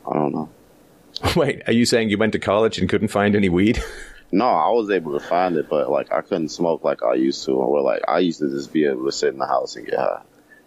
I 0.08 0.14
don't 0.14 0.32
know. 0.32 0.48
Wait, 1.36 1.62
are 1.66 1.72
you 1.72 1.84
saying 1.84 2.10
you 2.10 2.18
went 2.18 2.32
to 2.32 2.38
college 2.38 2.78
and 2.78 2.88
couldn't 2.88 3.08
find 3.08 3.34
any 3.34 3.48
weed? 3.48 3.82
No, 4.34 4.46
I 4.46 4.70
was 4.70 4.88
able 4.88 5.12
to 5.12 5.20
find 5.22 5.56
it, 5.56 5.68
but 5.68 5.90
like 5.90 6.10
I 6.10 6.22
couldn't 6.22 6.48
smoke 6.48 6.82
like 6.82 7.02
I 7.02 7.12
used 7.12 7.44
to. 7.44 7.52
Or 7.52 7.82
like 7.82 8.00
I 8.08 8.20
used 8.20 8.40
to 8.40 8.48
just 8.48 8.72
be 8.72 8.86
able 8.86 9.04
to 9.04 9.12
sit 9.12 9.34
in 9.34 9.38
the 9.38 9.46
house 9.46 9.76
and 9.76 9.84
get 9.84 9.98
high. 9.98 10.22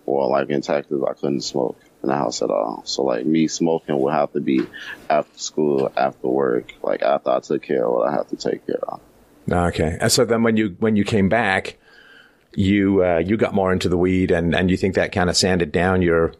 Or 0.05 0.29
like 0.29 0.51
in 0.51 0.61
Texas, 0.61 1.01
I 1.01 1.13
couldn't 1.13 1.41
smoke 1.41 1.75
in 2.03 2.09
the 2.09 2.15
house 2.15 2.43
at 2.43 2.51
all. 2.51 2.83
So 2.85 3.01
like 3.03 3.25
me 3.25 3.47
smoking 3.47 3.99
would 3.99 4.13
have 4.13 4.31
to 4.33 4.39
be 4.39 4.67
after 5.09 5.39
school, 5.39 5.91
after 5.97 6.27
work, 6.27 6.75
like 6.83 7.01
after 7.01 7.31
I 7.31 7.39
took 7.39 7.63
care 7.63 7.87
of 7.87 7.91
what 7.91 8.07
I 8.07 8.11
have 8.11 8.27
to 8.29 8.35
take 8.35 8.67
care 8.67 8.83
of. 8.87 9.01
Okay, 9.51 9.97
and 9.99 10.11
so 10.11 10.25
then 10.25 10.43
when 10.43 10.57
you 10.57 10.75
when 10.79 10.95
you 10.95 11.03
came 11.03 11.27
back, 11.27 11.79
you 12.55 13.03
uh, 13.03 13.17
you 13.17 13.37
got 13.37 13.53
more 13.53 13.71
into 13.71 13.89
the 13.89 13.97
weed, 13.97 14.31
and 14.31 14.55
and 14.55 14.69
you 14.69 14.77
think 14.77 14.95
that 14.95 15.11
kind 15.11 15.29
of 15.29 15.37
sanded 15.37 15.71
down 15.71 16.01
your 16.01 16.33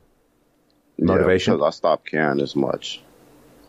motivation? 0.98 1.54
Yeah, 1.54 1.58
because 1.58 1.76
I 1.76 1.78
stopped 1.78 2.10
caring 2.10 2.42
as 2.42 2.56
much. 2.56 3.02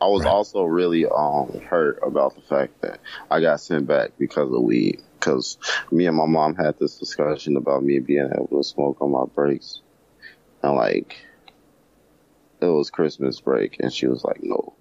I 0.01 0.07
was 0.07 0.25
right. 0.25 0.31
also 0.31 0.65
really 0.65 1.07
um 1.07 1.61
hurt 1.69 1.99
about 2.03 2.35
the 2.35 2.43
fact 2.43 2.81
that 2.83 3.01
I 3.31 3.41
got 3.41 3.61
sent 3.61 3.87
back 3.87 4.13
because 4.19 4.53
of 4.53 4.63
weed. 4.63 5.01
Because 5.19 5.59
me 5.91 6.07
and 6.07 6.17
my 6.17 6.27
mom 6.27 6.55
had 6.55 6.79
this 6.79 6.99
discussion 6.99 7.57
about 7.57 7.83
me 7.83 7.99
being 7.99 8.31
able 8.33 8.49
to 8.49 8.63
smoke 8.63 8.99
on 9.01 9.11
my 9.11 9.25
breaks, 9.35 9.81
and 10.63 10.77
like 10.77 11.17
it 12.61 12.67
was 12.67 12.91
Christmas 12.91 13.41
break, 13.41 13.79
and 13.81 13.93
she 13.93 14.07
was 14.07 14.25
like, 14.25 14.43
"No." 14.43 14.75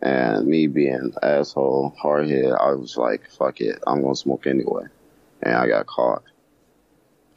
And 0.00 0.46
me 0.46 0.66
being 0.66 1.12
asshole, 1.22 1.94
hardhead, 2.02 2.58
I 2.58 2.72
was 2.72 2.96
like, 2.96 3.30
"Fuck 3.30 3.60
it, 3.60 3.78
I'm 3.86 4.02
gonna 4.02 4.16
smoke 4.16 4.46
anyway," 4.46 4.84
and 5.42 5.54
I 5.54 5.68
got 5.68 5.86
caught. 5.86 6.24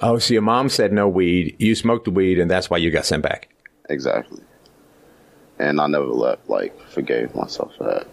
Oh, 0.02 0.18
so 0.20 0.34
your 0.34 0.44
mom 0.44 0.70
said 0.70 0.92
no 0.92 1.08
weed. 1.08 1.56
You 1.60 1.76
smoked 1.76 2.06
the 2.06 2.12
weed, 2.12 2.40
and 2.40 2.52
that's 2.52 2.70
why 2.70 2.78
you 2.78 2.92
got 2.92 3.06
sent 3.06 3.24
back. 3.24 3.50
Exactly 3.90 4.42
and 5.60 5.80
I 5.80 5.88
never 5.88 6.06
left. 6.06 6.50
Like 6.50 6.78
forgave 6.90 7.34
myself 7.36 7.76
for 7.78 7.86
that 7.86 8.08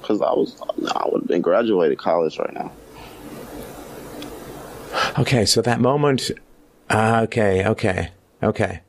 because 0.00 0.20
I 0.20 0.32
was 0.32 0.60
I 0.94 1.08
would 1.10 1.22
have 1.22 1.28
been 1.28 1.42
graduated 1.42 1.98
college 1.98 2.38
right 2.38 2.52
now. 2.52 2.72
Okay, 5.18 5.44
so 5.44 5.62
that 5.62 5.80
moment. 5.80 6.30
Uh, 6.90 7.20
okay, 7.24 7.66
okay, 7.66 8.10
okay. 8.42 8.80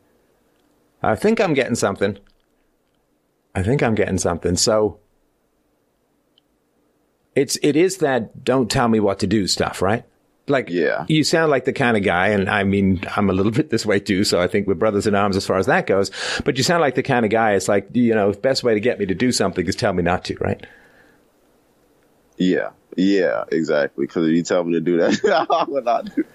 I 1.02 1.16
think 1.16 1.40
I'm 1.40 1.54
getting 1.54 1.76
something. 1.76 2.18
I 3.56 3.64
think 3.64 3.82
I'm 3.84 3.96
getting 3.96 4.18
something. 4.18 4.58
So 4.58 5.00
it's 7.36 7.58
it 7.62 7.76
is 7.76 7.98
that 7.98 8.44
don't 8.44 8.70
tell 8.70 8.88
me 8.88 9.00
what 9.00 9.20
to 9.20 9.28
do 9.28 9.48
stuff, 9.48 9.82
right? 9.82 10.04
Like, 10.48 10.70
yeah, 10.70 11.06
you 11.08 11.24
sound 11.24 11.52
like 11.52 11.64
the 11.66 11.74
kind 11.74 11.96
of 11.96 12.04
guy, 12.04 12.30
and 12.30 12.50
I 12.50 12.64
mean, 12.64 13.02
I'm 13.16 13.30
a 13.30 13.34
little 13.34 13.52
bit 13.60 13.70
this 13.70 13.86
way 13.86 14.00
too. 14.00 14.24
So 14.24 14.42
I 14.42 14.48
think 14.48 14.68
we're 14.68 14.74
brothers 14.74 15.08
in 15.08 15.16
arms 15.16 15.38
as 15.38 15.46
far 15.46 15.58
as 15.58 15.68
that 15.68 15.88
goes. 15.88 16.12
But 16.44 16.58
you 16.58 16.64
sound 16.64 16.82
like 16.82 16.96
the 16.96 17.04
kind 17.04 17.26
of 17.26 17.32
guy. 17.32 17.54
It's 17.54 17.68
like, 17.68 17.88
you 17.94 18.14
know, 18.14 18.32
the 18.32 18.40
best 18.40 18.64
way 18.64 18.74
to 18.74 18.80
get 18.80 19.00
me 19.00 19.06
to 19.06 19.16
do 19.16 19.32
something 19.32 19.66
is 19.66 19.76
tell 19.76 19.94
me 19.94 20.04
not 20.04 20.26
to, 20.26 20.36
right? 20.42 20.66
Yeah, 22.38 22.72
yeah, 22.98 23.46
exactly. 23.52 24.06
Because 24.06 24.28
if 24.28 24.34
you 24.34 24.44
tell 24.44 24.64
me 24.64 24.74
to 24.74 24.82
do 24.82 24.98
that, 24.98 25.48
I 25.50 25.66
would 25.68 25.86
not 25.86 26.14
do. 26.14 26.26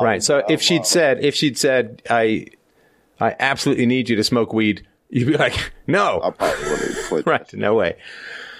Right. 0.00 0.22
So 0.22 0.42
if 0.48 0.62
she'd 0.62 0.80
oh, 0.80 0.84
said, 0.84 1.24
if 1.24 1.34
she'd 1.34 1.58
said, 1.58 2.02
I, 2.08 2.46
I 3.20 3.36
absolutely 3.38 3.86
need 3.86 4.08
you 4.08 4.16
to 4.16 4.24
smoke 4.24 4.52
weed, 4.52 4.86
you'd 5.10 5.26
be 5.26 5.36
like, 5.36 5.72
no. 5.86 6.20
I 6.22 6.30
probably 6.30 6.70
would 6.70 6.80
have 6.80 7.08
quit. 7.08 7.26
right. 7.26 7.54
No 7.54 7.74
way. 7.74 7.96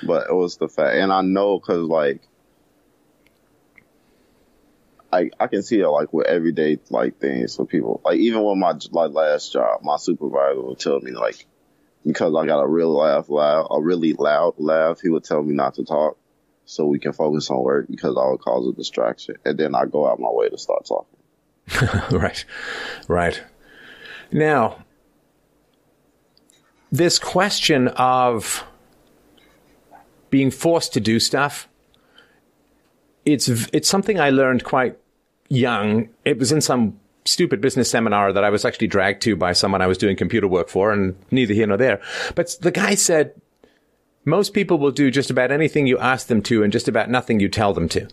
But 0.02 0.28
it 0.28 0.34
was 0.34 0.56
the 0.56 0.68
fact, 0.68 0.96
and 0.96 1.12
I 1.12 1.20
know 1.22 1.58
because 1.58 1.86
like 1.86 2.22
I, 5.12 5.30
I 5.38 5.46
can 5.48 5.62
see 5.62 5.80
it 5.80 5.88
like 5.88 6.12
with 6.12 6.26
everyday 6.26 6.78
like 6.88 7.18
things 7.18 7.56
for 7.56 7.66
people. 7.66 8.00
Like 8.04 8.18
even 8.18 8.42
with 8.42 8.56
my 8.56 8.74
like 8.90 9.12
last 9.12 9.52
job, 9.52 9.80
my 9.82 9.96
supervisor 9.96 10.62
would 10.62 10.78
tell 10.78 11.00
me 11.00 11.12
like 11.12 11.46
because 12.06 12.34
I 12.34 12.46
got 12.46 12.60
a 12.60 12.66
real 12.66 12.96
laugh 12.96 13.28
loud, 13.28 13.68
a 13.70 13.80
really 13.80 14.12
loud 14.12 14.54
laugh, 14.58 15.00
he 15.00 15.08
would 15.08 15.24
tell 15.24 15.42
me 15.42 15.54
not 15.54 15.74
to 15.74 15.84
talk 15.84 16.16
so 16.64 16.86
we 16.86 16.98
can 16.98 17.12
focus 17.12 17.50
on 17.50 17.62
work 17.62 17.86
because 17.90 18.16
I 18.16 18.30
would 18.30 18.40
cause 18.40 18.68
a 18.68 18.72
distraction, 18.72 19.36
and 19.44 19.58
then 19.58 19.74
I 19.74 19.86
go 19.86 20.08
out 20.08 20.20
my 20.20 20.30
way 20.30 20.48
to 20.48 20.56
start 20.56 20.86
talking. 20.86 21.18
right, 22.18 22.44
right. 23.08 23.42
Now, 24.30 24.84
this 26.92 27.18
question 27.18 27.88
of 27.88 28.64
being 30.30 30.52
forced 30.52 30.92
to 30.94 31.00
do 31.00 31.18
stuff 31.18 31.68
it's 33.24 33.48
it's 33.48 33.88
something 33.88 34.18
I 34.18 34.30
learned 34.30 34.64
quite 34.64 34.96
young. 35.50 36.08
It 36.24 36.38
was 36.38 36.52
in 36.52 36.62
some 36.62 36.98
stupid 37.26 37.60
business 37.60 37.90
seminar 37.90 38.32
that 38.32 38.44
I 38.44 38.50
was 38.50 38.64
actually 38.64 38.86
dragged 38.86 39.20
to 39.22 39.36
by 39.36 39.52
someone 39.52 39.82
I 39.82 39.86
was 39.86 39.98
doing 39.98 40.16
computer 40.16 40.48
work 40.48 40.68
for, 40.68 40.90
and 40.92 41.14
neither 41.30 41.52
here 41.52 41.66
nor 41.66 41.76
there. 41.76 42.00
But 42.34 42.56
the 42.62 42.70
guy 42.70 42.94
said 42.94 43.34
most 44.24 44.54
people 44.54 44.78
will 44.78 44.90
do 44.90 45.10
just 45.10 45.30
about 45.30 45.50
anything 45.50 45.86
you 45.86 45.98
ask 45.98 46.28
them 46.28 46.42
to, 46.42 46.62
and 46.62 46.72
just 46.72 46.88
about 46.88 47.10
nothing 47.10 47.40
you 47.40 47.48
tell 47.48 47.74
them 47.74 47.88
to. 47.90 48.08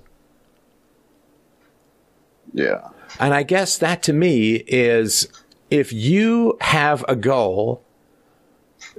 Yeah. 2.54 2.90
And 3.20 3.34
I 3.34 3.44
guess 3.44 3.78
that 3.78 4.04
to 4.04 4.14
me 4.14 4.56
is 4.68 5.28
if 5.70 5.94
you 5.94 6.58
have 6.62 7.06
a 7.08 7.16
goal, 7.16 7.84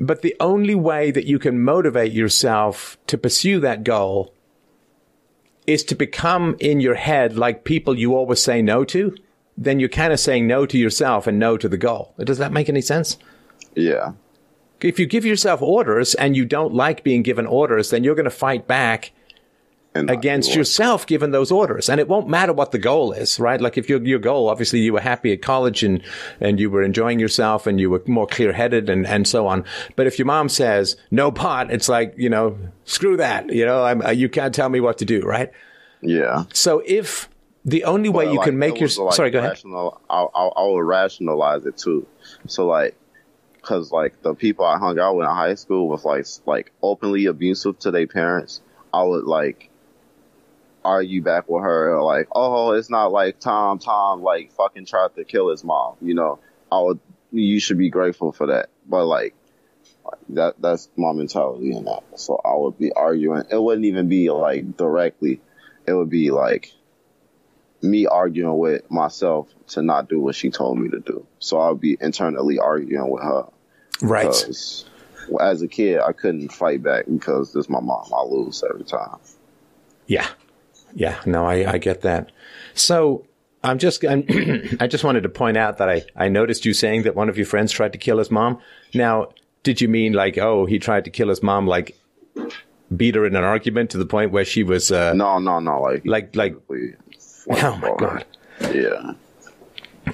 but 0.01 0.23
the 0.23 0.37
only 0.41 0.75
way 0.75 1.11
that 1.11 1.27
you 1.27 1.39
can 1.39 1.63
motivate 1.63 2.13
yourself 2.13 2.97
to 3.07 3.19
pursue 3.19 3.61
that 3.61 3.85
goal 3.85 4.33
is 5.69 5.85
to 5.85 5.95
become 5.95 6.57
in 6.61 6.81
your 6.81 6.95
head 6.95 7.37
like 7.37 7.63
people 7.63 7.97
you 7.97 8.15
always 8.17 8.43
say 8.43 8.63
no 8.63 8.85
to, 8.85 9.15
then 9.55 9.79
you're 9.79 9.89
kind 9.91 10.15
of 10.15 10.19
saying 10.19 10.47
no 10.47 10.65
to 10.65 10.79
yourself 10.79 11.27
and 11.27 11.39
no 11.39 11.59
to 11.59 11.69
the 11.69 11.77
goal. 11.77 12.15
Does 12.19 12.39
that 12.39 12.53
make 12.53 12.71
any 12.71 12.81
sense? 12.81 13.19
Yeah. 13.75 14.13
If 14.81 14.99
you 14.99 15.05
give 15.05 15.27
yourself 15.27 15.61
orders 15.61 16.15
and 16.15 16.35
you 16.35 16.47
don't 16.47 16.73
like 16.73 17.05
being 17.05 17.23
given 17.23 17.47
orders, 17.47 17.91
then 17.91 18.03
you're 18.03 18.15
going 18.15 18.25
to 18.25 18.31
fight 18.31 18.67
back 18.67 19.13
against 20.07 20.55
yourself 20.55 21.07
given 21.07 21.31
those 21.31 21.51
orders. 21.51 21.89
And 21.89 22.01
it 22.01 22.09
won't 22.09 22.29
matter 22.29 22.53
what 22.53 22.73
the 22.73 22.79
goal 22.79 23.13
is, 23.13 23.41
right? 23.41 23.61
Like 23.61 23.79
if 23.79 23.89
your, 23.89 24.03
your 24.03 24.19
goal, 24.19 24.49
obviously 24.49 24.81
you 24.81 24.93
were 24.93 25.01
happy 25.01 25.33
at 25.33 25.43
college 25.43 25.83
and, 25.83 26.03
and 26.41 26.61
you 26.61 26.71
were 26.71 26.83
enjoying 26.83 27.19
yourself 27.19 27.67
and 27.67 27.81
you 27.81 27.91
were 27.91 28.03
more 28.07 28.27
clear 28.27 28.53
headed 28.53 28.89
and, 28.89 29.07
and 29.07 29.27
so 29.27 29.47
on. 29.47 29.65
But 29.97 30.07
if 30.07 30.19
your 30.19 30.27
mom 30.27 30.49
says 30.49 30.97
no 31.11 31.31
pot, 31.31 31.71
it's 31.71 31.89
like, 31.89 32.15
you 32.17 32.29
know, 32.31 32.59
screw 32.85 33.17
that. 33.17 33.53
You 33.53 33.67
know, 33.67 33.85
I'm, 33.85 34.03
uh, 34.03 34.11
you 34.11 34.29
can't 34.29 34.55
tell 34.55 34.69
me 34.69 34.81
what 34.81 34.99
to 34.99 35.05
do, 35.05 35.23
right? 35.23 35.51
Yeah. 36.01 36.45
So 36.53 36.83
if 36.87 37.29
the 37.65 37.85
only 37.85 38.09
way 38.09 38.31
you 38.31 38.39
like, 38.39 38.47
can 38.47 38.59
make 38.59 38.81
your, 38.81 38.89
like, 38.89 39.15
sorry, 39.15 39.31
go 39.31 39.43
rational, 39.43 39.89
ahead. 39.89 40.31
I, 40.35 40.39
I, 40.39 40.47
I 40.47 40.67
would 40.67 40.87
rationalize 40.87 41.67
it 41.67 41.77
too. 41.77 42.07
So 42.47 42.67
like, 42.67 42.97
cause 43.63 43.93
like 43.93 44.23
the 44.23 44.35
people 44.35 44.65
I 44.65 44.79
hung 44.79 44.99
out 44.99 45.17
with 45.17 45.27
in 45.27 45.35
high 45.35 45.55
school 45.55 45.89
was 45.89 46.05
like, 46.05 46.27
like 46.47 46.73
openly 46.83 47.27
abusive 47.27 47.79
to 47.81 47.91
their 47.91 48.07
parents. 48.07 48.63
I 48.95 49.03
would 49.03 49.25
like, 49.25 49.68
argue 50.85 51.23
back 51.23 51.49
with 51.49 51.63
her 51.63 52.01
like, 52.03 52.29
oh, 52.33 52.73
it's 52.73 52.91
not 52.91 53.13
like 53.13 53.41
Tom, 53.41 53.79
Tom 53.79 54.23
like 54.23 54.53
fucking 54.53 54.87
tried 54.87 55.15
to 55.17 55.25
kill 55.25 55.51
his 55.51 55.65
mom. 55.65 55.97
You 56.01 56.15
know, 56.15 56.39
I 56.71 56.81
would, 56.81 57.01
you 57.33 57.61
should 57.61 57.79
be 57.79 57.91
grateful 57.91 58.33
for 58.33 58.47
that. 58.49 58.71
But 58.87 59.07
like, 59.07 59.35
that, 60.31 60.55
that's 60.61 60.89
my 60.97 61.13
mentality 61.13 61.77
in 61.77 61.85
that. 61.85 62.03
So 62.17 62.41
I 62.45 62.57
would 62.57 62.79
be 62.79 62.93
arguing. 62.93 63.45
It 63.51 63.61
wouldn't 63.63 63.87
even 63.87 64.09
be 64.09 64.31
like 64.31 64.77
directly. 64.77 65.41
It 65.87 65.93
would 65.93 66.11
be 66.11 66.31
like 66.31 66.73
me 67.83 68.07
arguing 68.07 68.57
with 68.59 68.91
myself 68.91 69.49
to 69.69 69.83
not 69.83 70.09
do 70.09 70.21
what 70.21 70.35
she 70.35 70.51
told 70.51 70.79
me 70.79 70.89
to 70.91 71.01
do. 71.01 71.27
So 71.39 71.59
I 71.59 71.71
would 71.71 71.81
be 71.81 71.97
internally 72.01 72.59
arguing 72.59 73.09
with 73.11 73.23
her. 73.23 73.45
Right. 74.01 74.35
As 75.41 75.61
a 75.63 75.69
kid, 75.69 76.01
I 76.01 76.13
couldn't 76.13 76.53
fight 76.53 76.83
back 76.83 77.05
because 77.07 77.53
this 77.53 77.67
is 77.67 77.71
my 77.71 77.81
mom. 77.81 78.07
I 78.15 78.23
lose 78.23 78.65
every 78.69 78.85
time. 78.85 79.19
Yeah. 80.07 80.27
Yeah. 80.99 81.21
No, 81.27 81.47
I, 81.47 81.75
I 81.75 81.79
get 81.79 82.01
that. 82.01 82.33
So 82.75 83.25
I'm 83.63 83.79
just, 83.79 84.05
I'm, 84.05 84.25
I 84.81 84.89
just 84.89 85.05
wanted 85.05 85.23
to 85.23 85.29
point 85.29 85.57
out 85.57 85.79
that 85.79 85.89
I, 85.89 86.05
I 86.17 86.29
noticed 86.29 86.65
you 86.65 86.75
saying 86.75 87.05
that 87.05 87.15
one 87.15 87.29
of 87.29 87.37
your 87.37 87.47
friends 87.47 87.71
tried 87.71 87.93
to 87.93 87.99
kill 87.99 88.19
his 88.19 88.33
mom. 88.33 88.59
Now, 88.95 89.29
did 89.63 89.81
you 89.81 89.87
mean 89.89 90.13
like, 90.13 90.39
oh, 90.39 90.67
he 90.67 90.81
tried 90.81 91.05
to 91.05 91.11
kill 91.11 91.29
his 91.29 91.41
mom, 91.41 91.69
like 91.69 91.97
beat 92.97 93.15
her 93.15 93.25
in 93.27 93.37
an 93.37 93.45
argument 93.45 93.91
to 93.91 93.99
the 93.99 94.07
point 94.07 94.33
where 94.33 94.45
she 94.45 94.65
was, 94.65 94.91
uh, 94.91 95.13
No, 95.13 95.39
no, 95.39 95.61
no. 95.61 95.83
Like, 95.83 96.05
like, 96.05 96.35
like, 96.35 96.57
oh 96.69 97.77
my 97.77 97.95
God. 97.97 98.25
Yeah. 98.75 99.13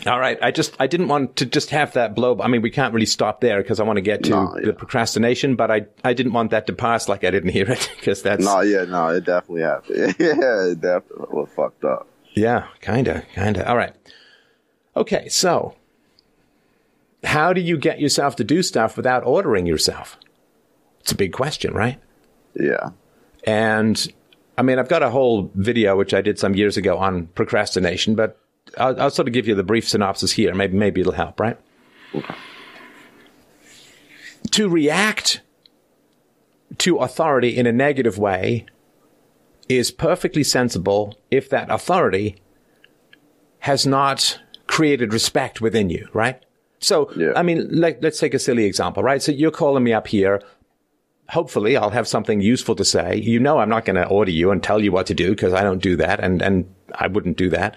All 0.06 0.18
right. 0.18 0.38
I 0.42 0.50
just, 0.50 0.74
I 0.78 0.86
didn't 0.86 1.08
want 1.08 1.36
to 1.36 1.46
just 1.46 1.70
have 1.70 1.92
that 1.94 2.14
blow. 2.14 2.38
I 2.40 2.48
mean, 2.48 2.62
we 2.62 2.70
can't 2.70 2.92
really 2.94 3.06
stop 3.06 3.40
there 3.40 3.62
because 3.62 3.80
I 3.80 3.84
want 3.84 3.96
to 3.96 4.02
get 4.02 4.24
to 4.24 4.30
No, 4.30 4.56
yeah. 4.58 4.66
the 4.66 4.72
procrastination, 4.72 5.56
but 5.56 5.70
I, 5.70 5.86
I 6.02 6.12
didn't 6.14 6.32
want 6.32 6.50
that 6.52 6.66
to 6.68 6.72
pass 6.72 7.08
like 7.08 7.24
I 7.24 7.30
didn't 7.30 7.50
hear 7.50 7.70
it 7.70 7.90
because 7.96 8.22
that's, 8.22 8.44
No, 8.44 8.60
yeah, 8.60 8.84
no, 8.84 9.08
it 9.08 9.24
definitely 9.24 9.62
happened. 9.62 9.96
yeah, 10.18 10.64
it 10.70 10.80
definitely 10.80 11.26
was 11.30 11.48
fucked 11.54 11.84
up. 11.84 12.08
Yeah, 12.34 12.66
kinda, 12.80 13.22
kinda. 13.34 13.68
All 13.68 13.76
right. 13.76 13.94
Okay, 14.96 15.28
so 15.28 15.74
how 17.22 17.52
do 17.52 17.60
you 17.60 17.76
get 17.78 18.00
yourself 18.00 18.36
to 18.36 18.44
do 18.44 18.62
stuff 18.62 18.96
without 18.96 19.24
ordering 19.24 19.66
yourself? 19.66 20.18
It's 21.00 21.12
a 21.12 21.16
big 21.16 21.32
question, 21.32 21.74
right? 21.74 22.00
Yeah. 22.54 22.90
And 23.44 24.06
I 24.56 24.62
mean, 24.62 24.78
I've 24.78 24.88
got 24.88 25.02
a 25.02 25.10
whole 25.10 25.50
video 25.54 25.96
which 25.96 26.14
I 26.14 26.20
did 26.22 26.38
some 26.38 26.54
years 26.54 26.76
ago 26.76 26.98
on 26.98 27.26
procrastination, 27.28 28.14
but 28.14 28.38
I'll, 28.78 29.00
I'll 29.02 29.10
sort 29.10 29.28
of 29.28 29.34
give 29.34 29.46
you 29.46 29.54
the 29.54 29.62
brief 29.62 29.88
synopsis 29.88 30.32
here. 30.32 30.54
Maybe, 30.54 30.76
maybe 30.76 31.00
it'll 31.00 31.12
help, 31.12 31.40
right? 31.40 31.58
To 34.52 34.68
react 34.68 35.40
to 36.78 36.98
authority 36.98 37.56
in 37.56 37.66
a 37.66 37.72
negative 37.72 38.18
way 38.18 38.66
is 39.68 39.90
perfectly 39.90 40.44
sensible 40.44 41.16
if 41.30 41.48
that 41.50 41.70
authority 41.70 42.36
has 43.60 43.86
not 43.86 44.38
created 44.66 45.12
respect 45.12 45.60
within 45.60 45.88
you, 45.90 46.08
right? 46.12 46.44
So, 46.80 47.10
Yeah. 47.16 47.32
I 47.34 47.42
mean, 47.42 47.68
like, 47.80 47.98
let's 48.02 48.18
take 48.18 48.34
a 48.34 48.38
silly 48.38 48.64
example, 48.64 49.02
right? 49.02 49.22
So 49.22 49.32
you're 49.32 49.50
calling 49.50 49.82
me 49.82 49.92
up 49.92 50.06
here. 50.08 50.42
Hopefully 51.34 51.76
I'll 51.76 51.90
have 51.90 52.06
something 52.06 52.40
useful 52.40 52.76
to 52.76 52.84
say. 52.84 53.16
You 53.16 53.40
know, 53.40 53.58
I'm 53.58 53.68
not 53.68 53.84
going 53.84 53.96
to 53.96 54.06
order 54.06 54.30
you 54.30 54.52
and 54.52 54.62
tell 54.62 54.80
you 54.80 54.92
what 54.92 55.06
to 55.06 55.14
do 55.14 55.30
because 55.30 55.52
I 55.52 55.62
don't 55.62 55.82
do 55.82 55.96
that 55.96 56.20
and, 56.20 56.40
and 56.40 56.72
I 56.94 57.08
wouldn't 57.08 57.36
do 57.36 57.50
that. 57.50 57.76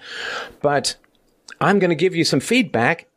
But 0.62 0.94
I'm 1.60 1.80
going 1.80 1.90
to 1.90 1.96
give 1.96 2.14
you 2.14 2.24
some 2.24 2.38
feedback, 2.38 3.08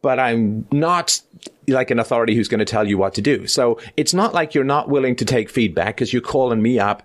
but 0.00 0.20
I'm 0.20 0.66
not 0.70 1.20
like 1.66 1.90
an 1.90 1.98
authority 1.98 2.36
who's 2.36 2.46
going 2.46 2.60
to 2.60 2.64
tell 2.64 2.86
you 2.86 2.98
what 2.98 3.14
to 3.14 3.20
do. 3.20 3.48
So 3.48 3.80
it's 3.96 4.14
not 4.14 4.32
like 4.32 4.54
you're 4.54 4.62
not 4.62 4.88
willing 4.88 5.16
to 5.16 5.24
take 5.24 5.50
feedback 5.50 5.96
because 5.96 6.12
you're 6.12 6.22
calling 6.22 6.62
me 6.62 6.78
up 6.78 7.02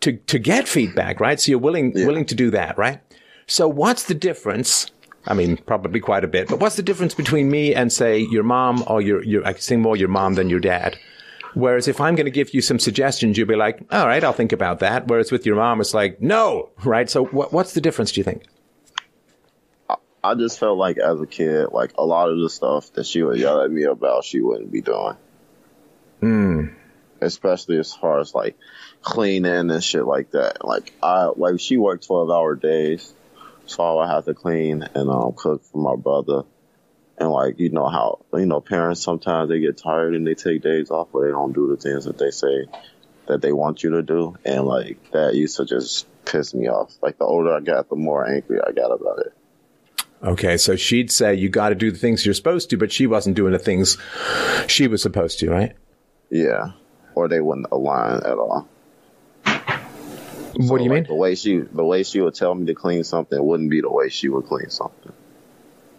to, 0.00 0.12
to 0.12 0.38
get 0.38 0.68
feedback, 0.68 1.20
right? 1.20 1.40
So 1.40 1.50
you're 1.50 1.58
willing, 1.58 1.92
willing 1.94 2.26
to 2.26 2.34
do 2.34 2.50
that, 2.50 2.76
right? 2.76 3.00
So 3.46 3.66
what's 3.66 4.04
the 4.04 4.14
difference? 4.14 4.90
I 5.26 5.32
mean, 5.32 5.56
probably 5.56 6.00
quite 6.00 6.22
a 6.22 6.28
bit, 6.28 6.48
but 6.48 6.60
what's 6.60 6.76
the 6.76 6.82
difference 6.82 7.14
between 7.14 7.50
me 7.50 7.74
and 7.74 7.90
say 7.90 8.18
your 8.18 8.42
mom 8.42 8.84
or 8.86 9.00
your, 9.00 9.24
your, 9.24 9.46
I 9.46 9.54
say 9.54 9.76
more 9.76 9.96
your 9.96 10.08
mom 10.08 10.34
than 10.34 10.50
your 10.50 10.60
dad? 10.60 10.98
Whereas 11.54 11.88
if 11.88 12.00
I'm 12.00 12.14
going 12.16 12.26
to 12.26 12.32
give 12.32 12.52
you 12.52 12.60
some 12.60 12.78
suggestions, 12.78 13.38
you'll 13.38 13.48
be 13.48 13.56
like, 13.56 13.80
all 13.90 14.06
right, 14.06 14.22
I'll 14.22 14.32
think 14.32 14.52
about 14.52 14.80
that. 14.80 15.08
Whereas 15.08 15.30
with 15.32 15.46
your 15.46 15.56
mom, 15.56 15.80
it's 15.80 15.94
like, 15.94 16.20
no, 16.20 16.70
right? 16.84 17.08
So 17.08 17.26
what, 17.26 17.52
what's 17.52 17.74
the 17.74 17.80
difference, 17.80 18.12
do 18.12 18.20
you 18.20 18.24
think? 18.24 18.44
I 20.24 20.34
just 20.34 20.58
felt 20.58 20.78
like 20.78 20.96
as 20.96 21.20
a 21.20 21.26
kid, 21.26 21.68
like 21.72 21.92
a 21.98 22.04
lot 22.04 22.30
of 22.30 22.38
the 22.38 22.48
stuff 22.48 22.92
that 22.94 23.06
she 23.06 23.22
would 23.22 23.38
yell 23.38 23.60
at 23.60 23.70
me 23.70 23.84
about, 23.84 24.24
she 24.24 24.40
wouldn't 24.40 24.72
be 24.72 24.80
doing. 24.80 25.16
Especially 27.20 27.78
as 27.78 27.94
far 27.94 28.20
as 28.20 28.34
like 28.34 28.56
cleaning 29.02 29.70
and 29.70 29.84
shit 29.84 30.06
like 30.06 30.30
that. 30.30 30.64
Like 30.64 30.94
I 31.02 31.30
like 31.36 31.60
she 31.60 31.76
worked 31.76 32.06
twelve 32.06 32.30
hour 32.30 32.56
days, 32.56 33.12
so 33.66 33.82
I 33.84 33.94
would 33.94 34.08
have 34.08 34.24
to 34.24 34.34
clean 34.34 34.82
and 34.82 35.10
um 35.10 35.34
cook 35.36 35.62
for 35.64 35.78
my 35.78 35.94
brother. 35.96 36.44
And 37.18 37.30
like 37.30 37.58
you 37.60 37.70
know 37.70 37.88
how 37.88 38.24
you 38.32 38.46
know 38.46 38.60
parents 38.60 39.02
sometimes 39.02 39.48
they 39.48 39.60
get 39.60 39.78
tired 39.78 40.14
and 40.14 40.26
they 40.26 40.34
take 40.34 40.62
days 40.62 40.90
off 40.90 41.08
or 41.12 41.24
they 41.24 41.30
don't 41.30 41.52
do 41.52 41.68
the 41.68 41.76
things 41.76 42.06
that 42.06 42.18
they 42.18 42.30
say 42.30 42.66
that 43.26 43.40
they 43.40 43.52
want 43.52 43.82
you 43.82 43.90
to 43.90 44.02
do. 44.02 44.36
And 44.44 44.64
like 44.64 44.98
that 45.12 45.34
used 45.34 45.56
to 45.58 45.64
just 45.64 46.06
piss 46.24 46.54
me 46.54 46.68
off. 46.68 46.94
Like 47.02 47.18
the 47.18 47.24
older 47.24 47.54
I 47.54 47.60
got, 47.60 47.88
the 47.88 47.96
more 47.96 48.28
angry 48.28 48.58
I 48.60 48.72
got 48.72 48.90
about 48.90 49.20
it. 49.20 49.32
Okay, 50.22 50.56
so 50.56 50.74
she'd 50.74 51.10
say 51.10 51.34
you 51.34 51.50
got 51.50 51.68
to 51.68 51.74
do 51.74 51.90
the 51.90 51.98
things 51.98 52.24
you're 52.24 52.34
supposed 52.34 52.70
to, 52.70 52.78
but 52.78 52.90
she 52.90 53.06
wasn't 53.06 53.36
doing 53.36 53.52
the 53.52 53.58
things 53.58 53.98
she 54.66 54.88
was 54.88 55.02
supposed 55.02 55.38
to, 55.40 55.50
right? 55.50 55.76
Yeah. 56.30 56.72
Or 57.14 57.28
they 57.28 57.40
wouldn't 57.40 57.66
align 57.70 58.16
at 58.18 58.38
all. 58.38 58.66
what 59.44 60.78
do 60.78 60.84
you 60.84 60.90
like, 60.90 60.90
mean? 60.90 61.04
The 61.04 61.14
way 61.14 61.34
she 61.34 61.58
the 61.58 61.84
way 61.84 62.02
she 62.02 62.20
would 62.20 62.34
tell 62.34 62.54
me 62.54 62.66
to 62.66 62.74
clean 62.74 63.04
something 63.04 63.42
wouldn't 63.44 63.70
be 63.70 63.82
the 63.82 63.90
way 63.90 64.08
she 64.08 64.28
would 64.28 64.46
clean 64.46 64.70
something. 64.70 65.12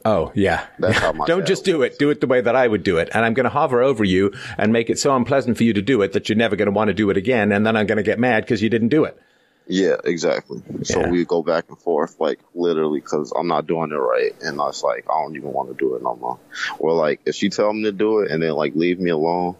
Oh, 0.05 0.31
yeah. 0.35 0.67
That's 0.79 0.99
how 0.99 1.11
my 1.13 1.25
Don't 1.25 1.47
just 1.47 1.65
do 1.65 1.81
it. 1.81 1.97
Do 1.97 2.11
it 2.11 2.21
the 2.21 2.27
way 2.27 2.39
that 2.39 2.55
I 2.55 2.67
would 2.67 2.83
do 2.83 2.97
it. 2.97 3.09
And 3.13 3.25
I'm 3.25 3.33
going 3.33 3.45
to 3.45 3.49
hover 3.49 3.81
over 3.81 4.03
you 4.03 4.33
and 4.57 4.71
make 4.71 4.89
it 4.89 4.99
so 4.99 5.15
unpleasant 5.15 5.57
for 5.57 5.63
you 5.63 5.73
to 5.73 5.81
do 5.81 6.01
it 6.03 6.13
that 6.13 6.29
you're 6.29 6.37
never 6.37 6.55
going 6.55 6.67
to 6.67 6.71
want 6.71 6.89
to 6.89 6.93
do 6.93 7.09
it 7.09 7.17
again. 7.17 7.51
And 7.51 7.65
then 7.65 7.75
I'm 7.75 7.87
going 7.87 7.97
to 7.97 8.03
get 8.03 8.19
mad 8.19 8.43
because 8.43 8.61
you 8.61 8.69
didn't 8.69 8.89
do 8.89 9.03
it. 9.03 9.19
Yeah, 9.67 9.95
exactly. 10.03 10.61
So 10.83 10.99
Yeah. 10.99 11.09
we 11.09 11.25
go 11.25 11.41
back 11.41 11.65
and 11.69 11.77
forth, 11.79 12.19
like 12.19 12.39
literally, 12.53 12.99
because 12.99 13.33
I'm 13.35 13.47
not 13.47 13.65
doing 13.65 13.91
it 13.91 13.95
right, 13.95 14.35
and 14.43 14.61
I 14.61 14.65
was 14.65 14.83
like, 14.83 15.05
I 15.09 15.21
don't 15.23 15.35
even 15.35 15.51
want 15.51 15.69
to 15.69 15.75
do 15.75 15.95
it 15.95 16.03
no 16.03 16.15
more. 16.15 16.37
Or 16.77 16.93
like, 16.93 17.21
if 17.25 17.33
she 17.33 17.49
tell 17.49 17.73
me 17.73 17.81
to 17.85 17.91
do 17.91 18.19
it 18.19 18.29
and 18.29 18.43
then 18.43 18.51
like 18.51 18.75
leave 18.75 18.99
me 18.99 19.09
alone, 19.09 19.55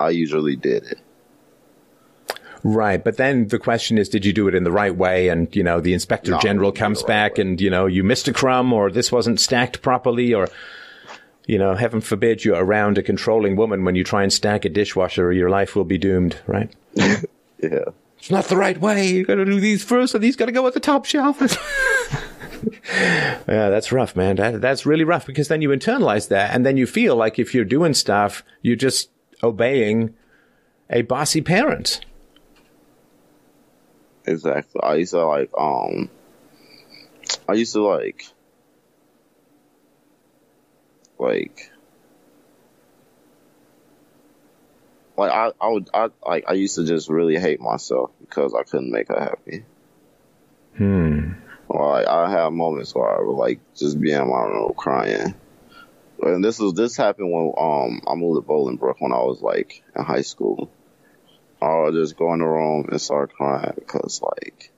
I 0.00 0.10
usually 0.10 0.56
did 0.56 0.82
it. 0.84 0.98
Right. 2.64 3.02
But 3.02 3.16
then 3.16 3.48
the 3.48 3.58
question 3.58 3.98
is, 3.98 4.08
did 4.08 4.24
you 4.24 4.32
do 4.32 4.48
it 4.48 4.54
in 4.54 4.64
the 4.64 4.72
right 4.72 4.94
way? 4.94 5.28
And, 5.28 5.54
you 5.54 5.62
know, 5.62 5.80
the 5.80 5.92
inspector 5.94 6.32
No, 6.32 6.38
general 6.40 6.72
comes 6.72 7.00
right 7.02 7.06
back 7.08 7.36
way. 7.36 7.42
and, 7.42 7.60
you 7.60 7.70
know, 7.70 7.86
you 7.86 8.02
missed 8.04 8.28
a 8.28 8.32
crumb 8.32 8.72
or 8.72 8.90
this 8.90 9.12
wasn't 9.12 9.40
stacked 9.40 9.80
properly 9.82 10.34
or, 10.34 10.48
you 11.46 11.58
know, 11.58 11.74
heaven 11.74 12.00
forbid 12.00 12.44
you're 12.44 12.62
around 12.62 12.98
a 12.98 13.02
controlling 13.02 13.56
woman 13.56 13.84
when 13.84 13.94
you 13.94 14.04
try 14.04 14.22
and 14.22 14.32
stack 14.32 14.64
a 14.64 14.68
dishwasher 14.68 15.26
or 15.28 15.32
your 15.32 15.50
life 15.50 15.76
will 15.76 15.84
be 15.84 15.98
doomed, 15.98 16.36
right? 16.46 16.70
Yeah. 17.60 17.86
It's 18.18 18.30
not 18.30 18.44
the 18.46 18.56
right 18.56 18.80
way. 18.80 19.08
You 19.08 19.24
got 19.24 19.36
to 19.36 19.44
do 19.44 19.58
these 19.60 19.82
first, 19.82 20.14
and 20.14 20.22
these 20.22 20.36
got 20.36 20.46
to 20.46 20.52
go 20.52 20.66
at 20.68 20.74
the 20.74 20.80
top 20.80 21.04
shelf. 21.04 21.40
yeah, 22.92 23.40
that's 23.46 23.92
rough, 23.92 24.16
man. 24.16 24.36
That, 24.36 24.60
that's 24.60 24.86
really 24.86 25.04
rough 25.04 25.26
because 25.26 25.48
then 25.48 25.62
you 25.62 25.70
internalize 25.70 26.28
that, 26.28 26.54
and 26.54 26.64
then 26.64 26.76
you 26.76 26.86
feel 26.86 27.16
like 27.16 27.38
if 27.38 27.54
you're 27.54 27.64
doing 27.64 27.94
stuff, 27.94 28.44
you're 28.62 28.76
just 28.76 29.10
obeying 29.42 30.14
a 30.90 31.02
bossy 31.02 31.40
parent. 31.40 32.00
Exactly. 34.28 34.82
I 34.82 34.96
used 34.96 35.12
to 35.12 35.24
like 35.26 35.50
um 35.56 36.10
I 37.48 37.54
used 37.54 37.72
to 37.72 37.82
like 37.82 38.26
like 41.18 41.70
like 45.16 45.32
I, 45.32 45.50
I 45.58 45.68
would 45.68 45.88
I 45.94 46.10
like 46.26 46.44
I 46.46 46.52
used 46.52 46.76
to 46.76 46.84
just 46.84 47.08
really 47.08 47.38
hate 47.38 47.58
myself 47.58 48.10
because 48.20 48.52
I 48.52 48.64
couldn't 48.64 48.90
make 48.90 49.08
her 49.08 49.18
happy. 49.18 49.64
Hmm. 50.76 51.32
Like 51.70 52.06
I 52.06 52.30
have 52.30 52.52
moments 52.52 52.94
where 52.94 53.08
I 53.08 53.22
would 53.22 53.36
like 53.36 53.60
just 53.76 53.98
be 53.98 54.12
in 54.12 54.28
my 54.28 54.42
room 54.42 54.74
crying. 54.76 55.34
And 56.20 56.44
this 56.44 56.58
was 56.58 56.74
this 56.74 56.98
happened 56.98 57.32
when 57.32 57.52
um 57.56 58.02
I 58.06 58.14
moved 58.14 58.44
to 58.44 58.46
Bolingbrook 58.46 58.96
when 58.98 59.12
I 59.12 59.22
was 59.22 59.40
like 59.40 59.82
in 59.96 60.04
high 60.04 60.20
school. 60.20 60.70
I 61.60 61.80
would 61.80 61.94
just 61.94 62.16
go 62.16 62.32
in 62.32 62.40
the 62.40 62.46
room 62.46 62.88
and 62.90 63.00
start 63.00 63.34
crying 63.34 63.72
because 63.74 64.22
like 64.22 64.72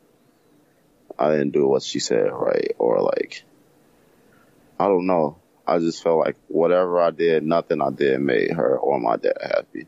I 1.19 1.31
didn't 1.33 1.51
do 1.51 1.67
what 1.67 1.83
she 1.83 1.99
said 1.99 2.31
right 2.33 2.73
or 2.79 3.01
like 3.03 3.45
I 4.79 4.87
don't 4.87 5.07
know. 5.07 5.37
I 5.67 5.79
just 5.79 6.03
felt 6.03 6.19
like 6.19 6.37
whatever 6.49 7.01
I 7.01 7.11
did, 7.11 7.45
nothing 7.45 7.83
I 7.83 7.91
did 7.91 8.21
made 8.21 8.53
her 8.53 8.79
or 8.79 8.99
my 8.99 9.17
dad 9.17 9.37
happy. 9.41 9.87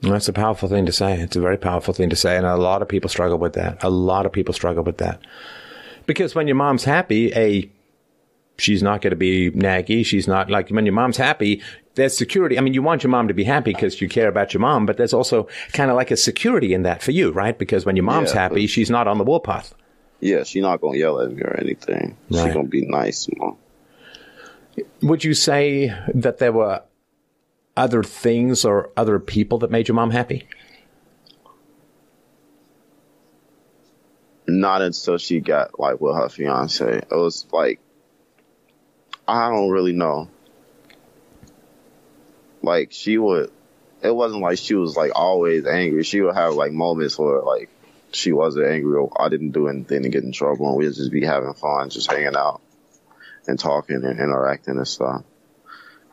That's 0.00 0.28
a 0.28 0.32
powerful 0.32 0.68
thing 0.68 0.86
to 0.86 0.92
say. 0.92 1.20
It's 1.20 1.34
a 1.34 1.40
very 1.40 1.58
powerful 1.58 1.92
thing 1.92 2.08
to 2.10 2.16
say, 2.16 2.36
and 2.36 2.46
a 2.46 2.56
lot 2.56 2.82
of 2.82 2.88
people 2.88 3.10
struggle 3.10 3.36
with 3.36 3.54
that. 3.54 3.82
A 3.82 3.90
lot 3.90 4.26
of 4.26 4.32
people 4.32 4.54
struggle 4.54 4.84
with 4.84 4.98
that 4.98 5.20
because 6.06 6.34
when 6.34 6.46
your 6.46 6.56
mom's 6.56 6.84
happy, 6.84 7.32
a 7.34 7.70
she's 8.58 8.82
not 8.82 9.00
going 9.00 9.10
to 9.10 9.16
be 9.16 9.50
naggy. 9.50 10.04
She's 10.04 10.26
not 10.26 10.50
like 10.50 10.70
when 10.70 10.86
your 10.86 10.94
mom's 10.94 11.16
happy. 11.16 11.62
There's 11.98 12.16
security. 12.16 12.56
I 12.56 12.60
mean, 12.60 12.74
you 12.74 12.82
want 12.82 13.02
your 13.02 13.10
mom 13.10 13.26
to 13.26 13.34
be 13.34 13.42
happy 13.42 13.72
because 13.72 14.00
you 14.00 14.08
care 14.08 14.28
about 14.28 14.54
your 14.54 14.60
mom, 14.60 14.86
but 14.86 14.98
there's 14.98 15.12
also 15.12 15.48
kind 15.72 15.90
of 15.90 15.96
like 15.96 16.12
a 16.12 16.16
security 16.16 16.72
in 16.72 16.84
that 16.84 17.02
for 17.02 17.10
you, 17.10 17.32
right? 17.32 17.58
Because 17.58 17.84
when 17.84 17.96
your 17.96 18.04
mom's 18.04 18.32
Yeah, 18.32 18.42
happy, 18.42 18.68
she's 18.68 18.88
not 18.88 19.08
on 19.08 19.18
the 19.18 19.24
warpath. 19.24 19.74
Yeah, 20.20 20.44
she's 20.44 20.62
not 20.62 20.80
gonna 20.80 20.96
yell 20.96 21.20
at 21.20 21.32
me 21.32 21.42
or 21.42 21.58
anything. 21.58 22.16
Right. 22.30 22.44
She's 22.44 22.54
gonna 22.54 22.68
be 22.68 22.86
nice, 22.86 23.28
mom. 23.36 23.56
Would 25.02 25.24
you 25.24 25.34
say 25.34 25.92
that 26.14 26.38
there 26.38 26.52
were 26.52 26.82
other 27.76 28.04
things 28.04 28.64
or 28.64 28.90
other 28.96 29.18
people 29.18 29.58
that 29.58 29.72
made 29.72 29.88
your 29.88 29.96
mom 29.96 30.12
happy? 30.12 30.46
Not 34.46 34.82
until 34.82 35.18
she 35.18 35.40
got 35.40 35.80
like 35.80 36.00
with 36.00 36.14
her 36.14 36.28
fiance. 36.28 36.98
It 36.98 37.10
was 37.10 37.44
like 37.50 37.80
I 39.26 39.50
don't 39.50 39.70
really 39.70 39.94
know. 39.94 40.30
Like 42.62 42.92
she 42.92 43.18
would. 43.18 43.50
It 44.02 44.14
wasn't 44.14 44.42
like 44.42 44.58
she 44.58 44.74
was 44.74 44.96
like 44.96 45.12
always 45.14 45.66
angry. 45.66 46.04
She 46.04 46.20
would 46.20 46.34
have 46.34 46.54
like 46.54 46.72
moments 46.72 47.18
where 47.18 47.40
like 47.42 47.68
she 48.12 48.32
wasn't 48.32 48.66
angry 48.66 48.96
or 48.96 49.10
I 49.20 49.28
didn't 49.28 49.50
do 49.50 49.68
anything 49.68 50.02
to 50.02 50.08
get 50.08 50.24
in 50.24 50.32
trouble, 50.32 50.68
and 50.68 50.76
we'd 50.76 50.94
just 50.94 51.10
be 51.10 51.24
having 51.24 51.54
fun, 51.54 51.90
just 51.90 52.10
hanging 52.10 52.36
out 52.36 52.60
and 53.46 53.58
talking 53.58 53.96
and 53.96 54.20
interacting 54.20 54.76
and 54.76 54.88
stuff. 54.88 55.24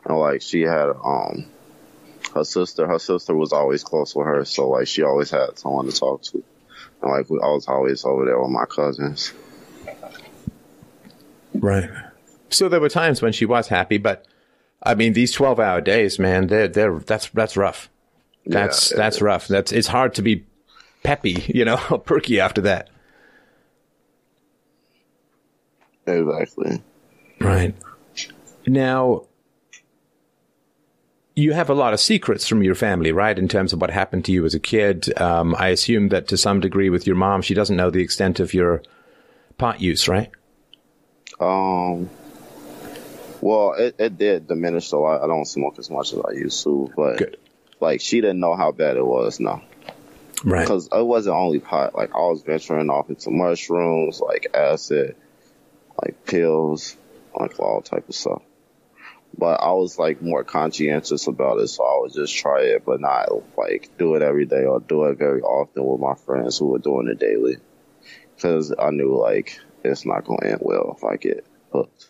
And 0.04 0.18
like 0.18 0.42
she 0.42 0.62
had 0.62 0.88
um 0.88 1.46
her 2.34 2.44
sister, 2.44 2.86
her 2.86 2.98
sister 2.98 3.34
was 3.34 3.52
always 3.52 3.84
close 3.84 4.14
with 4.14 4.26
her, 4.26 4.44
so 4.44 4.70
like 4.70 4.88
she 4.88 5.02
always 5.02 5.30
had 5.30 5.58
someone 5.58 5.86
to 5.86 5.92
talk 5.92 6.22
to. 6.22 6.42
And 7.02 7.10
like 7.10 7.26
I 7.30 7.48
was 7.48 7.68
always 7.68 8.04
over 8.04 8.24
there 8.24 8.40
with 8.40 8.50
my 8.50 8.66
cousins. 8.66 9.32
Right. 11.54 11.90
So 12.50 12.68
there 12.68 12.80
were 12.80 12.88
times 12.88 13.22
when 13.22 13.32
she 13.32 13.46
was 13.46 13.68
happy, 13.68 13.98
but 13.98 14.26
I 14.86 14.94
mean, 14.94 15.12
these 15.12 15.32
twelve-hour 15.32 15.80
days, 15.80 16.18
man, 16.18 16.46
they're 16.46 16.68
they're 16.68 16.98
that's 17.00 17.28
that's 17.30 17.56
rough. 17.56 17.90
That's 18.46 18.90
Yeah, 18.90 18.96
that's 18.96 19.20
rough. 19.20 19.48
That's 19.48 19.72
it's 19.72 19.88
hard 19.88 20.14
to 20.14 20.22
be 20.22 20.46
peppy, 21.02 21.44
you 21.54 21.64
know, 21.64 21.76
perky 22.04 22.40
after 22.40 22.60
that. 22.62 22.88
Exactly. 26.06 26.82
Right. 27.40 27.74
Now, 28.66 29.24
you 31.34 31.52
have 31.52 31.68
a 31.68 31.74
lot 31.74 31.92
of 31.92 32.00
secrets 32.00 32.46
from 32.46 32.62
your 32.62 32.74
family, 32.74 33.12
right? 33.12 33.36
In 33.38 33.48
terms 33.48 33.72
of 33.72 33.80
what 33.80 33.90
happened 33.90 34.24
to 34.26 34.32
you 34.32 34.44
as 34.44 34.54
a 34.54 34.60
kid. 34.60 35.12
Um, 35.20 35.54
I 35.58 35.68
assume 35.68 36.08
that 36.08 36.28
to 36.28 36.36
some 36.36 36.60
degree 36.60 36.90
with 36.90 37.06
your 37.06 37.16
mom, 37.16 37.42
she 37.42 37.54
doesn't 37.54 37.76
know 37.76 37.90
the 37.90 38.02
extent 38.02 38.40
of 38.40 38.54
your 38.54 38.82
pot 39.58 39.80
use, 39.80 40.08
right? 40.08 40.30
Um. 41.40 42.08
Well, 43.46 43.74
it, 43.74 43.94
it 44.00 44.18
did 44.18 44.48
diminish 44.48 44.90
a 44.90 44.96
lot. 44.96 45.22
I 45.22 45.28
don't 45.28 45.44
smoke 45.44 45.78
as 45.78 45.88
much 45.88 46.12
as 46.12 46.18
I 46.18 46.32
used 46.32 46.64
to, 46.64 46.90
but 46.96 47.18
Good. 47.18 47.36
like 47.78 48.00
she 48.00 48.20
didn't 48.20 48.40
know 48.40 48.56
how 48.56 48.72
bad 48.72 48.96
it 48.96 49.06
was. 49.06 49.38
No, 49.38 49.62
Right. 50.44 50.62
because 50.62 50.88
it 50.90 51.06
wasn't 51.06 51.36
only 51.36 51.60
pot. 51.60 51.94
Like 51.94 52.12
I 52.12 52.18
was 52.18 52.42
venturing 52.42 52.90
off 52.90 53.08
into 53.08 53.30
mushrooms, 53.30 54.20
like 54.20 54.48
acid, 54.52 55.14
like 56.02 56.24
pills, 56.24 56.96
like 57.38 57.60
all 57.60 57.82
type 57.82 58.08
of 58.08 58.16
stuff. 58.16 58.42
But 59.38 59.60
I 59.62 59.70
was 59.74 59.96
like 59.96 60.20
more 60.20 60.42
conscientious 60.42 61.28
about 61.28 61.60
it, 61.60 61.68
so 61.68 61.84
I 61.84 62.00
would 62.00 62.14
just 62.14 62.34
try 62.34 62.62
it, 62.62 62.84
but 62.84 63.00
not 63.00 63.28
like 63.56 63.96
do 63.96 64.16
it 64.16 64.22
every 64.22 64.46
day 64.46 64.64
or 64.64 64.80
do 64.80 65.04
it 65.04 65.18
very 65.18 65.42
often 65.42 65.84
with 65.86 66.00
my 66.00 66.14
friends 66.14 66.58
who 66.58 66.66
were 66.66 66.80
doing 66.80 67.06
it 67.06 67.20
daily. 67.20 67.58
Because 68.34 68.74
I 68.76 68.90
knew 68.90 69.16
like 69.16 69.60
it's 69.84 70.04
not 70.04 70.24
going 70.24 70.40
to 70.40 70.50
end 70.50 70.62
well 70.62 70.96
if 70.98 71.04
I 71.04 71.14
get 71.14 71.46
hooked. 71.72 72.08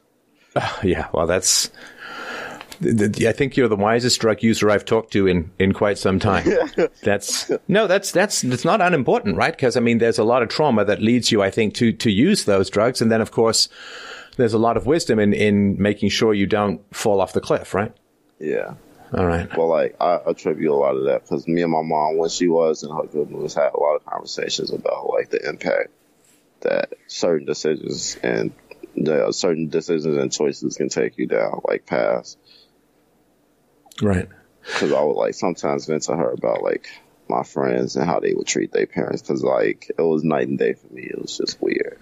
Yeah, 0.83 1.09
well, 1.13 1.27
that's. 1.27 1.71
th- 2.83 3.13
th- 3.13 3.27
I 3.27 3.33
think 3.33 3.57
you're 3.57 3.69
the 3.69 3.77
wisest 3.77 4.21
drug 4.21 4.43
user 4.43 4.71
I've 4.71 4.85
talked 4.85 5.13
to 5.13 5.27
in, 5.27 5.51
in 5.59 5.73
quite 5.73 5.99
some 5.99 6.19
time. 6.19 6.47
that's 7.03 7.51
no, 7.69 7.87
that's 7.87 8.13
that's 8.13 8.43
that's 8.43 8.65
not 8.65 8.81
unimportant, 8.81 9.37
right? 9.37 9.55
Because 9.55 9.77
I 9.77 9.81
mean, 9.81 9.99
there's 9.99 10.19
a 10.19 10.25
lot 10.25 10.43
of 10.43 10.49
trauma 10.49 10.85
that 10.85 11.01
leads 11.01 11.33
you, 11.33 11.43
I 11.43 11.51
think, 11.51 11.75
to 11.75 11.93
to 11.93 12.11
use 12.11 12.45
those 12.45 12.71
drugs, 12.71 13.01
and 13.01 13.11
then 13.11 13.21
of 13.21 13.31
course, 13.31 13.69
there's 14.37 14.55
a 14.55 14.59
lot 14.59 14.77
of 14.77 14.87
wisdom 14.87 15.19
in 15.19 15.33
in 15.33 15.81
making 15.81 16.11
sure 16.11 16.35
you 16.35 16.47
don't 16.47 16.81
fall 16.95 17.21
off 17.21 17.33
the 17.33 17.41
cliff, 17.41 17.75
right? 17.75 17.93
Yeah. 18.39 18.75
All 19.15 19.25
right. 19.25 19.49
Well, 19.57 19.69
like 19.69 19.97
I 20.01 20.19
attribute 20.27 20.71
a 20.71 20.75
lot 20.75 20.97
of 20.97 21.05
that 21.05 21.23
because 21.23 21.47
me 21.47 21.63
and 21.63 21.71
my 21.71 21.83
mom, 21.83 22.19
when 22.19 22.29
she 22.29 22.49
was 22.49 22.83
in 22.83 22.91
her 22.91 23.05
good 23.05 23.31
moods, 23.31 23.55
had 23.55 23.73
a 23.73 23.81
lot 23.81 23.95
of 23.95 24.05
conversations 24.05 24.73
about 24.73 25.09
like 25.09 25.31
the 25.31 25.49
impact 25.49 25.91
that 26.63 26.93
certain 27.07 27.47
decisions 27.47 28.17
and 28.23 28.53
the 28.97 29.27
uh, 29.27 29.33
certain 29.33 29.69
decisions 29.69 30.17
and 30.17 30.33
choices 30.33 30.77
can 30.77 30.89
take 30.89 31.19
you 31.19 31.27
down, 31.27 31.61
like 31.67 31.87
past. 31.87 32.39
Right. 34.03 34.29
Because 34.63 34.93
I 34.93 35.03
would 35.03 35.17
like 35.17 35.35
sometimes 35.35 35.87
vent 35.87 36.03
to 36.05 36.17
her 36.17 36.31
about 36.31 36.63
like 36.63 36.89
my 37.29 37.43
friends 37.43 37.97
and 37.97 38.05
how 38.05 38.21
they 38.21 38.35
would 38.35 38.47
treat 38.47 38.73
their 38.73 38.87
parents. 38.87 39.23
Because 39.23 39.43
like 39.43 39.91
it 39.97 40.03
was 40.03 40.25
night 40.25 40.49
and 40.49 40.59
day 40.59 40.75
for 40.75 40.93
me. 40.93 41.03
It 41.03 41.21
was 41.21 41.37
just 41.37 41.61
weird. 41.61 42.01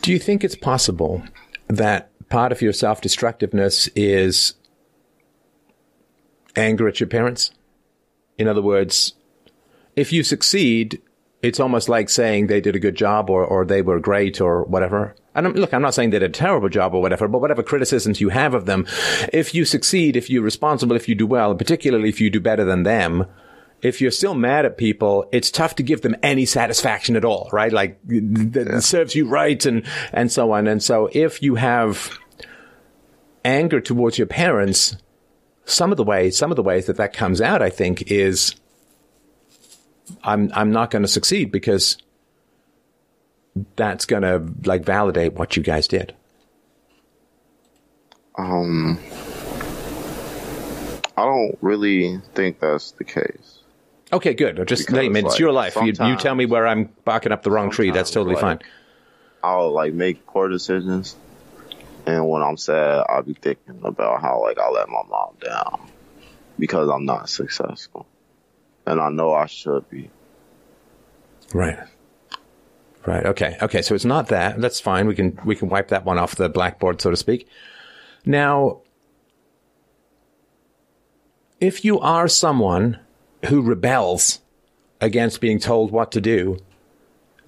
Do 0.00 0.12
you 0.12 0.18
think 0.18 0.42
it's 0.44 0.56
possible 0.56 1.22
that 1.68 2.10
part 2.28 2.52
of 2.52 2.62
your 2.62 2.72
self 2.72 3.00
destructiveness 3.00 3.88
is 3.94 4.54
anger 6.56 6.88
at 6.88 7.00
your 7.00 7.08
parents? 7.08 7.50
In 8.38 8.48
other 8.48 8.62
words, 8.62 9.14
if 9.96 10.12
you 10.12 10.22
succeed, 10.22 11.02
it's 11.42 11.60
almost 11.60 11.88
like 11.88 12.10
saying 12.10 12.46
they 12.46 12.60
did 12.60 12.76
a 12.76 12.80
good 12.80 12.94
job 12.94 13.30
or, 13.30 13.44
or 13.44 13.64
they 13.64 13.82
were 13.82 13.98
great 13.98 14.40
or 14.40 14.64
whatever. 14.64 15.14
And 15.34 15.46
I'm, 15.46 15.52
look, 15.54 15.72
I'm 15.72 15.82
not 15.82 15.94
saying 15.94 16.10
they 16.10 16.18
did 16.18 16.30
a 16.30 16.34
terrible 16.34 16.68
job 16.68 16.94
or 16.94 17.00
whatever, 17.00 17.28
but 17.28 17.40
whatever 17.40 17.62
criticisms 17.62 18.20
you 18.20 18.28
have 18.28 18.52
of 18.52 18.66
them, 18.66 18.86
if 19.32 19.54
you 19.54 19.64
succeed, 19.64 20.16
if 20.16 20.28
you're 20.28 20.42
responsible, 20.42 20.96
if 20.96 21.08
you 21.08 21.14
do 21.14 21.26
well, 21.26 21.54
particularly 21.54 22.08
if 22.08 22.20
you 22.20 22.30
do 22.30 22.40
better 22.40 22.64
than 22.64 22.82
them, 22.82 23.26
if 23.80 24.00
you're 24.02 24.10
still 24.10 24.34
mad 24.34 24.66
at 24.66 24.76
people, 24.76 25.26
it's 25.32 25.50
tough 25.50 25.74
to 25.76 25.82
give 25.82 26.02
them 26.02 26.16
any 26.22 26.44
satisfaction 26.44 27.16
at 27.16 27.24
all, 27.24 27.48
right? 27.52 27.72
Like 27.72 27.98
that 28.04 28.82
serves 28.82 29.14
you 29.14 29.26
right 29.26 29.64
and, 29.64 29.86
and 30.12 30.30
so 30.30 30.52
on. 30.52 30.66
And 30.66 30.82
so 30.82 31.08
if 31.12 31.42
you 31.42 31.54
have 31.54 32.18
anger 33.44 33.80
towards 33.80 34.18
your 34.18 34.26
parents, 34.26 34.96
some 35.64 35.90
of 35.90 35.96
the 35.96 36.04
ways, 36.04 36.36
some 36.36 36.50
of 36.50 36.56
the 36.56 36.62
ways 36.62 36.86
that 36.86 36.96
that 36.96 37.14
comes 37.14 37.40
out, 37.40 37.62
I 37.62 37.70
think, 37.70 38.10
is 38.10 38.54
I'm 40.22 40.50
I'm 40.54 40.72
not 40.72 40.90
going 40.90 41.02
to 41.02 41.08
succeed 41.08 41.50
because 41.50 41.96
that's 43.76 44.06
going 44.06 44.22
to 44.22 44.44
like 44.68 44.84
validate 44.84 45.34
what 45.34 45.56
you 45.56 45.62
guys 45.62 45.88
did. 45.88 46.14
Um, 48.36 48.98
I 51.16 51.24
don't 51.24 51.58
really 51.60 52.18
think 52.34 52.60
that's 52.60 52.92
the 52.92 53.04
case. 53.04 53.58
Okay, 54.12 54.34
good. 54.34 54.66
Just 54.66 54.86
Because, 54.86 54.98
I 54.98 55.08
mean, 55.08 55.16
it's 55.24 55.34
like, 55.34 55.38
your 55.38 55.52
life. 55.52 55.76
You, 55.76 55.92
you 55.92 56.16
tell 56.16 56.34
me 56.34 56.46
where 56.46 56.66
I'm 56.66 56.90
barking 57.04 57.32
up 57.32 57.42
the 57.42 57.50
wrong 57.50 57.70
tree. 57.70 57.90
That's 57.90 58.10
totally 58.10 58.36
sometimes, 58.36 58.62
fine. 58.62 58.70
I'll 59.42 59.72
like 59.72 59.92
make 59.92 60.26
poor 60.26 60.48
decisions, 60.48 61.16
and 62.06 62.28
when 62.28 62.42
I'm 62.42 62.56
sad, 62.56 63.04
I'll 63.08 63.22
be 63.22 63.34
thinking 63.34 63.80
about 63.84 64.20
how 64.20 64.42
like 64.42 64.58
I 64.58 64.68
let 64.70 64.88
my 64.88 65.02
mom 65.08 65.36
down 65.40 65.90
because 66.58 66.88
I'm 66.88 67.04
not 67.04 67.28
successful, 67.28 68.06
and 68.86 69.00
I 69.00 69.08
know 69.10 69.32
I 69.32 69.46
should 69.46 69.88
be. 69.90 70.10
Right. 71.52 71.78
Right. 73.06 73.26
Okay. 73.26 73.56
Okay. 73.62 73.82
So 73.82 73.94
it's 73.94 74.04
not 74.04 74.28
that. 74.28 74.60
That's 74.60 74.80
fine. 74.80 75.06
We 75.06 75.14
can 75.14 75.38
we 75.44 75.56
can 75.56 75.68
wipe 75.68 75.88
that 75.88 76.04
one 76.04 76.18
off 76.18 76.36
the 76.36 76.48
blackboard, 76.48 77.00
so 77.00 77.10
to 77.10 77.16
speak. 77.16 77.48
Now, 78.26 78.82
if 81.60 81.84
you 81.84 81.98
are 82.00 82.28
someone 82.28 82.98
who 83.46 83.62
rebels 83.62 84.40
against 85.00 85.40
being 85.40 85.58
told 85.58 85.90
what 85.90 86.12
to 86.12 86.20
do, 86.20 86.58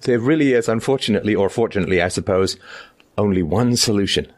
there 0.01 0.19
really 0.19 0.53
is, 0.53 0.67
unfortunately 0.67 1.35
or 1.35 1.49
fortunately, 1.49 2.01
I 2.01 2.07
suppose, 2.07 2.57
only 3.17 3.43
one 3.43 3.75
solution. 3.75 4.31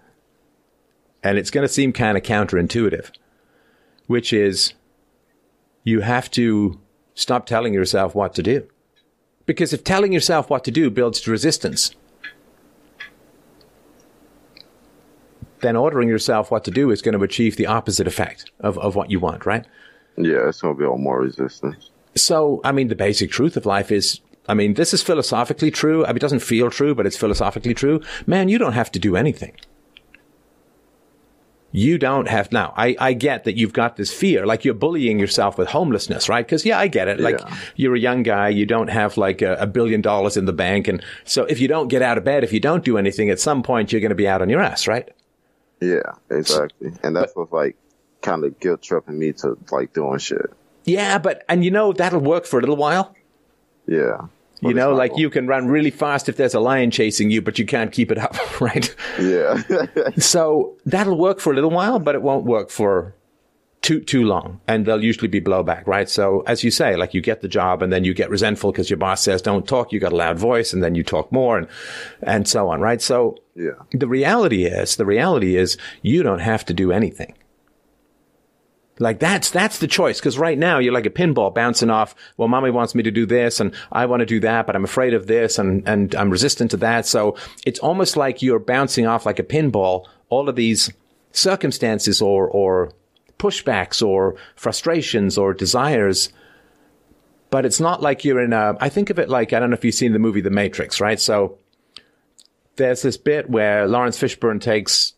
And 1.24 1.38
it's 1.38 1.50
going 1.50 1.66
to 1.66 1.74
seem 1.74 1.92
kind 1.92 2.18
of 2.18 2.24
counterintuitive, 2.24 3.10
which 4.08 4.32
is 4.32 4.74
you 5.84 6.02
have 6.02 6.30
to 6.32 6.80
stop 7.16 7.46
telling 7.46 7.74
yourself 7.74 8.14
what 8.14 8.36
to 8.36 8.44
do. 8.44 8.68
Because 9.46 9.74
if 9.74 9.84
telling 9.84 10.12
yourself 10.12 10.50
what 10.50 10.64
to 10.66 10.72
do 10.72 10.90
builds 10.90 11.28
resistance, 11.28 11.96
then 15.62 15.76
ordering 15.76 16.10
yourself 16.10 16.52
what 16.52 16.64
to 16.66 16.72
do 16.72 16.92
is 16.92 17.02
going 17.02 17.18
to 17.18 17.24
achieve 17.24 17.56
the 17.56 17.66
opposite 17.66 18.08
effect 18.08 18.52
of, 18.60 18.78
of 18.78 18.96
what 18.96 19.10
you 19.10 19.20
want, 19.20 19.46
right? 19.46 19.66
Yeah, 20.18 20.48
it's 20.48 20.62
gonna 20.62 20.76
build 20.76 21.00
more 21.00 21.20
resistance. 21.20 21.90
So, 22.16 22.62
I 22.64 22.72
mean, 22.72 22.88
the 22.88 22.96
basic 22.96 23.32
truth 23.32 23.58
of 23.58 23.66
life 23.66 23.92
is, 23.92 24.22
I 24.48 24.54
mean, 24.54 24.76
this 24.76 24.94
is 24.94 25.02
philosophically 25.02 25.72
true. 25.72 26.06
I 26.06 26.10
mean, 26.10 26.18
it 26.18 26.22
doesn't 26.22 26.40
feel 26.40 26.70
true, 26.70 26.96
but 26.96 27.06
it's 27.06 27.18
philosophically 27.18 27.74
true. 27.74 28.02
Man, 28.26 28.48
you 28.48 28.58
don't 28.58 28.74
have 28.74 28.92
to 28.94 29.00
do 29.00 29.16
anything. 29.16 29.54
You 31.76 31.98
don't 31.98 32.28
have 32.30 32.52
now. 32.52 32.74
I, 32.78 32.96
I 33.00 33.14
get 33.14 33.44
that 33.44 33.58
you've 33.58 33.74
got 33.74 33.98
this 33.98 34.14
fear, 34.14 34.46
like 34.46 34.64
you're 34.64 34.74
bullying 34.74 35.20
yourself 35.20 35.58
with 35.58 35.68
homelessness, 35.68 36.30
right? 36.30 36.46
Because 36.46 36.66
yeah, 36.66 36.80
I 36.80 36.88
get 36.88 37.08
it. 37.08 37.20
Like 37.20 37.40
Yeah. 37.40 37.56
you're 37.76 37.96
a 37.96 38.00
young 38.00 38.24
guy, 38.24 38.48
you 38.50 38.66
don't 38.66 38.88
have 38.90 39.18
like 39.18 39.42
a, 39.42 39.56
a 39.56 39.68
billion 39.68 40.02
dollars 40.02 40.38
in 40.38 40.46
the 40.46 40.54
bank, 40.54 40.88
and 40.88 41.04
so 41.26 41.44
if 41.46 41.60
you 41.60 41.68
don't 41.68 41.90
get 41.90 42.02
out 42.02 42.18
of 42.18 42.24
bed, 42.24 42.44
if 42.44 42.54
you 42.54 42.60
don't 42.60 42.86
do 42.86 42.98
anything, 42.98 43.30
at 43.30 43.40
some 43.40 43.62
point 43.62 43.92
you're 43.92 44.02
going 44.02 44.10
to 44.10 44.16
be 44.16 44.28
out 44.28 44.42
on 44.42 44.50
your 44.50 44.62
ass, 44.62 44.88
right? 44.88 45.10
Yeah, 45.82 46.14
exactly, 46.32 46.94
and 47.04 47.16
that's 47.16 47.36
what's 47.36 47.52
like 47.52 47.76
kind 48.22 48.46
of 48.46 48.60
guilt 48.60 48.82
tripping 48.82 49.20
me 49.20 49.34
to 49.34 49.58
like 49.72 49.92
doing 49.94 50.20
shit. 50.20 50.50
Yeah, 50.86 51.18
but 51.18 51.44
and 51.50 51.66
you 51.66 51.72
know 51.72 51.92
that'll 51.94 52.22
work 52.22 52.46
for 52.46 52.58
a 52.58 52.62
little 52.62 52.78
while. 52.78 53.14
Yeah, 53.86 54.28
You 54.68 54.74
know, 54.74 54.94
like 54.94 55.18
you 55.18 55.30
can 55.30 55.48
run 55.48 55.68
really 55.68 55.92
fast 55.92 56.30
if 56.30 56.38
there's 56.38 56.54
a 56.54 56.60
lion 56.60 56.92
chasing 56.92 57.30
you, 57.30 57.42
but 57.42 57.60
you 57.60 57.66
can't 57.66 57.92
keep 57.92 58.12
it 58.12 58.18
up, 58.28 58.62
right? 58.62 58.94
Yeah, 59.20 59.62
So 60.18 60.78
that'll 60.86 61.18
work 61.18 61.40
for 61.40 61.52
a 61.52 61.56
little 61.56 61.70
while, 61.72 62.00
but 62.00 62.16
it 62.16 62.22
won't 62.22 62.46
work 62.46 62.70
for 62.70 63.16
too 63.82 64.00
too 64.00 64.24
long, 64.26 64.60
and 64.68 64.86
there'll 64.86 65.04
usually 65.04 65.28
be 65.28 65.40
blowback, 65.40 65.86
right? 65.86 66.10
So 66.10 66.42
as 66.48 66.64
you 66.64 66.72
say, 66.72 66.96
like 66.96 67.14
you 67.14 67.22
get 67.22 67.42
the 67.42 67.48
job, 67.48 67.84
and 67.84 67.94
then 67.94 68.04
you 68.04 68.14
get 68.16 68.32
resentful 68.32 68.72
because 68.72 68.90
your 68.90 68.98
boss 68.98 69.22
says 69.22 69.42
don't 69.44 69.68
talk. 69.68 69.94
You 69.94 70.00
got 70.00 70.12
a 70.14 70.16
loud 70.16 70.40
voice, 70.40 70.74
and 70.74 70.84
then 70.84 70.96
you 70.96 71.04
talk 71.04 71.32
more, 71.32 71.58
and 71.60 71.68
and 72.24 72.48
so 72.48 72.70
on, 72.70 72.82
right? 72.82 73.02
So 73.02 73.38
yeah, 73.56 73.74
the 73.92 74.08
reality 74.08 74.66
is, 74.66 74.96
the 74.96 75.06
reality 75.06 75.56
is, 75.56 75.78
you 76.02 76.24
don't 76.24 76.40
have 76.40 76.66
to 76.66 76.74
do 76.74 76.92
anything. 76.92 77.36
Like 78.98 79.20
that's, 79.20 79.50
that's 79.50 79.80
the 79.80 79.88
choice. 79.88 80.22
Cause 80.22 80.38
right 80.38 80.58
now 80.58 80.80
you're 80.80 80.94
like 80.94 81.06
a 81.06 81.10
pinball 81.10 81.54
bouncing 81.54 81.90
off. 81.90 82.16
Well, 82.38 82.48
mommy 82.48 82.72
wants 82.72 82.96
me 82.96 83.04
to 83.04 83.12
do 83.12 83.26
this 83.26 83.60
and 83.60 83.74
I 83.92 84.06
want 84.06 84.22
to 84.22 84.26
do 84.26 84.40
that, 84.40 84.66
but 84.66 84.76
I'm 84.76 84.86
afraid 84.86 85.14
of 85.14 85.28
this 85.28 85.60
and, 85.60 85.88
and 85.88 86.16
I'm 86.16 86.30
resistant 86.30 86.72
to 86.72 86.78
that. 86.78 87.06
So 87.06 87.36
it's 87.66 87.80
almost 87.80 88.16
like 88.16 88.42
you're 88.42 88.60
bouncing 88.60 89.06
off 89.06 89.26
like 89.26 89.40
a 89.40 89.44
pinball, 89.44 90.06
all 90.30 90.48
of 90.48 90.56
these 90.56 90.92
circumstances 91.32 92.22
or, 92.22 92.48
or 92.48 92.94
pushbacks 93.38 94.06
or 94.06 94.36
frustrations 94.56 95.38
or 95.38 95.54
desires. 95.54 96.30
But 97.50 97.66
it's 97.66 97.82
not 97.82 98.02
like 98.02 98.24
you're 98.24 98.42
in 98.42 98.54
a, 98.54 98.78
I 98.80 98.88
think 98.88 99.10
of 99.10 99.20
it 99.20 99.30
like, 99.30 99.52
I 99.52 99.60
don't 99.60 99.70
know 99.72 99.76
if 99.76 99.84
you've 99.84 99.96
seen 99.96 100.14
the 100.14 100.20
movie 100.20 100.42
The 100.42 100.50
Matrix, 100.50 101.02
right? 101.02 101.20
So 101.20 101.58
there's 102.78 103.02
this 103.02 103.18
bit 103.18 103.50
where 103.50 103.88
Laurence 103.88 104.18
Fishburne 104.18 104.62
takes 104.62 105.15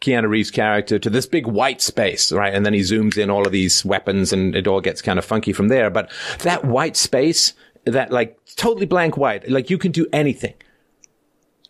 Keanu 0.00 0.28
Reeves' 0.28 0.50
character 0.50 0.98
to 0.98 1.10
this 1.10 1.26
big 1.26 1.46
white 1.46 1.80
space, 1.82 2.32
right? 2.32 2.54
And 2.54 2.64
then 2.64 2.72
he 2.72 2.80
zooms 2.80 3.18
in 3.18 3.30
all 3.30 3.46
of 3.46 3.52
these 3.52 3.84
weapons 3.84 4.32
and 4.32 4.56
it 4.56 4.66
all 4.66 4.80
gets 4.80 5.02
kind 5.02 5.18
of 5.18 5.24
funky 5.24 5.52
from 5.52 5.68
there. 5.68 5.90
But 5.90 6.10
that 6.40 6.64
white 6.64 6.96
space, 6.96 7.52
that 7.84 8.10
like 8.10 8.38
totally 8.56 8.86
blank 8.86 9.16
white, 9.16 9.48
like 9.50 9.70
you 9.70 9.78
can 9.78 9.92
do 9.92 10.06
anything. 10.12 10.54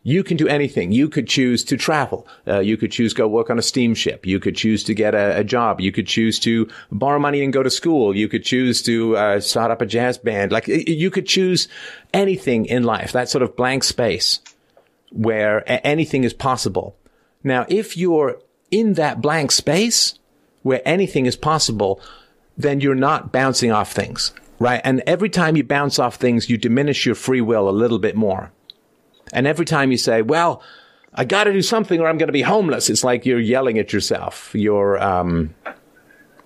You 0.02 0.24
can 0.24 0.38
do 0.38 0.48
anything. 0.48 0.92
You 0.92 1.10
could 1.10 1.28
choose 1.28 1.62
to 1.64 1.76
travel. 1.76 2.26
Uh, 2.48 2.60
you 2.60 2.78
could 2.78 2.90
choose 2.90 3.12
go 3.12 3.28
work 3.28 3.50
on 3.50 3.58
a 3.58 3.62
steamship. 3.62 4.24
You 4.24 4.40
could 4.40 4.56
choose 4.56 4.82
to 4.84 4.94
get 4.94 5.14
a, 5.14 5.38
a, 5.38 5.44
job. 5.44 5.78
You 5.78 5.92
could 5.92 6.06
choose 6.06 6.38
to 6.40 6.68
borrow 6.90 7.18
money 7.18 7.44
and 7.44 7.52
go 7.52 7.62
to 7.62 7.68
school. 7.68 8.16
You 8.16 8.26
could 8.26 8.42
choose 8.42 8.80
to 8.84 9.16
uh, 9.16 9.40
start 9.40 9.70
up 9.70 9.82
a 9.82 9.86
jazz 9.86 10.16
band. 10.16 10.52
Like 10.52 10.68
you 10.68 11.10
could 11.10 11.26
choose 11.26 11.68
anything 12.14 12.64
in 12.64 12.84
life. 12.84 13.12
That 13.12 13.28
sort 13.28 13.42
of 13.42 13.56
blank 13.56 13.84
space 13.84 14.40
where 15.10 15.64
anything 15.86 16.24
is 16.24 16.32
possible. 16.32 16.96
Now, 17.42 17.66
if 17.68 17.96
you're 17.96 18.40
in 18.70 18.94
that 18.94 19.20
blank 19.20 19.52
space 19.52 20.18
where 20.62 20.82
anything 20.84 21.26
is 21.26 21.36
possible, 21.36 22.00
then 22.56 22.80
you're 22.80 22.94
not 22.94 23.32
bouncing 23.32 23.72
off 23.72 23.92
things, 23.92 24.32
right? 24.58 24.80
And 24.84 25.02
every 25.06 25.30
time 25.30 25.56
you 25.56 25.64
bounce 25.64 25.98
off 25.98 26.16
things, 26.16 26.50
you 26.50 26.58
diminish 26.58 27.06
your 27.06 27.14
free 27.14 27.40
will 27.40 27.68
a 27.68 27.70
little 27.70 27.98
bit 27.98 28.16
more. 28.16 28.52
And 29.32 29.46
every 29.46 29.64
time 29.64 29.90
you 29.90 29.96
say, 29.96 30.22
well, 30.22 30.62
I 31.14 31.24
got 31.24 31.44
to 31.44 31.52
do 31.52 31.62
something 31.62 32.00
or 32.00 32.08
I'm 32.08 32.18
going 32.18 32.28
to 32.28 32.32
be 32.32 32.42
homeless, 32.42 32.90
it's 32.90 33.04
like 33.04 33.24
you're 33.24 33.40
yelling 33.40 33.78
at 33.78 33.92
yourself. 33.92 34.50
You're, 34.54 35.02
um, 35.02 35.54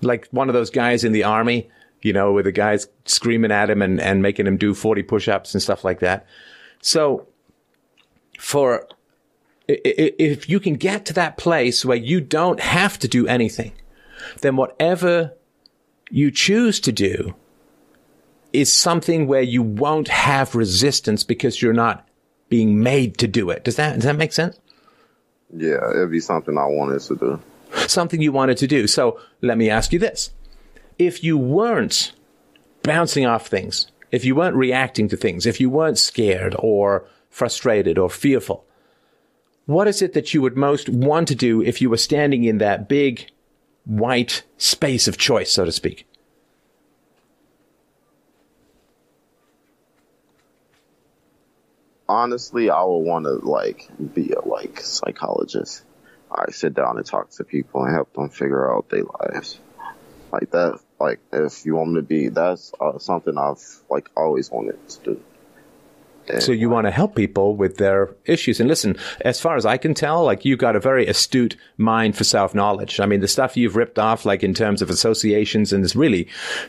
like 0.01 0.27
one 0.31 0.49
of 0.49 0.53
those 0.53 0.69
guys 0.69 1.03
in 1.03 1.11
the 1.11 1.23
army, 1.23 1.69
you 2.01 2.13
know, 2.13 2.31
where 2.33 2.43
the 2.43 2.51
guy's 2.51 2.87
screaming 3.05 3.51
at 3.51 3.69
him 3.69 3.81
and, 3.81 3.99
and 3.99 4.21
making 4.21 4.47
him 4.47 4.57
do 4.57 4.73
40 4.73 5.03
push 5.03 5.27
ups 5.27 5.53
and 5.53 5.61
stuff 5.61 5.83
like 5.83 5.99
that. 5.99 6.25
So 6.81 7.27
for 8.39 8.87
if 9.67 10.49
you 10.49 10.59
can 10.59 10.75
get 10.75 11.05
to 11.05 11.13
that 11.13 11.37
place 11.37 11.83
where 11.83 11.97
you 11.97 12.21
don't 12.21 12.59
have 12.59 12.99
to 12.99 13.07
do 13.07 13.27
anything, 13.27 13.73
then 14.41 14.55
whatever 14.55 15.33
you 16.09 16.31
choose 16.31 16.79
to 16.81 16.91
do 16.91 17.35
is 18.53 18.71
something 18.71 19.27
where 19.27 19.41
you 19.41 19.61
won't 19.61 20.07
have 20.07 20.55
resistance 20.55 21.23
because 21.23 21.61
you're 21.61 21.73
not 21.73 22.07
being 22.47 22.81
made 22.81 23.17
to 23.17 23.27
do 23.27 23.49
it. 23.49 23.63
Does 23.63 23.75
that, 23.75 23.95
does 23.95 24.03
that 24.03 24.15
make 24.15 24.31
sense? 24.33 24.59
Yeah, 25.53 25.89
it'd 25.91 26.11
be 26.11 26.19
something 26.19 26.57
I 26.57 26.65
wanted 26.65 27.01
to 27.01 27.15
do. 27.15 27.39
Something 27.87 28.21
you 28.21 28.31
wanted 28.31 28.57
to 28.57 28.67
do. 28.67 28.87
So 28.87 29.19
let 29.41 29.57
me 29.57 29.69
ask 29.69 29.91
you 29.91 29.99
this. 29.99 30.31
If 30.97 31.23
you 31.23 31.37
weren't 31.37 32.13
bouncing 32.83 33.25
off 33.25 33.47
things, 33.47 33.87
if 34.11 34.23
you 34.23 34.35
weren't 34.35 34.55
reacting 34.55 35.09
to 35.09 35.17
things, 35.17 35.45
if 35.45 35.59
you 35.59 35.69
weren't 35.69 35.97
scared 35.97 36.55
or 36.59 37.05
frustrated 37.29 37.97
or 37.97 38.09
fearful, 38.09 38.65
what 39.65 39.87
is 39.87 40.01
it 40.01 40.13
that 40.13 40.33
you 40.33 40.41
would 40.41 40.55
most 40.55 40.89
want 40.89 41.27
to 41.27 41.35
do 41.35 41.61
if 41.61 41.81
you 41.81 41.89
were 41.89 41.97
standing 41.97 42.43
in 42.43 42.59
that 42.59 42.87
big 42.87 43.31
white 43.85 44.43
space 44.57 45.07
of 45.07 45.17
choice, 45.17 45.51
so 45.51 45.65
to 45.65 45.71
speak? 45.71 46.07
Honestly, 52.07 52.69
I 52.69 52.83
would 52.83 52.99
want 52.99 53.25
to 53.25 53.33
like 53.33 53.89
be 54.13 54.31
a 54.31 54.41
like 54.41 54.79
psychologist. 54.79 55.83
I 56.31 56.51
sit 56.51 56.75
down 56.75 56.97
and 56.97 57.05
talk 57.05 57.31
to 57.31 57.43
people 57.43 57.83
and 57.83 57.93
help 57.93 58.13
them 58.13 58.29
figure 58.29 58.71
out 58.71 58.89
their 58.89 59.03
lives. 59.03 59.59
Like 60.31 60.51
that, 60.51 60.79
like 60.99 61.19
if 61.31 61.65
you 61.65 61.75
want 61.75 61.93
me 61.93 62.01
to 62.01 62.03
be, 62.03 62.27
that's 62.29 62.71
uh, 62.79 62.99
something 62.99 63.37
I've 63.37 63.63
like 63.89 64.09
always 64.15 64.51
wanted 64.51 64.87
to 64.89 65.03
do. 65.03 65.23
So 66.39 66.51
you 66.51 66.69
want 66.69 66.87
to 66.87 66.91
help 66.91 67.15
people 67.15 67.55
with 67.55 67.77
their 67.77 68.15
issues. 68.25 68.59
And 68.59 68.67
listen, 68.67 68.97
as 69.21 69.39
far 69.39 69.55
as 69.55 69.65
I 69.65 69.77
can 69.77 69.93
tell, 69.93 70.23
like 70.23 70.45
you've 70.45 70.59
got 70.59 70.75
a 70.75 70.79
very 70.79 71.07
astute 71.07 71.55
mind 71.77 72.17
for 72.17 72.23
self 72.23 72.55
knowledge. 72.55 72.99
I 72.99 73.05
mean, 73.05 73.21
the 73.21 73.27
stuff 73.27 73.55
you've 73.57 73.75
ripped 73.75 73.99
off, 73.99 74.25
like 74.25 74.43
in 74.43 74.53
terms 74.53 74.81
of 74.81 74.89
associations 74.89 75.71
and 75.71 75.83
is 75.83 75.95
really 75.95 76.27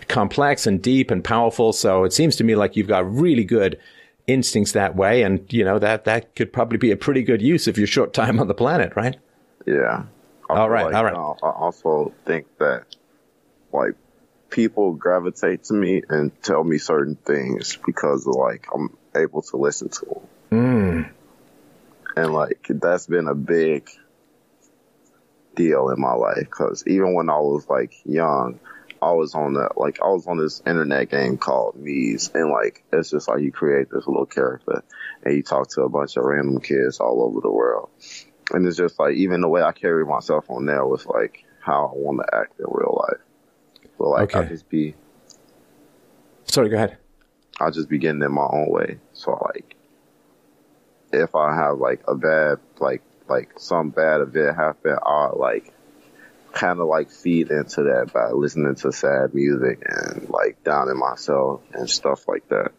complex 0.09 0.67
and 0.67 0.83
deep 0.83 1.11
and 1.11 1.25
powerful. 1.25 1.73
So 1.73 2.05
it 2.05 2.13
seems 2.13 2.37
to 2.37 2.45
me 2.45 2.57
like 2.57 2.77
you've 2.77 2.89
got 2.89 3.11
really 3.11 3.45
good 3.45 3.79
instincts 4.27 4.73
that 4.73 4.97
way. 4.97 5.23
And, 5.23 5.51
you 5.53 5.65
know, 5.65 5.79
that, 5.79 6.05
that 6.05 6.35
could 6.35 6.53
probably 6.53 6.79
be 6.79 6.91
a 6.91 6.97
pretty 6.97 7.23
good 7.23 7.43
use 7.43 7.67
of 7.67 7.79
your 7.79 7.87
short 7.87 8.13
time 8.13 8.41
on 8.41 8.49
the 8.49 8.55
planet, 8.55 8.95
right? 8.97 9.17
Yeah. 9.67 10.05
I 10.49 10.55
all 10.55 10.71
right. 10.71 10.87
Like, 10.87 10.95
all 10.95 11.05
right. 11.05 11.15
I 11.15 11.51
also 11.51 12.13
think 12.25 12.47
that 12.59 12.85
like 13.73 13.95
people 14.51 14.95
gravitate 14.95 15.65
to 15.65 15.75
me 15.75 16.03
and 16.09 16.31
tell 16.43 16.63
me 16.63 16.79
certain 16.79 17.17
things 17.17 17.79
because 17.85 18.27
like 18.27 18.67
I'm 18.75 18.97
able 19.17 19.43
to 19.43 19.57
listen 19.57 19.89
to 19.89 20.07
them. 20.07 20.29
Mm. 20.51 21.11
And 22.17 22.33
like 22.33 22.67
that's 22.69 23.07
been 23.07 23.29
a 23.29 23.35
big 23.35 23.89
deal 25.55 25.91
in 25.91 26.01
my 26.01 26.13
life 26.13 26.45
because 26.45 26.85
even 26.87 27.15
when 27.15 27.29
I 27.29 27.39
was 27.39 27.67
like 27.69 27.93
young, 28.05 28.61
I 29.03 29.13
was 29.13 29.35
on 29.35 29.55
that 29.55 29.77
like 29.77 30.01
I 30.03 30.09
was 30.09 30.27
on 30.27 30.39
this 30.39 30.63
internet 30.67 31.11
game 31.11 31.37
called 31.37 31.77
Meez, 31.77 32.35
and 32.35 32.51
like 32.51 32.85
it's 32.93 33.11
just 33.11 33.29
like 33.29 33.41
you 33.41 33.53
create 33.53 33.89
this 33.91 34.07
little 34.07 34.27
character 34.27 34.83
and 35.25 35.35
you 35.35 35.43
talk 35.43 35.69
to 35.71 35.83
a 35.83 35.89
bunch 35.89 36.17
of 36.17 36.25
random 36.25 36.61
kids 36.61 37.01
all 37.01 37.23
over 37.23 37.41
the 37.41 37.51
world, 37.51 37.91
and 38.53 38.67
it's 38.67 38.77
just 38.77 38.99
like 38.99 39.15
even 39.17 39.41
the 39.41 39.49
way 39.49 39.63
I 39.63 39.73
carry 39.73 40.05
myself 40.05 40.49
on 40.49 40.67
there 40.67 40.87
was 40.87 41.05
like 41.07 41.45
how 41.61 41.93
I 41.95 41.99
want 41.99 42.21
to 42.21 42.39
act 42.39 42.59
in 42.59 42.67
real 42.69 43.05
life. 43.09 43.21
So 43.99 44.09
like 44.09 44.35
okay. 44.35 44.47
I 44.47 44.49
just 44.49 44.69
be. 44.69 44.95
Sorry, 46.45 46.69
go 46.69 46.77
ahead. 46.77 46.99
I'll 47.61 47.71
just 47.71 47.89
be 47.89 47.99
getting 47.99 48.23
in 48.23 48.33
my 48.33 48.47
own 48.51 48.69
way. 48.69 48.99
So 49.13 49.39
like, 49.55 49.77
if 51.13 51.35
I 51.35 51.55
have 51.55 51.79
like 51.79 52.03
a 52.07 52.15
bad, 52.15 52.59
like, 52.79 53.03
like 53.29 53.59
some 53.59 53.91
bad 53.91 54.21
event 54.21 54.57
happen, 54.57 54.97
I'll 55.05 55.37
like 55.39 55.73
kind 56.53 56.81
of 56.81 56.89
like 56.89 57.11
feed 57.11 57.51
into 57.51 57.83
that 57.83 58.13
by 58.13 58.31
listening 58.31 58.75
to 58.75 58.91
sad 58.93 59.35
music 59.35 59.83
and 59.87 60.29
like 60.31 60.63
downing 60.65 60.99
myself 60.99 61.61
and 61.73 61.89
stuff 61.89 62.27
like 62.29 62.49
that. 62.49 62.73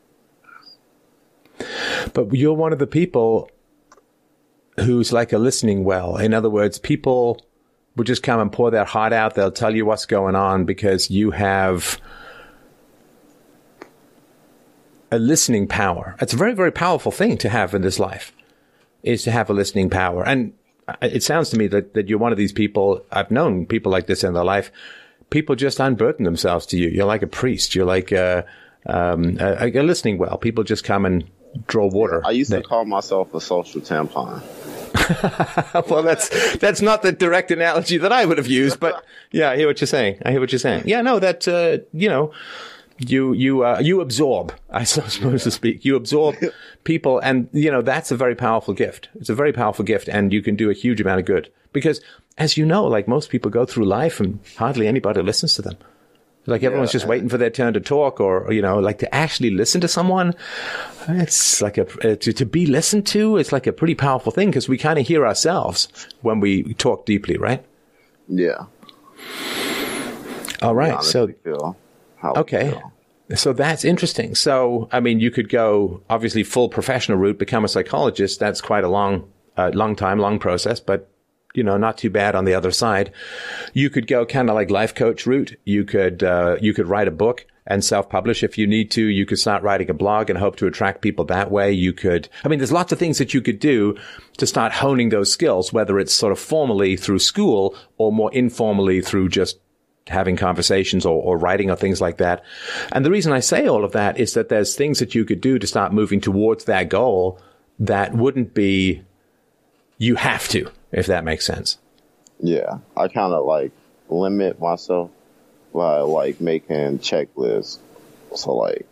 But 2.14 2.34
you're 2.34 2.54
one 2.54 2.74
of 2.74 2.80
the 2.80 2.88
people 2.88 3.50
who's 4.80 5.12
like 5.12 5.34
a 5.34 5.38
listening 5.38 5.84
well. 5.84 6.18
In 6.18 6.34
other 6.34 6.50
words, 6.50 6.80
people 6.80 7.42
will 7.96 8.04
just 8.04 8.24
come 8.24 8.40
and 8.40 8.52
pour 8.52 8.72
their 8.72 8.86
heart 8.86 9.14
out. 9.14 9.36
They'll 9.36 9.52
tell 9.52 9.76
you 9.76 9.86
what's 9.86 10.06
going 10.06 10.36
on 10.36 10.66
because 10.66 11.10
you 11.10 11.32
have 11.32 12.00
a 15.12 15.20
listening 15.20 15.68
power. 15.68 16.16
It's 16.22 16.34
a 16.34 16.38
very, 16.38 16.54
very 16.54 16.72
powerful 16.72 17.12
thing 17.12 17.38
to 17.40 17.50
have 17.50 17.74
in 17.74 17.82
this 17.82 18.00
life, 18.00 18.34
is 19.04 19.24
to 19.24 19.32
have 19.32 19.50
a 19.50 19.54
listening 19.54 19.90
power. 19.90 20.26
And 20.26 20.54
it 21.02 21.24
sounds 21.24 21.50
to 21.52 21.58
me 21.58 21.68
that, 21.68 21.94
that 21.94 22.08
you're 22.08 22.20
one 22.20 22.32
of 22.32 22.38
these 22.38 22.54
people. 22.54 23.06
I've 23.12 23.32
known 23.32 23.66
people 23.66 23.92
like 23.92 24.08
this 24.08 24.24
in 24.24 24.34
their 24.34 24.46
life. 24.46 24.72
People 25.30 25.56
just 25.56 25.80
unburden 25.80 26.24
themselves 26.24 26.66
to 26.68 26.78
you. 26.78 26.90
You're 26.90 27.06
like 27.06 27.22
a 27.22 27.28
priest. 27.28 27.76
You're 27.76 27.86
like 27.86 28.12
a, 28.12 28.46
um, 28.86 29.38
a, 29.40 29.70
a 29.70 29.84
listening 29.84 30.18
well. 30.18 30.38
People 30.38 30.64
just 30.64 30.84
come 30.84 31.06
and 31.06 31.30
draw 31.68 31.88
water. 31.88 32.22
I 32.26 32.32
used 32.32 32.52
to 32.52 32.62
call 32.62 32.86
myself 32.86 33.34
a 33.34 33.42
social 33.42 33.82
tampon. 33.82 34.42
well, 35.90 36.04
that's 36.04 36.58
that's 36.58 36.82
not 36.82 37.02
the 37.02 37.12
direct 37.12 37.52
analogy 37.52 37.98
that 37.98 38.12
I 38.12 38.26
would 38.26 38.38
have 38.38 38.48
used, 38.48 38.80
but 38.80 39.04
yeah, 39.32 39.52
I 39.52 39.58
hear 39.58 39.68
what 39.68 39.80
you're 39.80 39.88
saying. 39.88 40.22
I 40.26 40.32
hear 40.32 40.40
what 40.40 40.52
you're 40.52 40.60
saying. 40.60 40.84
Yeah, 40.86 41.02
no, 41.02 41.20
that 41.20 41.48
uh, 41.48 41.80
you 41.94 42.10
know, 42.10 42.34
you 43.00 43.34
you 43.34 43.64
uh, 43.64 43.80
you 43.80 44.02
absorb 44.02 44.54
i 44.70 44.84
suppose 44.86 45.44
to 45.44 45.52
speak. 45.52 45.86
You 45.86 45.96
absorb 45.96 46.36
people 46.84 47.20
and 47.20 47.50
you 47.52 47.72
know 47.72 47.82
that's 47.82 48.12
a 48.12 48.18
very 48.18 48.36
powerful 48.36 48.74
gift. 48.74 49.10
It's 49.16 49.30
a 49.30 49.36
very 49.36 49.54
powerful 49.54 49.86
gift 49.86 50.08
and 50.08 50.34
you 50.34 50.42
can 50.42 50.56
do 50.56 50.70
a 50.70 50.74
huge 50.74 51.02
amount 51.02 51.20
of 51.20 51.26
good. 51.26 51.52
Because 51.74 52.02
as 52.38 52.58
you 52.58 52.66
know 52.66 52.86
like 52.86 53.08
most 53.08 53.30
people 53.30 53.52
go 53.52 53.66
through 53.66 53.86
life 53.86 54.20
and 54.20 54.40
hardly 54.58 54.88
anybody 54.88 55.22
listens 55.22 55.54
to 55.56 55.62
them. 55.62 55.78
Like 56.46 56.64
everyone's 56.64 56.92
yeah. 56.92 57.00
just 57.00 57.08
waiting 57.08 57.28
for 57.28 57.38
their 57.38 57.50
turn 57.50 57.74
to 57.74 57.82
talk 57.82 58.22
or 58.22 58.52
you 58.54 58.62
know 58.62 58.80
like 58.80 59.00
to 59.00 59.14
actually 59.14 59.52
listen 59.52 59.82
to 59.82 59.88
someone 59.88 60.34
it's 61.10 61.62
like 61.62 61.78
a 61.78 62.14
uh, 62.14 62.16
to, 62.16 62.32
to 62.32 62.46
be 62.46 62.66
listened 62.66 63.06
to 63.08 63.38
it's 63.38 63.52
like 63.52 63.68
a 63.68 63.74
pretty 63.74 63.96
powerful 63.96 64.32
thing 64.32 64.50
because 64.50 64.70
we 64.70 64.78
kind 64.78 64.98
of 64.98 65.06
hear 65.06 65.28
ourselves 65.28 65.90
when 66.22 66.40
we 66.40 66.74
talk 66.76 67.06
deeply 67.06 67.38
right? 67.38 67.66
Yeah. 68.30 68.66
All 70.62 70.74
right 70.74 71.04
so 71.04 71.28
feel 71.44 71.76
okay. 72.24 72.74
So 73.36 73.52
that's 73.54 73.84
interesting. 73.84 74.36
So, 74.36 74.88
I 74.92 75.00
mean, 75.02 75.20
you 75.20 75.32
could 75.32 75.50
go 75.50 76.02
obviously 76.10 76.44
full 76.44 76.70
professional 76.70 77.18
route, 77.18 77.38
become 77.38 77.66
a 77.66 77.68
psychologist. 77.68 78.40
That's 78.40 78.62
quite 78.62 78.86
a 78.86 78.90
long, 78.90 79.30
uh, 79.58 79.72
long 79.74 79.96
time, 79.96 80.20
long 80.20 80.40
process. 80.40 80.80
But 80.80 81.12
you 81.54 81.64
know, 81.64 81.76
not 81.76 81.98
too 81.98 82.10
bad 82.10 82.36
on 82.36 82.46
the 82.46 82.54
other 82.54 82.72
side. 82.72 83.12
You 83.74 83.90
could 83.90 84.06
go 84.06 84.26
kind 84.26 84.50
of 84.50 84.56
like 84.56 84.70
life 84.70 84.94
coach 84.94 85.26
route. 85.26 85.60
You 85.66 85.86
could, 85.86 86.24
uh, 86.24 86.58
you 86.62 86.74
could 86.74 86.88
write 86.88 87.08
a 87.08 87.12
book 87.12 87.48
and 87.66 87.84
self-publish 87.84 88.44
if 88.44 88.58
you 88.58 88.68
need 88.68 88.92
to. 88.92 89.02
You 89.02 89.26
could 89.26 89.40
start 89.40 89.64
writing 89.64 89.90
a 89.90 89.94
blog 89.94 90.30
and 90.30 90.38
hope 90.38 90.56
to 90.58 90.68
attract 90.68 91.02
people 91.02 91.26
that 91.26 91.50
way. 91.50 91.72
You 91.72 91.94
could, 91.94 92.30
I 92.44 92.48
mean, 92.48 92.60
there's 92.60 92.72
lots 92.72 92.92
of 92.92 93.00
things 93.00 93.18
that 93.18 93.34
you 93.34 93.42
could 93.42 93.60
do 93.60 93.98
to 94.38 94.46
start 94.46 94.72
honing 94.72 95.10
those 95.10 95.32
skills, 95.32 95.74
whether 95.74 95.98
it's 96.00 96.14
sort 96.14 96.32
of 96.32 96.40
formally 96.40 96.96
through 96.96 97.20
school 97.20 97.76
or 97.98 98.12
more 98.12 98.32
informally 98.34 99.02
through 99.02 99.30
just 99.30 99.60
having 100.08 100.36
conversations 100.36 101.06
or, 101.06 101.22
or, 101.22 101.38
writing 101.38 101.70
or 101.70 101.76
things 101.76 102.02
like 102.02 102.18
that. 102.18 102.44
And 102.92 103.06
the 103.06 103.12
reason 103.12 103.32
I 103.34 103.40
say 103.40 103.68
all 103.68 103.84
of 103.84 103.92
that 103.94 104.20
is 104.20 104.34
that 104.34 104.50
there's 104.50 104.76
things 104.76 105.00
that 105.00 105.16
you 105.16 105.26
could 105.26 105.42
do 105.42 105.60
to 105.60 105.68
start 105.68 105.94
moving 105.94 106.22
towards 106.22 106.66
that 106.66 106.90
goal 106.90 107.40
that 107.80 108.14
wouldn't 108.14 108.54
be 108.54 109.04
you 109.98 110.16
have 110.16 110.48
to, 110.50 110.70
if 110.92 111.08
that 111.08 111.24
makes 111.24 111.46
sense. 111.46 111.78
Yeah. 112.40 112.80
I 112.96 113.08
kind 113.08 113.34
of 113.34 113.46
like 113.46 113.72
limit 114.10 114.60
myself 114.60 115.12
by 115.74 116.00
like 116.02 116.40
making 116.40 117.00
checklists. 117.00 117.80
So 118.36 118.56
like, 118.56 118.86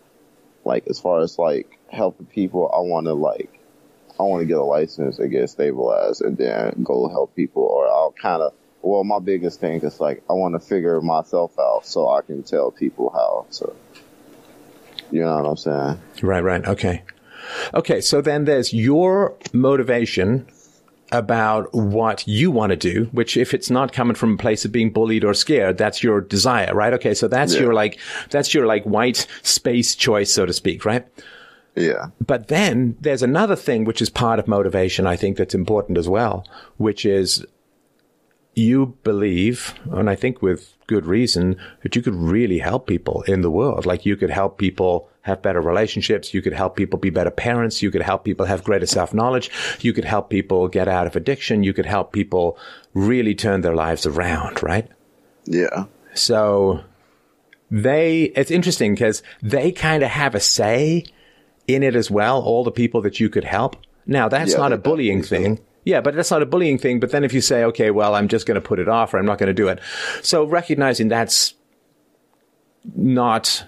like 0.64 0.88
as 0.88 1.00
far 1.00 1.22
as 1.22 1.38
like 1.38 1.78
helping 1.90 2.26
people, 2.26 2.72
I 2.74 2.80
want 2.80 3.06
to 3.08 3.14
like, 3.14 3.60
I 4.20 4.24
want 4.24 4.42
to 4.42 4.46
get 4.46 4.58
a 4.58 4.64
license 4.64 5.20
and 5.20 5.32
get 5.32 5.50
stabilized 5.50 6.22
and 6.22 6.38
then 6.38 6.84
go 6.84 7.08
help 7.10 7.36
people 7.36 7.64
or 7.64 7.88
I'll 7.88 8.14
kind 8.20 8.42
of, 8.42 8.54
well, 8.86 9.04
my 9.04 9.18
biggest 9.20 9.60
thing 9.60 9.82
is 9.82 10.00
like, 10.00 10.24
I 10.30 10.34
want 10.34 10.54
to 10.54 10.60
figure 10.60 11.02
myself 11.02 11.58
out 11.58 11.88
so 11.88 12.08
I 12.10 12.22
can 12.22 12.44
tell 12.44 12.70
people 12.70 13.10
how 13.10 13.48
to, 13.58 13.74
you 15.12 15.22
know 15.22 15.42
what 15.42 15.50
I'm 15.50 15.58
saying? 15.58 16.00
Right, 16.22 16.42
right. 16.42 16.64
Okay. 16.66 17.04
Okay. 17.74 18.00
So 18.00 18.22
then 18.22 18.46
there's 18.46 18.74
your 18.74 19.36
motivation 19.54 20.48
about 21.12 21.74
what 21.74 22.28
you 22.28 22.52
want 22.52 22.72
to 22.72 22.76
do, 22.76 23.06
which 23.12 23.38
if 23.38 23.56
it's 23.56 23.72
not 23.72 23.92
coming 23.92 24.16
from 24.16 24.36
a 24.36 24.38
place 24.38 24.66
of 24.66 24.72
being 24.72 24.92
bullied 24.92 25.24
or 25.24 25.34
scared, 25.34 25.80
that's 25.80 26.04
your 26.04 26.22
desire, 26.22 26.74
right? 26.74 26.94
Okay. 26.94 27.16
So 27.16 27.28
that's 27.28 27.56
yeah. 27.56 27.62
your 27.62 27.74
like, 27.74 28.00
that's 28.30 28.54
your 28.54 28.68
like 28.68 28.84
white 28.84 29.26
space 29.42 29.96
choice, 29.96 30.32
so 30.32 30.46
to 30.46 30.54
speak, 30.54 30.86
right? 30.86 31.08
Yeah. 31.76 32.08
But 32.24 32.50
then 32.50 32.98
there's 33.02 33.24
another 33.24 33.56
thing 33.56 33.84
which 33.84 34.02
is 34.02 34.12
part 34.12 34.38
of 34.38 34.48
motivation, 34.48 35.08
I 35.08 35.16
think 35.16 35.38
that's 35.38 35.56
important 35.56 35.98
as 35.98 36.08
well, 36.08 36.48
which 36.78 37.04
is 37.04 37.46
you 38.56 38.98
believe, 39.04 39.76
and 39.92 40.10
I 40.10 40.16
think 40.16 40.42
with 40.42 40.74
good 40.88 41.06
reason, 41.06 41.58
that 41.84 41.96
you 41.96 42.02
could 42.02 42.16
really 42.16 42.60
help 42.60 42.88
people 42.88 43.22
in 43.24 43.42
the 43.42 43.52
world. 43.52 43.86
Like 43.86 44.06
you 44.06 44.16
could 44.16 44.30
help 44.30 44.58
people 44.58 45.10
have 45.22 45.42
better 45.42 45.60
relationships. 45.60 46.34
You 46.34 46.42
could 46.42 46.54
help 46.54 46.76
people 46.76 46.98
be 46.98 47.10
better 47.10 47.32
parents. 47.32 47.82
You 47.82 47.92
could 47.92 48.02
help 48.02 48.24
people 48.24 48.46
have 48.46 48.64
greater 48.64 48.86
self 48.86 49.14
knowledge. 49.14 49.52
You 49.82 49.92
could 49.92 50.06
help 50.06 50.30
people 50.30 50.68
get 50.68 50.88
out 50.88 51.06
of 51.06 51.16
addiction. 51.16 51.64
You 51.64 51.74
could 51.74 51.86
help 51.86 52.14
people 52.14 52.58
really 52.94 53.36
turn 53.36 53.62
their 53.62 53.76
lives 53.76 54.06
around, 54.06 54.64
right? 54.64 54.88
Yeah. 55.46 55.86
So 56.14 56.82
they, 57.70 58.24
it's 58.36 58.52
interesting 58.52 58.94
because 58.94 59.22
they 59.42 59.72
kind 59.72 60.04
of 60.04 60.10
have 60.10 60.34
a 60.34 60.40
say 60.40 61.06
in 61.68 61.84
it 61.84 61.96
as 61.96 62.10
well. 62.10 62.42
All 62.42 62.64
the 62.64 62.72
people 62.72 63.02
that 63.02 63.20
you 63.20 63.30
could 63.30 63.44
help. 63.44 63.76
Now 64.06 64.30
that's 64.30 64.52
yeah, 64.52 64.60
not 64.60 64.72
a 64.72 64.78
bullying 64.78 65.24
thing. 65.24 65.58
So. 65.58 65.64
Yeah, 65.86 66.02
but 66.02 66.16
that's 66.16 66.32
not 66.32 66.42
a 66.42 66.48
bullying 66.48 66.80
thing. 66.80 67.00
But 67.00 67.12
then 67.12 67.24
if 67.24 67.32
you 67.32 67.42
say, 67.42 67.64
okay, 67.64 67.92
well, 67.92 68.16
I'm 68.16 68.28
just 68.28 68.48
going 68.48 68.56
to 68.56 68.68
put 68.68 68.80
it 68.80 68.90
off 68.90 69.14
or 69.14 69.20
I'm 69.20 69.26
not 69.26 69.38
going 69.38 69.48
to 69.48 69.54
do 69.54 69.68
it. 69.68 69.80
So 70.24 70.44
recognizing 70.44 71.08
that's 71.08 71.54
not 72.96 73.64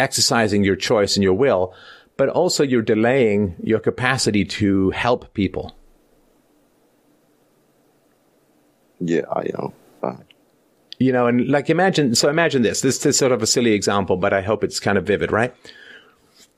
exercising 0.00 0.64
your 0.64 0.76
choice 0.76 1.16
and 1.16 1.24
your 1.24 1.34
will, 1.34 1.74
but 2.16 2.28
also 2.28 2.62
you're 2.62 2.82
delaying 2.82 3.56
your 3.62 3.80
capacity 3.80 4.44
to 4.44 4.90
help 4.90 5.34
people. 5.34 5.76
Yeah, 9.00 9.22
I 9.32 9.44
know. 9.54 9.74
Uh, 10.02 10.16
you 10.98 11.12
know, 11.12 11.26
and 11.26 11.48
like 11.48 11.70
imagine, 11.70 12.14
so 12.14 12.28
imagine 12.28 12.62
this. 12.62 12.80
This 12.80 13.04
is 13.04 13.16
sort 13.18 13.32
of 13.32 13.42
a 13.42 13.46
silly 13.46 13.72
example, 13.72 14.16
but 14.16 14.32
I 14.32 14.42
hope 14.42 14.62
it's 14.62 14.80
kind 14.80 14.98
of 14.98 15.06
vivid, 15.06 15.32
right? 15.32 15.54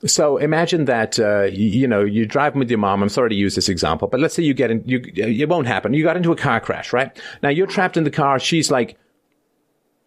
So 0.06 0.38
imagine 0.38 0.86
that 0.86 1.18
uh, 1.18 1.42
you, 1.42 1.66
you, 1.68 1.86
know 1.86 2.02
you're 2.02 2.24
driving 2.24 2.58
with 2.58 2.70
your 2.70 2.78
mom. 2.78 3.02
I'm 3.02 3.10
sorry 3.10 3.28
to 3.30 3.34
use 3.34 3.54
this 3.54 3.68
example, 3.68 4.08
but 4.08 4.18
let's 4.18 4.34
say 4.34 4.42
you 4.42 4.54
get 4.54 4.70
in. 4.70 4.82
You, 4.86 5.02
it 5.14 5.48
won't 5.48 5.66
happen. 5.66 5.92
You 5.92 6.02
got 6.02 6.16
into 6.16 6.32
a 6.32 6.36
car 6.36 6.58
crash, 6.60 6.92
right? 6.92 7.14
Now 7.42 7.50
you're 7.50 7.66
trapped 7.66 7.98
in 7.98 8.04
the 8.04 8.10
car. 8.10 8.38
She's 8.38 8.70
like 8.70 8.96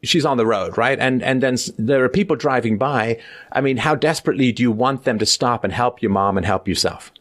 she's 0.03 0.25
on 0.25 0.37
the 0.37 0.45
road, 0.45 0.77
right? 0.77 0.99
And 0.99 1.23
and 1.23 1.41
then 1.41 1.57
there 1.77 2.03
are 2.03 2.09
people 2.09 2.35
driving 2.35 2.77
by. 2.77 3.19
I 3.51 3.61
mean, 3.61 3.77
how 3.77 3.95
desperately 3.95 4.51
do 4.51 4.63
you 4.63 4.71
want 4.71 5.03
them 5.03 5.19
to 5.19 5.25
stop 5.25 5.63
and 5.63 5.71
help 5.71 6.01
your 6.01 6.11
mom 6.11 6.37
and 6.37 6.45
help 6.45 6.67
yourself? 6.67 7.11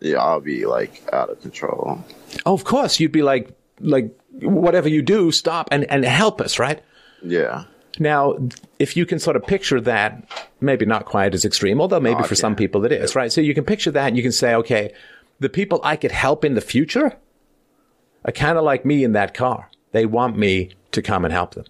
Yeah, 0.00 0.18
I'll 0.18 0.40
be 0.40 0.66
like 0.66 1.02
out 1.12 1.30
of 1.30 1.40
control. 1.40 2.04
Oh, 2.44 2.54
of 2.54 2.64
course, 2.64 3.00
you'd 3.00 3.12
be 3.12 3.22
like 3.22 3.50
like 3.80 4.16
whatever 4.40 4.88
you 4.88 5.02
do, 5.02 5.32
stop 5.32 5.68
and 5.72 5.84
and 5.84 6.04
help 6.04 6.40
us, 6.40 6.58
right? 6.58 6.82
Yeah. 7.22 7.64
Now, 7.98 8.36
if 8.78 8.96
you 8.96 9.06
can 9.06 9.18
sort 9.18 9.36
of 9.36 9.46
picture 9.46 9.80
that, 9.80 10.28
maybe 10.60 10.84
not 10.84 11.04
quite 11.04 11.34
as 11.34 11.44
extreme, 11.44 11.80
although 11.80 12.00
maybe 12.00 12.20
oh, 12.20 12.24
for 12.24 12.34
some 12.34 12.56
people 12.56 12.84
it 12.84 12.92
is, 12.92 13.14
right? 13.14 13.32
So 13.32 13.40
you 13.40 13.54
can 13.54 13.64
picture 13.64 13.90
that 13.92 14.08
and 14.08 14.16
you 14.16 14.22
can 14.22 14.32
say, 14.32 14.54
okay, 14.54 14.92
the 15.40 15.48
people 15.48 15.80
I 15.84 15.96
could 15.96 16.12
help 16.12 16.44
in 16.44 16.54
the 16.54 16.60
future 16.60 17.16
are 18.24 18.32
kind 18.32 18.58
of 18.58 18.64
like 18.64 18.84
me 18.84 19.04
in 19.04 19.12
that 19.12 19.34
car. 19.34 19.70
They 19.92 20.06
want 20.06 20.36
me 20.36 20.70
to 20.92 21.02
come 21.02 21.24
and 21.24 21.32
help 21.32 21.54
them. 21.54 21.66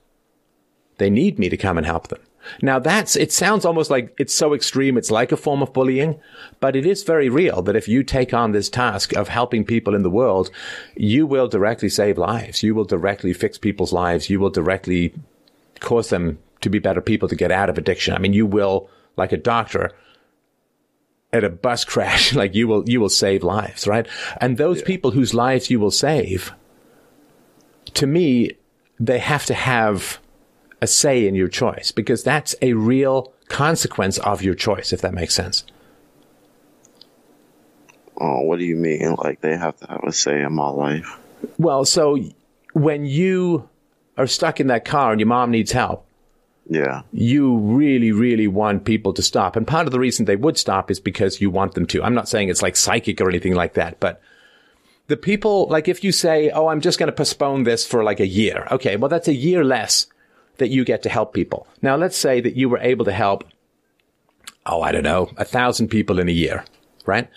They 0.99 1.11
need 1.11 1.39
me 1.39 1.49
to 1.49 1.57
come 1.57 1.77
and 1.77 1.87
help 1.87 2.09
them. 2.09 2.21
Now 2.63 2.79
that's, 2.79 3.17
it 3.17 3.33
sounds 3.33 3.65
almost 3.65 3.91
like 3.91 4.15
it's 4.19 4.35
so 4.35 4.55
extreme. 4.55 4.97
It's 4.97 5.11
like 5.11 5.33
a 5.33 5.37
form 5.37 5.63
of 5.63 5.73
bullying, 5.73 6.21
but 6.61 6.77
it 6.77 6.87
is 6.87 7.03
very 7.03 7.29
real 7.29 7.63
that 7.63 7.77
if 7.77 7.89
you 7.89 8.03
take 8.03 8.35
on 8.35 8.53
this 8.53 8.69
task 8.69 9.15
of 9.15 9.29
helping 9.29 9.65
people 9.65 9.95
in 9.95 10.03
the 10.03 10.11
world, 10.11 10.51
you 10.95 11.27
will 11.27 11.49
directly 11.49 11.89
save 11.89 12.19
lives. 12.19 12.63
You 12.63 12.75
will 12.75 12.85
directly 12.85 13.33
fix 13.33 13.59
people's 13.59 13.93
lives. 13.93 14.29
You 14.29 14.41
will 14.41 14.51
directly 14.51 15.15
cause 15.81 16.11
them 16.11 16.39
to 16.61 16.71
be 16.71 16.79
better 16.79 17.01
people 17.01 17.29
to 17.29 17.37
get 17.37 17.51
out 17.51 17.69
of 17.69 17.79
addiction. 17.79 18.15
I 18.15 18.19
mean, 18.19 18.33
you 18.33 18.47
will, 18.47 18.89
like 19.17 19.33
a 19.33 19.37
doctor, 19.37 19.93
at 21.33 21.45
a 21.45 21.51
bus 21.51 21.85
crash, 21.93 22.35
like 22.35 22.55
you 22.55 22.67
will, 22.67 22.89
you 22.89 23.01
will 23.01 23.09
save 23.09 23.43
lives, 23.43 23.87
right? 23.87 24.07
And 24.41 24.57
those 24.57 24.81
yeah. 24.81 24.87
people 24.87 25.11
whose 25.13 25.35
lives 25.35 25.71
you 25.71 25.79
will 25.81 25.91
save, 25.91 26.53
to 27.95 28.07
me, 28.07 28.53
they 28.99 29.19
have 29.19 29.45
to 29.47 29.55
have 29.55 30.19
a 30.81 30.87
say 30.87 31.27
in 31.27 31.35
your 31.35 31.49
choice 31.49 31.91
because 31.91 32.23
that's 32.23 32.55
a 32.63 32.75
real 32.75 33.33
consequence 33.49 34.19
of 34.19 34.43
your 34.43 34.55
choice, 34.55 34.93
if 34.93 35.01
that 35.01 35.15
makes 35.15 35.35
sense. 35.35 35.65
Oh, 38.17 38.43
what 38.43 38.59
do 38.59 38.65
you 38.65 38.77
mean? 38.77 39.15
Like 39.17 39.41
they 39.41 39.57
have 39.57 39.77
to 39.79 39.87
have 39.89 40.05
a 40.05 40.13
say 40.13 40.43
in 40.43 40.53
my 40.53 40.69
life? 40.69 41.19
Well, 41.59 41.85
so 41.85 42.19
when 42.73 43.07
you 43.07 43.69
are 44.17 44.27
stuck 44.27 44.61
in 44.61 44.69
that 44.69 44.85
car 44.85 45.11
and 45.13 45.21
your 45.21 45.27
mom 45.27 45.51
needs 45.51 45.73
help, 45.73 46.07
yeah, 46.69 47.03
you 47.13 47.57
really, 47.59 48.13
really 48.13 48.49
want 48.49 48.85
people 48.85 49.13
to 49.13 49.23
stop. 49.23 49.57
And 49.57 49.67
part 49.67 49.87
of 49.87 49.93
the 49.93 50.01
reason 50.01 50.25
they 50.25 50.37
would 50.37 50.57
stop 50.57 50.91
is 50.91 51.01
because 51.01 51.41
you 51.41 51.51
want 51.51 51.75
them 51.75 51.87
to. 51.87 52.03
I'm 52.03 52.15
not 52.15 52.29
saying 52.29 52.49
it's 52.49 52.63
like 52.63 52.77
psychic 52.77 53.21
or 53.21 53.29
anything 53.29 53.55
like 53.55 53.75
that, 53.75 54.01
but 54.01 54.21
the 55.07 55.17
people, 55.17 55.67
like 55.69 55.89
if 55.89 56.03
you 56.03 56.13
say, 56.13 56.51
Oh, 56.51 56.69
I'm 56.69 56.81
just 56.81 56.99
going 56.99 57.09
to 57.09 57.13
postpone 57.13 57.65
this 57.65 57.87
for 57.87 58.03
like 58.03 58.21
a 58.21 58.27
year. 58.27 58.67
Okay. 58.71 58.97
Well, 58.97 59.09
that's 59.09 59.29
a 59.29 59.35
year 59.35 59.65
less 59.65 60.07
that 60.59 60.71
you 60.71 60.85
get 60.85 61.03
to 61.03 61.09
help 61.09 61.35
people. 61.35 61.67
Now, 61.83 61.97
let's 61.97 62.17
say 62.17 62.41
that 62.41 62.57
you 62.57 62.69
were 62.69 62.79
able 62.79 63.05
to 63.05 63.13
help, 63.13 63.45
oh, 64.67 64.83
I 64.83 64.93
don't 64.93 65.03
know, 65.03 65.31
a 65.37 65.45
thousand 65.45 65.89
people 65.89 66.19
in 66.19 66.29
a 66.29 66.33
year, 66.33 66.65
right? 67.07 67.29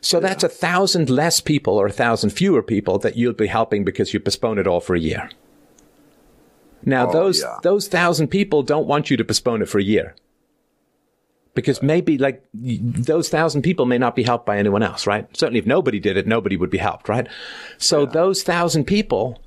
So 0.00 0.16
yeah. 0.16 0.28
that's 0.28 0.42
a 0.42 0.48
thousand 0.48 1.10
less 1.10 1.40
people 1.40 1.74
or 1.74 1.86
a 1.86 1.92
thousand 1.92 2.30
fewer 2.30 2.62
people 2.62 2.98
that 3.00 3.16
you'll 3.16 3.34
be 3.34 3.46
helping 3.46 3.84
because 3.84 4.12
you 4.12 4.20
postpone 4.20 4.58
it 4.58 4.66
all 4.66 4.80
for 4.80 4.96
a 4.96 5.00
year. 5.00 5.30
Now, 6.84 7.08
oh, 7.08 7.12
those, 7.12 7.40
yeah. 7.40 7.58
those 7.62 7.88
thousand 7.88 8.28
people 8.28 8.62
don't 8.62 8.86
want 8.86 9.10
you 9.10 9.16
to 9.16 9.24
postpone 9.24 9.62
it 9.62 9.68
for 9.68 9.78
a 9.78 9.82
year. 9.82 10.14
Because 11.54 11.82
maybe 11.82 12.16
like 12.16 12.42
those 12.54 13.28
thousand 13.28 13.60
people 13.60 13.84
may 13.84 13.98
not 13.98 14.16
be 14.16 14.22
helped 14.22 14.46
by 14.46 14.58
anyone 14.58 14.82
else, 14.82 15.06
right? 15.06 15.28
Certainly 15.36 15.60
if 15.60 15.66
nobody 15.66 16.00
did 16.00 16.16
it, 16.16 16.26
nobody 16.26 16.56
would 16.56 16.70
be 16.70 16.78
helped, 16.78 17.10
right? 17.10 17.28
So 17.76 18.00
yeah. 18.00 18.10
those 18.10 18.42
thousand 18.42 18.84
people 18.84 19.38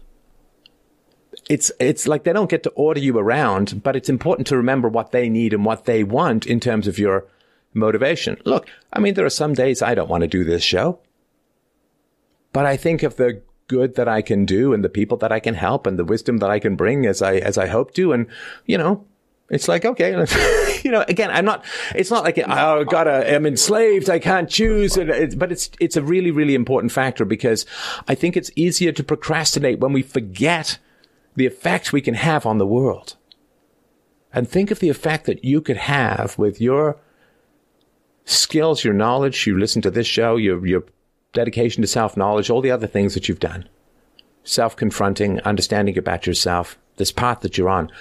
it's 1.49 1.71
it's 1.79 2.07
like 2.07 2.23
they 2.23 2.33
don't 2.33 2.49
get 2.49 2.63
to 2.63 2.69
order 2.71 2.99
you 2.99 3.17
around, 3.17 3.83
but 3.83 3.95
it's 3.95 4.09
important 4.09 4.47
to 4.47 4.57
remember 4.57 4.87
what 4.87 5.11
they 5.11 5.29
need 5.29 5.53
and 5.53 5.65
what 5.65 5.85
they 5.85 6.03
want 6.03 6.45
in 6.45 6.59
terms 6.59 6.87
of 6.87 6.97
your 6.97 7.25
motivation. 7.73 8.37
Look, 8.45 8.69
I 8.93 8.99
mean, 8.99 9.13
there 9.13 9.25
are 9.25 9.29
some 9.29 9.53
days 9.53 9.81
I 9.81 9.95
don't 9.95 10.09
want 10.09 10.21
to 10.21 10.27
do 10.27 10.43
this 10.43 10.63
show, 10.63 10.99
but 12.53 12.65
I 12.65 12.77
think 12.77 13.03
of 13.03 13.17
the 13.17 13.41
good 13.67 13.95
that 13.95 14.07
I 14.07 14.21
can 14.21 14.45
do 14.45 14.73
and 14.73 14.83
the 14.83 14.89
people 14.89 15.17
that 15.17 15.31
I 15.31 15.39
can 15.39 15.55
help 15.55 15.87
and 15.87 15.97
the 15.97 16.05
wisdom 16.05 16.37
that 16.37 16.49
I 16.49 16.59
can 16.59 16.75
bring 16.75 17.05
as 17.05 17.21
I 17.21 17.35
as 17.35 17.57
I 17.57 17.67
hope 17.67 17.93
to, 17.95 18.13
and 18.13 18.27
you 18.65 18.77
know, 18.77 19.05
it's 19.49 19.67
like 19.67 19.85
okay, 19.85 20.11
you 20.83 20.91
know, 20.91 21.03
again, 21.07 21.31
I'm 21.31 21.45
not. 21.45 21.65
It's 21.93 22.11
not 22.11 22.23
like 22.23 22.37
oh, 22.37 22.83
gotta, 22.85 23.33
I'm 23.33 23.45
enslaved. 23.45 24.09
I 24.09 24.19
can't 24.19 24.49
choose. 24.49 24.97
And 24.97 25.37
But 25.37 25.51
it's 25.51 25.69
it's 25.79 25.97
a 25.97 26.01
really 26.01 26.31
really 26.31 26.55
important 26.55 26.91
factor 26.91 27.25
because 27.25 27.65
I 28.07 28.15
think 28.15 28.35
it's 28.37 28.51
easier 28.55 28.91
to 28.91 29.03
procrastinate 29.03 29.79
when 29.79 29.93
we 29.93 30.01
forget 30.01 30.79
the 31.35 31.45
effect 31.45 31.93
we 31.93 32.01
can 32.01 32.15
have 32.15 32.45
on 32.45 32.57
the 32.57 32.67
world. 32.67 33.17
And 34.33 34.49
think 34.49 34.71
of 34.71 34.79
the 34.79 34.89
effect 34.89 35.25
that 35.27 35.45
you 35.45 35.61
could 35.61 35.77
have 35.77 36.37
with 36.37 36.59
your 36.59 36.97
skills, 38.25 38.83
your 38.83 38.93
knowledge, 38.93 39.47
you 39.47 39.57
listen 39.57 39.81
to 39.83 39.91
this 39.91 40.07
show, 40.07 40.35
your, 40.35 40.65
your 40.65 40.83
dedication 41.35 41.81
to 41.83 41.87
self 41.87 42.17
knowledge, 42.17 42.49
all 42.49 42.61
the 42.61 42.71
other 42.71 42.87
things 42.87 43.13
that 43.13 43.29
you've 43.29 43.39
done. 43.39 43.69
self 44.43 44.75
confronting, 44.75 45.39
understanding 45.41 45.97
about 45.97 46.25
yourself, 46.25 46.77
this 46.97 47.11
path 47.11 47.41
that 47.41 47.57
you're 47.57 47.69
on. 47.69 47.91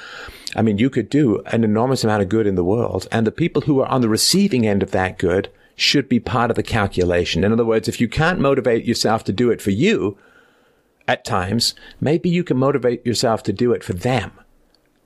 I 0.56 0.62
mean, 0.62 0.78
you 0.78 0.88
could 0.88 1.10
do 1.10 1.42
an 1.46 1.64
enormous 1.64 2.04
amount 2.04 2.22
of 2.22 2.28
good 2.28 2.46
in 2.46 2.54
the 2.54 2.64
world, 2.64 3.06
and 3.12 3.26
the 3.26 3.32
people 3.32 3.62
who 3.62 3.80
are 3.80 3.88
on 3.88 4.00
the 4.00 4.08
receiving 4.08 4.66
end 4.66 4.82
of 4.82 4.92
that 4.92 5.18
good 5.18 5.50
should 5.76 6.08
be 6.08 6.20
part 6.20 6.50
of 6.50 6.56
the 6.56 6.62
calculation. 6.62 7.44
In 7.44 7.52
other 7.52 7.64
words, 7.64 7.88
if 7.88 8.00
you 8.00 8.08
can't 8.08 8.38
motivate 8.38 8.84
yourself 8.84 9.24
to 9.24 9.32
do 9.32 9.50
it 9.50 9.60
for 9.60 9.70
you 9.70 10.16
at 11.08 11.24
times, 11.24 11.74
maybe 12.00 12.30
you 12.30 12.44
can 12.44 12.56
motivate 12.56 13.04
yourself 13.04 13.42
to 13.44 13.52
do 13.52 13.72
it 13.72 13.82
for 13.82 13.92
them. 13.92 14.30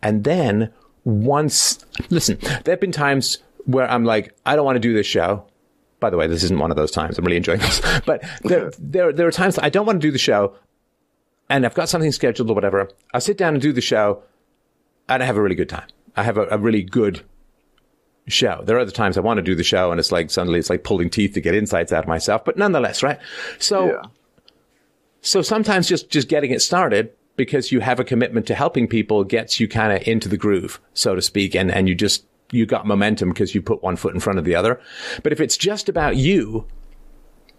And 0.02 0.24
then 0.24 0.70
once, 1.04 1.84
listen, 2.10 2.38
there 2.40 2.74
have 2.74 2.80
been 2.80 2.92
times 2.92 3.38
where 3.64 3.90
I'm 3.90 4.04
like, 4.04 4.34
I 4.44 4.56
don't 4.56 4.66
want 4.66 4.76
to 4.76 4.80
do 4.80 4.92
this 4.92 5.06
show. 5.06 5.47
By 6.01 6.11
the 6.11 6.16
way, 6.16 6.26
this 6.26 6.44
isn't 6.44 6.59
one 6.59 6.70
of 6.70 6.76
those 6.76 6.90
times. 6.90 7.18
I'm 7.18 7.24
really 7.24 7.36
enjoying 7.36 7.61
this. 7.61 7.80
But 8.07 8.22
there, 8.42 8.70
there, 8.78 9.12
there 9.12 9.26
are 9.26 9.32
times 9.32 9.59
I 9.59 9.68
don't 9.68 9.86
want 9.86 10.01
to 10.01 10.07
do 10.07 10.12
the 10.12 10.18
show 10.18 10.55
and 11.51 11.64
I've 11.64 11.74
got 11.74 11.88
something 11.88 12.12
scheduled 12.12 12.51
or 12.51 12.55
whatever. 12.55 12.90
I 13.12 13.18
sit 13.18 13.36
down 13.36 13.55
and 13.55 13.62
do 13.62 13.72
the 13.72 13.80
show 13.80 14.22
and 15.09 15.22
I 15.22 15.26
have 15.26 15.36
a 15.36 15.42
really 15.42 15.55
good 15.55 15.68
time. 15.68 15.88
I 16.16 16.22
have 16.22 16.38
a, 16.38 16.46
a 16.51 16.59
really 16.59 16.82
good 16.82 17.22
show. 18.26 18.62
There 18.64 18.76
are 18.76 18.80
other 18.80 18.90
times 18.90 19.16
I 19.16 19.20
want 19.20 19.38
to 19.38 19.42
do 19.42 19.55
the 19.55 19.64
show 19.64 19.90
and 19.90 19.99
it's 19.99 20.12
like 20.12 20.30
suddenly 20.30 20.59
it's 20.59 20.70
like 20.70 20.84
pulling 20.84 21.11
teeth 21.11 21.34
to 21.34 21.40
get 21.40 21.55
insights 21.55 21.92
out 21.92 22.05
of 22.05 22.09
myself, 22.09 22.44
but 22.44 22.57
nonetheless, 22.57 23.03
right? 23.03 23.18
So, 23.59 23.86
yeah. 23.86 24.03
so 25.20 25.42
sometimes 25.42 25.88
just, 25.88 26.11
just 26.11 26.28
getting 26.28 26.51
it 26.51 26.62
started 26.62 27.12
because 27.36 27.72
you 27.72 27.80
have 27.80 28.01
a 28.01 28.05
commitment 28.05 28.46
to 28.49 28.55
helping 28.55 28.86
people 28.86 29.24
gets 29.24 29.59
you 29.59 29.68
kind 29.68 29.92
of 29.92 30.07
into 30.07 30.28
the 30.28 30.36
groove, 30.36 30.80
so 30.92 31.14
to 31.14 31.22
speak. 31.22 31.55
And, 31.55 31.70
and 31.70 31.88
you 31.88 31.94
just, 31.94 32.26
you 32.51 32.66
got 32.66 32.86
momentum 32.86 33.30
because 33.30 33.55
you 33.55 33.62
put 33.62 33.82
one 33.82 33.96
foot 33.96 34.14
in 34.14 34.20
front 34.20 34.38
of 34.38 34.44
the 34.44 34.55
other. 34.55 34.80
But 35.22 35.32
if 35.32 35.40
it's 35.40 35.57
just 35.57 35.88
about 35.88 36.16
you, 36.16 36.66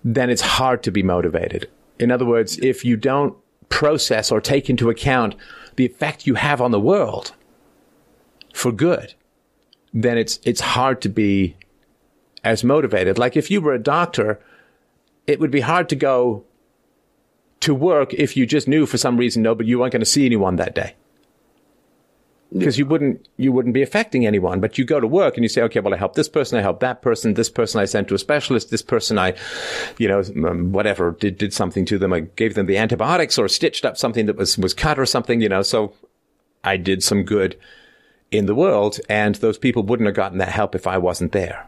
then 0.04 0.30
it's 0.30 0.42
hard 0.42 0.84
to 0.84 0.92
be 0.92 1.04
motivated. 1.04 1.70
In 2.00 2.12
other 2.12 2.26
words, 2.26 2.58
if 2.60 2.86
you 2.86 2.98
don't 2.98 3.36
process 3.70 4.32
or 4.32 4.42
take 4.42 4.70
into 4.70 4.90
account 4.90 5.36
the 5.76 5.86
effect 5.86 6.26
you 6.26 6.36
have 6.36 6.62
on 6.62 6.72
the 6.72 6.80
world 6.80 7.34
for 8.54 8.72
good, 8.72 9.14
then 9.94 10.18
it's, 10.18 10.40
it's 10.44 10.62
hard 10.62 11.02
to 11.02 11.10
be 11.10 11.56
as 12.44 12.64
motivated. 12.64 13.18
Like 13.18 13.36
if 13.36 13.52
you 13.52 13.62
were 13.62 13.74
a 13.74 13.80
doctor, 13.80 14.40
it 15.28 15.40
would 15.40 15.52
be 15.52 15.62
hard 15.62 15.90
to 15.90 15.96
go 15.96 16.46
to 17.60 17.76
work 17.76 18.14
if 18.14 18.38
you 18.38 18.46
just 18.46 18.68
knew 18.68 18.86
for 18.86 18.98
some 18.98 19.18
reason, 19.18 19.44
no, 19.44 19.54
but 19.54 19.66
you 19.66 19.80
weren't 19.80 19.92
going 19.92 20.00
to 20.00 20.06
see 20.06 20.26
anyone 20.26 20.56
that 20.56 20.74
day 20.74 20.96
because 22.52 22.80
you 22.80 22.86
wouldn't 22.86 23.28
you 23.38 23.52
wouldn't 23.52 23.74
be 23.74 23.82
affecting 23.82 24.26
anyone 24.26 24.60
but 24.60 24.78
you 24.78 24.84
go 24.84 25.00
to 25.00 25.08
work 25.08 25.36
and 25.36 25.44
you 25.44 25.50
say 25.50 25.62
okay 25.62 25.80
well 25.80 25.94
i 25.94 25.98
help 25.98 26.16
this 26.16 26.30
person 26.30 26.58
i 26.58 26.62
help 26.62 26.80
that 26.80 27.02
person 27.02 27.36
this 27.36 27.50
person 27.50 27.80
i 27.80 27.86
sent 27.86 28.08
to 28.08 28.16
a 28.16 28.20
specialist 28.20 28.72
this 28.72 28.82
person 28.82 29.20
i 29.20 29.36
you 29.98 30.08
know 30.08 30.24
um, 30.48 30.72
whatever 30.72 31.12
did 31.20 31.38
did 31.38 31.54
something 31.54 31.86
to 31.86 31.98
them 31.98 32.12
i 32.12 32.22
gave 32.22 32.56
them 32.56 32.66
the 32.66 32.78
antibiotics 32.78 33.38
or 33.38 33.48
stitched 33.48 33.86
up 33.86 33.98
something 33.98 34.26
that 34.26 34.36
was 34.36 34.58
was 34.58 34.74
cut 34.74 34.98
or 34.98 35.06
something 35.06 35.42
you 35.42 35.50
know 35.50 35.62
so 35.62 35.94
i 36.64 36.76
did 36.76 37.04
some 37.04 37.24
good 37.24 37.56
in 38.32 38.46
the 38.46 38.56
world 38.56 39.00
and 39.10 39.36
those 39.36 39.58
people 39.58 39.84
wouldn't 39.84 40.08
have 40.08 40.16
gotten 40.16 40.38
that 40.38 40.50
help 40.50 40.76
if 40.76 40.88
i 40.88 40.98
wasn't 40.98 41.32
there. 41.32 41.68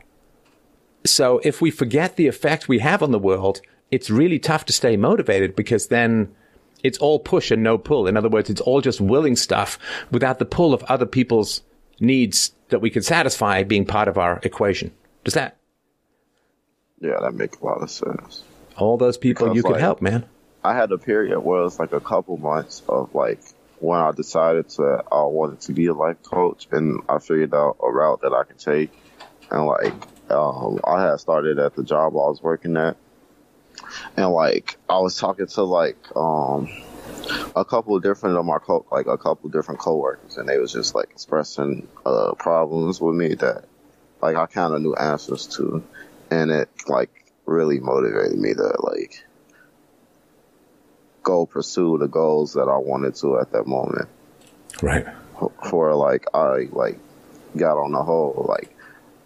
So 1.03 1.41
if 1.43 1.61
we 1.61 1.71
forget 1.71 2.15
the 2.15 2.27
effect 2.27 2.67
we 2.67 2.79
have 2.79 3.01
on 3.01 3.11
the 3.11 3.19
world 3.19 3.61
it's 3.89 4.09
really 4.09 4.39
tough 4.39 4.65
to 4.65 4.73
stay 4.73 4.95
motivated 4.95 5.55
because 5.55 5.87
then 5.87 6.33
it's 6.83 6.97
all 6.97 7.19
push 7.19 7.51
and 7.51 7.63
no 7.63 7.77
pull. 7.77 8.07
In 8.07 8.17
other 8.17 8.29
words, 8.29 8.49
it's 8.49 8.61
all 8.61 8.81
just 8.81 9.01
willing 9.01 9.35
stuff 9.35 9.77
without 10.11 10.39
the 10.39 10.45
pull 10.45 10.73
of 10.73 10.83
other 10.83 11.05
people's 11.05 11.61
needs 11.99 12.53
that 12.69 12.79
we 12.79 12.89
can 12.89 13.03
satisfy 13.03 13.63
being 13.63 13.85
part 13.85 14.07
of 14.07 14.17
our 14.17 14.39
equation. 14.43 14.91
Does 15.23 15.35
that? 15.35 15.57
Yeah, 16.99 17.17
that 17.21 17.33
makes 17.33 17.57
a 17.59 17.65
lot 17.65 17.81
of 17.81 17.89
sense. 17.89 18.43
All 18.77 18.97
those 18.97 19.17
people 19.17 19.47
because, 19.47 19.55
you 19.55 19.63
can 19.63 19.73
like, 19.73 19.81
help, 19.81 20.01
man. 20.01 20.25
I 20.63 20.75
had 20.75 20.91
a 20.91 20.97
period 20.97 21.39
where 21.39 21.61
it 21.61 21.63
was 21.63 21.79
like 21.79 21.93
a 21.93 21.99
couple 21.99 22.37
months 22.37 22.83
of 22.87 23.13
like 23.15 23.41
when 23.79 23.99
I 23.99 24.11
decided 24.11 24.69
to 24.69 25.03
I 25.11 25.23
wanted 25.23 25.61
to 25.61 25.73
be 25.73 25.87
a 25.87 25.93
life 25.93 26.21
coach, 26.23 26.67
and 26.71 27.01
I 27.09 27.19
figured 27.19 27.53
out 27.53 27.77
a 27.83 27.91
route 27.91 28.21
that 28.21 28.33
I 28.33 28.43
could 28.43 28.59
take, 28.59 28.91
and 29.49 29.65
like 29.65 29.93
um, 30.29 30.79
I 30.85 31.03
had 31.03 31.19
started 31.19 31.59
at 31.59 31.75
the 31.75 31.83
job 31.83 32.13
I 32.13 32.29
was 32.29 32.41
working 32.41 32.77
at, 32.77 32.95
and 34.17 34.31
like 34.31 34.77
I 34.89 34.99
was 34.99 35.17
talking 35.17 35.47
to 35.47 35.63
like 35.63 35.97
um 36.15 36.69
a 37.55 37.65
couple 37.65 37.95
of 37.95 38.03
different 38.03 38.37
of 38.37 38.45
my 38.45 38.57
co 38.57 38.85
like 38.91 39.07
a 39.07 39.17
couple 39.17 39.47
of 39.47 39.53
different 39.53 39.79
coworkers, 39.79 40.37
and 40.37 40.47
they 40.47 40.57
was 40.57 40.71
just 40.71 40.95
like 40.95 41.09
expressing 41.11 41.87
uh 42.05 42.33
problems 42.33 42.99
with 42.99 43.15
me 43.15 43.35
that 43.35 43.65
like 44.21 44.35
I 44.35 44.45
kind 44.45 44.73
of 44.73 44.81
knew 44.81 44.95
answers 44.95 45.47
to, 45.57 45.83
and 46.29 46.51
it 46.51 46.69
like 46.87 47.09
really 47.45 47.79
motivated 47.79 48.37
me 48.37 48.53
to 48.53 48.75
like 48.81 49.23
go 51.23 51.45
pursue 51.45 51.97
the 51.97 52.07
goals 52.07 52.53
that 52.53 52.67
I 52.67 52.77
wanted 52.77 53.15
to 53.15 53.39
at 53.39 53.51
that 53.51 53.67
moment. 53.67 54.09
Right. 54.81 55.05
For 55.69 55.95
like 55.95 56.25
I 56.33 56.67
like 56.71 56.99
got 57.57 57.77
on 57.77 57.91
the 57.91 58.03
whole 58.03 58.45
like 58.47 58.75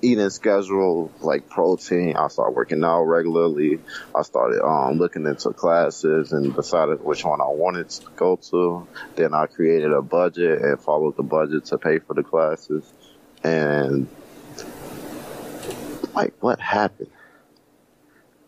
eating 0.06 0.30
schedule, 0.30 1.12
like 1.22 1.50
protein. 1.50 2.16
I 2.16 2.28
started 2.28 2.56
working 2.56 2.84
out 2.84 3.04
regularly. 3.04 3.80
I 4.14 4.22
started 4.22 4.64
um, 4.64 4.98
looking 4.98 5.26
into 5.26 5.52
classes 5.52 6.32
and 6.32 6.56
decided 6.56 7.04
which 7.04 7.26
one 7.26 7.42
I 7.42 7.48
wanted 7.48 7.90
to 7.90 8.08
go 8.16 8.36
to. 8.52 8.88
Then 9.16 9.34
I 9.34 9.48
created 9.48 9.92
a 9.92 10.02
budget 10.02 10.62
and 10.62 10.80
followed 10.80 11.18
the 11.18 11.24
budget 11.24 11.66
to 11.66 11.78
pay 11.78 12.00
for 12.00 12.14
the 12.14 12.24
classes. 12.24 12.92
And 13.44 14.08
like, 16.14 16.34
what 16.40 16.60
happened? 16.60 17.10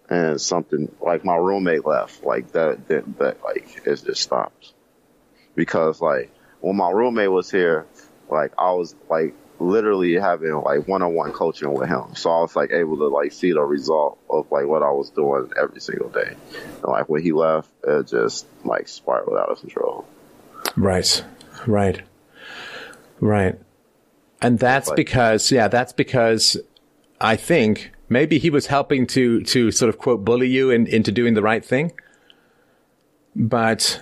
And 0.09 0.39
something 0.39 0.89
like 1.01 1.25
my 1.25 1.35
roommate 1.35 1.85
left. 1.85 2.23
Like 2.23 2.51
that, 2.53 2.87
that, 2.87 3.17
that 3.17 3.43
like 3.43 3.81
it 3.85 4.03
just 4.05 4.21
stopped 4.21 4.73
because 5.55 5.99
like 5.99 6.31
when 6.61 6.77
my 6.77 6.91
roommate 6.91 7.31
was 7.31 7.51
here, 7.51 7.85
like 8.29 8.53
I 8.57 8.71
was 8.71 8.95
like 9.09 9.33
literally 9.59 10.13
having 10.15 10.53
like 10.53 10.87
one-on-one 10.87 11.31
coaching 11.31 11.73
with 11.73 11.89
him. 11.89 12.15
So 12.15 12.29
I 12.29 12.41
was 12.41 12.55
like 12.55 12.71
able 12.71 12.97
to 12.97 13.07
like 13.07 13.31
see 13.31 13.51
the 13.53 13.61
result 13.61 14.19
of 14.29 14.51
like 14.51 14.65
what 14.65 14.83
I 14.83 14.91
was 14.91 15.09
doing 15.09 15.51
every 15.59 15.81
single 15.81 16.09
day. 16.09 16.35
And 16.53 16.83
like 16.83 17.09
when 17.09 17.23
he 17.23 17.31
left, 17.31 17.69
it 17.83 18.07
just 18.07 18.45
like 18.63 18.87
spiraled 18.87 19.37
out 19.37 19.49
of 19.49 19.59
control. 19.59 20.07
Right. 20.75 21.23
Right. 21.65 22.01
Right. 23.19 23.59
And 24.41 24.59
that's 24.59 24.89
like, 24.89 24.97
because, 24.97 25.51
yeah, 25.51 25.67
that's 25.67 25.93
because 25.93 26.57
I 27.19 27.35
think 27.35 27.91
maybe 28.09 28.37
he 28.37 28.51
was 28.51 28.67
helping 28.67 29.07
to, 29.07 29.41
to 29.41 29.71
sort 29.71 29.89
of 29.89 29.97
quote 29.97 30.23
bully 30.23 30.47
you 30.47 30.69
in, 30.69 30.85
into 30.85 31.11
doing 31.11 31.33
the 31.33 31.41
right 31.41 31.65
thing. 31.65 31.93
But 33.35 34.01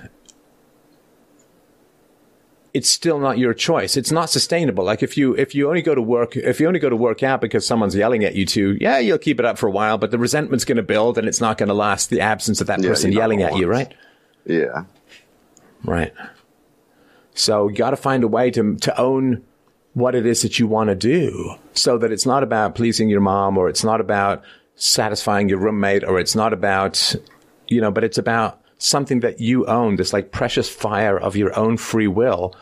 it's 2.75 2.89
still 2.89 3.19
not 3.19 3.37
your 3.37 3.53
choice. 3.53 3.95
It's 3.95 4.11
not 4.11 4.29
sustainable. 4.29 4.83
Like 4.83 5.01
if 5.01 5.15
you, 5.15 5.33
if 5.37 5.55
you 5.55 5.69
only 5.69 5.81
go 5.81 5.95
to 5.95 6.01
work, 6.01 6.35
if 6.35 6.59
you 6.59 6.67
only 6.67 6.81
go 6.81 6.89
to 6.89 6.95
work 6.97 7.23
out 7.23 7.39
because 7.39 7.65
someone's 7.65 7.95
yelling 7.95 8.25
at 8.25 8.35
you 8.35 8.45
to, 8.47 8.77
yeah, 8.81 8.99
you'll 8.99 9.17
keep 9.17 9.39
it 9.39 9.45
up 9.45 9.57
for 9.57 9.67
a 9.67 9.71
while, 9.71 9.97
but 9.97 10.11
the 10.11 10.19
resentment's 10.19 10.65
going 10.65 10.75
to 10.75 10.83
build 10.83 11.17
and 11.17 11.25
it's 11.25 11.39
not 11.39 11.57
going 11.57 11.69
to 11.69 11.73
last 11.73 12.09
the 12.09 12.19
absence 12.19 12.59
of 12.59 12.67
that 12.67 12.83
yeah, 12.83 12.89
person 12.89 13.13
yelling 13.13 13.41
at 13.43 13.55
you, 13.55 13.65
right? 13.65 13.93
Yeah. 14.45 14.83
Right. 15.85 16.11
So 17.33 17.69
you 17.69 17.75
got 17.77 17.91
to 17.91 17.95
find 17.95 18.25
a 18.25 18.27
way 18.27 18.51
to, 18.51 18.75
to 18.75 18.99
own 18.99 19.45
what 19.93 20.13
it 20.13 20.25
is 20.25 20.41
that 20.41 20.59
you 20.59 20.67
want 20.67 20.89
to 20.89 20.95
do 20.95 21.55
so 21.75 21.97
that 21.97 22.11
it's 22.11 22.25
not 22.25 22.43
about 22.43 22.75
pleasing 22.75 23.07
your 23.07 23.21
mom 23.21 23.57
or 23.57 23.69
it's 23.69 23.85
not 23.85 24.01
about 24.01 24.43
satisfying 24.75 25.47
your 25.47 25.59
roommate 25.59 26.03
or 26.03 26.19
it's 26.19 26.35
not 26.35 26.51
about, 26.51 27.15
you 27.69 27.79
know, 27.79 27.89
but 27.89 28.03
it's 28.03 28.17
about 28.17 28.59
something 28.77 29.21
that 29.21 29.39
you 29.39 29.65
own, 29.65 29.95
this 29.95 30.13
like 30.13 30.31
precious 30.31 30.69
fire 30.69 31.17
of 31.17 31.35
your 31.35 31.57
own 31.57 31.77
free 31.77 32.07
will 32.07 32.55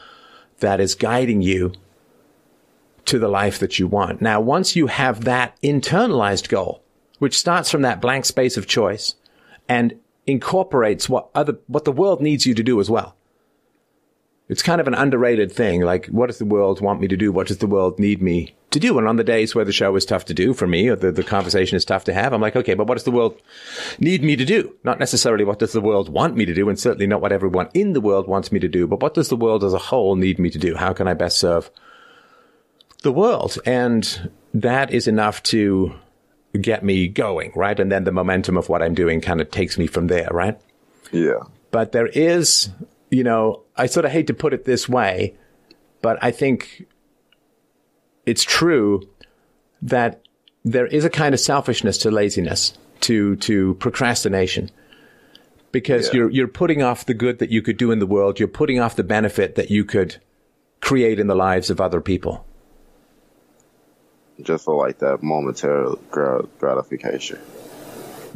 that 0.59 0.79
is 0.79 0.95
guiding 0.95 1.41
you 1.41 1.73
to 3.05 3.19
the 3.19 3.27
life 3.27 3.59
that 3.59 3.79
you 3.79 3.87
want. 3.87 4.21
Now, 4.21 4.39
once 4.39 4.75
you 4.75 4.87
have 4.87 5.25
that 5.25 5.59
internalized 5.61 6.49
goal, 6.49 6.81
which 7.19 7.37
starts 7.37 7.69
from 7.69 7.81
that 7.81 8.01
blank 8.01 8.25
space 8.25 8.57
of 8.57 8.67
choice 8.67 9.15
and 9.67 9.99
incorporates 10.25 11.09
what 11.09 11.29
other, 11.35 11.57
what 11.67 11.85
the 11.85 11.91
world 11.91 12.21
needs 12.21 12.45
you 12.45 12.53
to 12.53 12.63
do 12.63 12.79
as 12.79 12.89
well 12.89 13.15
it's 14.53 14.61
kind 14.61 14.79
of 14.79 14.85
an 14.85 14.93
underrated 14.93 15.51
thing. 15.51 15.81
Like, 15.81 16.05
what 16.09 16.27
does 16.27 16.37
the 16.37 16.45
world 16.45 16.79
want 16.79 17.01
me 17.01 17.07
to 17.07 17.17
do? 17.17 17.31
What 17.31 17.47
does 17.47 17.57
the 17.57 17.65
world 17.65 17.97
need 17.97 18.21
me 18.21 18.53
to 18.69 18.79
do? 18.79 18.99
And 18.99 19.07
on 19.07 19.15
the 19.15 19.23
days 19.23 19.55
where 19.55 19.65
the 19.65 19.71
show 19.71 19.95
is 19.95 20.05
tough 20.05 20.25
to 20.25 20.33
do 20.35 20.53
for 20.53 20.67
me 20.67 20.89
or 20.89 20.95
the, 20.95 21.11
the 21.11 21.23
conversation 21.23 21.75
is 21.75 21.83
tough 21.83 22.03
to 22.03 22.13
have, 22.13 22.33
I'm 22.33 22.39
like, 22.39 22.55
okay, 22.55 22.75
but 22.75 22.85
what 22.85 22.93
does 22.93 23.03
the 23.03 23.09
world 23.09 23.41
need 23.97 24.23
me 24.23 24.35
to 24.35 24.45
do? 24.45 24.75
Not 24.83 24.99
necessarily 24.99 25.43
what 25.43 25.57
does 25.57 25.71
the 25.71 25.81
world 25.81 26.07
want 26.07 26.37
me 26.37 26.45
to 26.45 26.53
do 26.53 26.69
and 26.69 26.77
certainly 26.77 27.07
not 27.07 27.19
what 27.19 27.31
everyone 27.31 27.67
in 27.73 27.93
the 27.93 27.99
world 27.99 28.27
wants 28.27 28.51
me 28.51 28.59
to 28.59 28.67
do, 28.67 28.85
but 28.85 29.01
what 29.01 29.15
does 29.15 29.29
the 29.29 29.35
world 29.35 29.63
as 29.63 29.73
a 29.73 29.79
whole 29.79 30.15
need 30.15 30.37
me 30.37 30.51
to 30.51 30.59
do? 30.59 30.75
How 30.75 30.93
can 30.93 31.07
I 31.07 31.15
best 31.15 31.39
serve 31.39 31.71
the 33.01 33.11
world? 33.11 33.57
And 33.65 34.29
that 34.53 34.91
is 34.91 35.07
enough 35.07 35.41
to 35.43 35.95
get 36.61 36.83
me 36.83 37.07
going, 37.07 37.53
right? 37.55 37.79
And 37.79 37.91
then 37.91 38.03
the 38.03 38.11
momentum 38.11 38.57
of 38.57 38.69
what 38.69 38.83
I'm 38.83 38.93
doing 38.93 39.19
kind 39.19 39.41
of 39.41 39.49
takes 39.49 39.79
me 39.79 39.87
from 39.87 40.05
there, 40.05 40.29
right? 40.31 40.61
Yeah. 41.11 41.39
But 41.71 41.91
there 41.91 42.05
is 42.05 42.69
you 43.13 43.23
know, 43.23 43.62
I 43.75 43.85
sort 43.87 44.05
of 44.05 44.11
hate 44.11 44.27
to 44.27 44.33
put 44.33 44.53
it 44.53 44.65
this 44.65 44.87
way, 44.87 45.35
but 46.01 46.17
I 46.21 46.31
think 46.31 46.85
it's 48.25 48.43
true 48.43 49.07
that 49.81 50.21
there 50.63 50.85
is 50.87 51.03
a 51.05 51.09
kind 51.09 51.33
of 51.33 51.39
selfishness 51.39 51.97
to 51.99 52.11
laziness, 52.11 52.77
to, 53.01 53.35
to 53.37 53.73
procrastination. 53.75 54.69
because 55.71 56.07
Yeah. 56.07 56.13
you're 56.19 56.29
you're 56.29 56.47
putting 56.47 56.83
off 56.83 57.05
the 57.07 57.15
good 57.15 57.39
that 57.39 57.49
you 57.49 57.61
could 57.63 57.77
do 57.77 57.89
in 57.91 57.97
the 57.99 58.05
world. 58.05 58.39
You're 58.39 58.47
putting 58.47 58.79
off 58.79 58.95
the 58.95 59.03
benefit 59.03 59.55
that 59.55 59.71
you 59.71 59.83
could 59.83 60.17
create 60.81 61.19
in 61.19 61.25
the 61.27 61.35
lives 61.35 61.69
of 61.71 61.81
other 61.81 61.99
people. 62.01 62.45
just 64.41 64.65
for 64.65 64.75
like 64.75 64.99
that 64.99 65.21
momentary 65.23 65.95
gratification. 66.59 67.39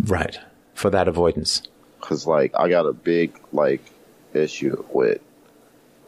Right. 0.05 0.39
For 0.73 0.89
that 0.89 1.07
avoidance. 1.07 1.61
Cause 2.01 2.25
like 2.27 2.53
I 2.57 2.69
got 2.69 2.85
a 2.85 2.93
big 2.93 3.39
like 3.51 3.81
issue 4.33 4.83
with 4.93 5.19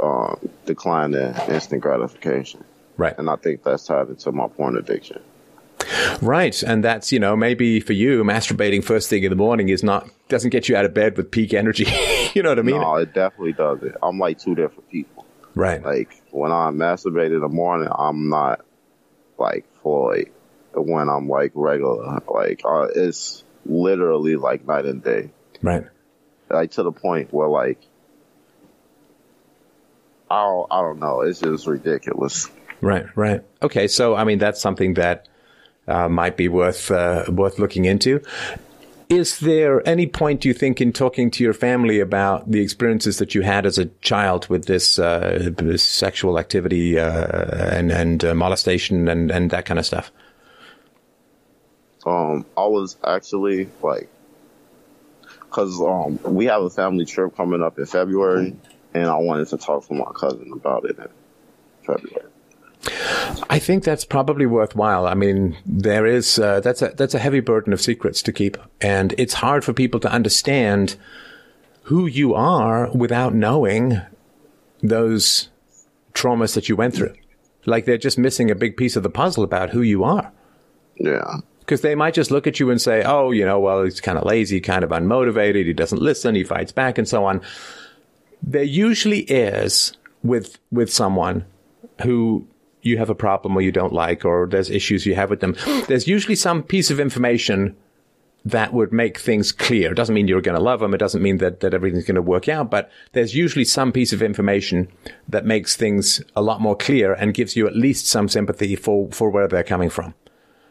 um, 0.01 0.37
declining 0.65 1.33
instant 1.47 1.81
gratification, 1.81 2.63
Right. 2.97 3.13
and 3.17 3.29
I 3.29 3.35
think 3.35 3.63
that's 3.63 3.85
tied 3.85 4.09
into 4.09 4.31
my 4.31 4.47
porn 4.47 4.77
addiction. 4.77 5.21
Right. 6.21 6.61
And 6.61 6.83
that's, 6.83 7.11
you 7.11 7.19
know, 7.19 7.35
maybe 7.35 7.79
for 7.79 7.93
you, 7.93 8.23
masturbating 8.23 8.83
first 8.83 9.09
thing 9.09 9.23
in 9.23 9.29
the 9.29 9.35
morning 9.35 9.69
is 9.69 9.81
not, 9.83 10.09
doesn't 10.27 10.49
get 10.49 10.67
you 10.67 10.75
out 10.75 10.85
of 10.85 10.93
bed 10.93 11.15
with 11.17 11.31
peak 11.31 11.53
energy. 11.53 11.85
you 12.33 12.43
know 12.43 12.49
what 12.49 12.59
I 12.59 12.63
mean? 12.63 12.81
no, 12.81 12.95
it 12.97 13.13
definitely 13.13 13.53
does 13.53 13.81
it. 13.83 13.95
I'm 14.03 14.19
like 14.19 14.37
two 14.39 14.55
different 14.55 14.89
people. 14.89 15.25
Right. 15.55 15.81
Like 15.83 16.21
when 16.31 16.51
I 16.51 16.69
masturbate 16.71 17.33
in 17.33 17.39
the 17.39 17.47
morning, 17.47 17.89
I'm 17.93 18.29
not 18.29 18.63
like 19.37 19.65
fully. 19.81 20.27
When 20.73 21.09
I'm 21.09 21.27
like 21.27 21.51
regular, 21.55 22.21
like 22.29 22.61
uh, 22.65 22.87
it's 22.95 23.43
literally 23.65 24.35
like 24.35 24.67
night 24.67 24.85
and 24.85 25.03
day. 25.03 25.31
Right. 25.61 25.85
Like 26.49 26.71
to 26.71 26.83
the 26.83 26.91
point 26.91 27.33
where 27.33 27.47
like 27.47 27.79
I 30.29 30.43
don't, 30.43 30.67
I 30.71 30.81
don't 30.81 30.99
know. 30.99 31.21
It's 31.21 31.39
just 31.39 31.67
ridiculous. 31.67 32.49
Right. 32.81 33.05
Right. 33.15 33.43
Okay. 33.61 33.87
So, 33.87 34.15
I 34.15 34.23
mean, 34.23 34.39
that's 34.39 34.61
something 34.61 34.93
that 34.95 35.27
uh, 35.87 36.07
might 36.07 36.37
be 36.37 36.47
worth, 36.47 36.91
uh, 36.91 37.25
worth 37.29 37.59
looking 37.59 37.85
into. 37.85 38.21
Is 39.09 39.39
there 39.39 39.81
any 39.89 40.05
point, 40.05 40.41
do 40.41 40.47
you 40.47 40.53
think, 40.53 40.79
in 40.79 40.93
talking 40.93 41.31
to 41.31 41.43
your 41.43 41.53
family 41.53 41.99
about 41.99 42.51
the 42.51 42.61
experiences 42.61 43.17
that 43.17 43.33
you 43.33 43.41
had 43.41 43.65
as 43.65 43.79
a 43.79 43.85
child 44.01 44.47
with 44.49 44.65
this, 44.65 44.99
uh, 44.99 45.49
this 45.57 45.81
sexual 45.81 46.37
activity 46.37 46.99
uh, 46.99 47.75
and, 47.75 47.91
and 47.91 48.23
uh, 48.23 48.35
molestation 48.35 49.07
and, 49.07 49.31
and 49.31 49.49
that 49.49 49.65
kind 49.65 49.79
of 49.79 49.85
stuff? 49.87 50.11
Um, 52.05 52.45
I 52.55 52.67
was 52.67 52.97
actually 53.03 53.69
like, 53.81 54.09
cause 55.49 55.81
um, 55.81 56.19
we 56.23 56.45
have 56.45 56.61
a 56.61 56.69
family 56.69 57.05
trip 57.05 57.35
coming 57.35 57.63
up 57.63 57.79
in 57.79 57.87
February, 57.87 58.55
and 58.93 59.05
I 59.05 59.17
wanted 59.17 59.47
to 59.49 59.57
talk 59.57 59.87
to 59.87 59.93
my 59.93 60.11
cousin 60.15 60.51
about 60.53 60.85
it 60.85 60.97
in 60.97 61.07
February. 61.85 62.29
I 63.49 63.59
think 63.59 63.83
that's 63.83 64.05
probably 64.05 64.45
worthwhile. 64.45 65.05
I 65.05 65.13
mean, 65.13 65.57
there 65.65 66.05
is 66.05 66.39
uh, 66.39 66.61
that's 66.61 66.81
a 66.81 66.89
that's 66.89 67.13
a 67.13 67.19
heavy 67.19 67.41
burden 67.41 67.73
of 67.73 67.81
secrets 67.81 68.21
to 68.23 68.31
keep, 68.31 68.57
and 68.79 69.13
it's 69.17 69.33
hard 69.35 69.65
for 69.65 69.73
people 69.73 69.99
to 69.99 70.11
understand 70.11 70.95
who 71.83 72.05
you 72.05 72.33
are 72.33 72.89
without 72.91 73.33
knowing 73.33 73.99
those 74.81 75.49
traumas 76.13 76.53
that 76.55 76.69
you 76.69 76.75
went 76.75 76.95
through. 76.95 77.13
Like 77.65 77.85
they're 77.85 77.97
just 77.97 78.17
missing 78.17 78.49
a 78.49 78.55
big 78.55 78.77
piece 78.77 78.95
of 78.95 79.03
the 79.03 79.09
puzzle 79.09 79.43
about 79.43 79.71
who 79.71 79.81
you 79.81 80.03
are. 80.05 80.31
Yeah, 80.95 81.37
Because 81.59 81.81
they 81.81 81.95
might 81.95 82.13
just 82.13 82.31
look 82.31 82.47
at 82.47 82.59
you 82.59 82.69
and 82.69 82.81
say, 82.81 83.03
"Oh, 83.03 83.31
you 83.31 83.45
know, 83.45 83.59
well, 83.59 83.83
he's 83.83 84.01
kind 84.01 84.17
of 84.17 84.25
lazy, 84.25 84.61
kind 84.61 84.83
of 84.83 84.89
unmotivated. 84.91 85.65
He 85.65 85.73
doesn't 85.73 86.01
listen. 86.01 86.35
He 86.35 86.43
fights 86.45 86.71
back, 86.71 86.97
and 86.97 87.07
so 87.07 87.25
on." 87.25 87.41
There 88.41 88.63
usually 88.63 89.21
is 89.21 89.93
with 90.23 90.59
with 90.71 90.91
someone 90.91 91.45
who 92.03 92.47
you 92.81 92.97
have 92.97 93.09
a 93.09 93.15
problem 93.15 93.57
or 93.57 93.61
you 93.61 93.71
don't 93.71 93.93
like, 93.93 94.23
or 94.25 94.47
there's 94.47 94.69
issues 94.69 95.05
you 95.05 95.15
have 95.15 95.29
with 95.29 95.41
them. 95.41 95.55
There's 95.87 96.07
usually 96.07 96.35
some 96.35 96.63
piece 96.63 96.89
of 96.89 96.99
information 96.99 97.75
that 98.45 98.73
would 98.73 98.93
make 98.93 99.19
things 99.19 99.51
clear. 99.51 99.91
It 99.91 99.95
doesn't 99.95 100.15
mean 100.15 100.27
you're 100.27 100.41
going 100.41 100.57
to 100.57 100.63
love 100.63 100.79
them. 100.79 100.93
It 100.93 100.99
doesn't 100.99 101.21
mean 101.21 101.37
that, 101.39 101.59
that 101.59 101.73
everything's 101.73 102.05
going 102.05 102.15
to 102.15 102.21
work 102.21 102.47
out, 102.47 102.71
but 102.71 102.89
there's 103.11 103.35
usually 103.35 103.65
some 103.65 103.91
piece 103.91 104.13
of 104.13 104.21
information 104.21 104.87
that 105.27 105.45
makes 105.45 105.75
things 105.75 106.23
a 106.37 106.41
lot 106.41 106.61
more 106.61 106.75
clear 106.75 107.13
and 107.13 107.33
gives 107.33 107.57
you 107.57 107.67
at 107.67 107.75
least 107.75 108.07
some 108.07 108.29
sympathy 108.29 108.77
for, 108.77 109.09
for 109.11 109.29
where 109.29 109.47
they're 109.47 109.61
coming 109.61 109.89
from. 109.89 110.13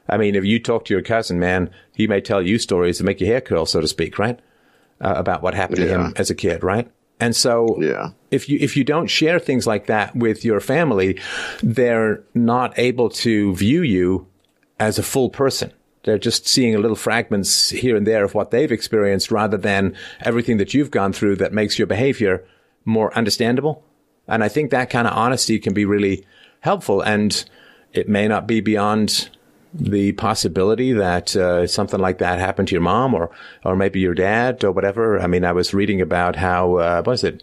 I 0.09 0.17
mean, 0.17 0.35
if 0.35 0.45
you 0.45 0.59
talk 0.59 0.87
to 0.87 0.95
your 0.95 1.03
cousin, 1.03 1.39
man, 1.39 1.71
he 1.93 2.07
may 2.07 2.23
tell 2.23 2.41
you 2.41 2.59
stories 2.59 2.99
that 2.99 3.05
make 3.05 3.21
your 3.21 3.29
hair 3.29 3.43
curl, 3.43 3.67
so 3.67 3.83
to 3.83 3.89
speak, 3.89 4.19
right? 4.19 4.41
Uh, 5.01 5.15
about 5.17 5.43
what 5.43 5.55
happened 5.55 5.77
to 5.77 5.87
him 5.87 6.15
as 6.17 6.31
a 6.31 6.35
kid, 6.35 6.65
right? 6.65 6.91
And 7.21 7.35
so, 7.35 7.77
Yeah. 7.81 8.11
if 8.31 8.49
you 8.49 8.59
if 8.61 8.77
you 8.77 8.85
don't 8.85 9.09
share 9.09 9.39
things 9.39 9.67
like 9.67 9.87
that 9.87 10.15
with 10.15 10.45
your 10.45 10.61
family, 10.61 11.19
they're 11.63 12.23
not 12.35 12.79
able 12.79 13.09
to 13.11 13.55
view 13.57 13.83
you 13.83 14.27
as 14.79 14.99
a 14.99 15.03
full 15.03 15.29
person. 15.31 15.73
They're 16.05 16.19
just 16.19 16.47
seeing 16.47 16.81
little 16.81 16.97
fragments 16.97 17.71
here 17.71 17.97
and 17.97 18.07
there 18.07 18.25
of 18.25 18.35
what 18.35 18.51
they've 18.51 18.71
experienced, 18.73 19.31
rather 19.31 19.57
than 19.57 19.95
everything 20.21 20.59
that 20.59 20.73
you've 20.75 20.91
gone 20.93 21.13
through 21.13 21.37
that 21.37 21.53
makes 21.53 21.79
your 21.79 21.87
behavior 21.87 22.45
more 22.85 23.13
understandable. 23.17 23.83
And 24.29 24.45
I 24.45 24.49
think 24.49 24.71
that 24.71 24.91
kind 24.91 25.09
of 25.09 25.15
honesty 25.15 25.59
can 25.59 25.75
be 25.75 25.85
really 25.85 26.25
helpful. 26.61 27.01
And 27.03 27.45
it 27.93 28.09
may 28.09 28.29
not 28.29 28.47
be 28.47 28.61
beyond 28.61 29.29
the 29.75 30.13
possibility 30.13 30.93
that 30.93 31.37
uh, 31.37 31.67
something 31.67 32.01
like 32.01 32.19
that 32.19 32.39
happened 32.39 32.69
to 32.69 32.73
your 32.73 32.83
mom 32.83 33.15
or 33.15 33.31
or 33.65 33.77
maybe 33.77 34.01
your 34.01 34.15
dad 34.15 34.65
or 34.65 34.73
whatever. 34.73 35.21
I 35.21 35.27
mean, 35.27 35.45
I 35.45 35.53
was 35.53 35.75
reading 35.75 36.01
about 36.01 36.37
how 36.37 36.77
uh, 36.77 36.97
what 37.03 37.07
was 37.07 37.25
it 37.25 37.43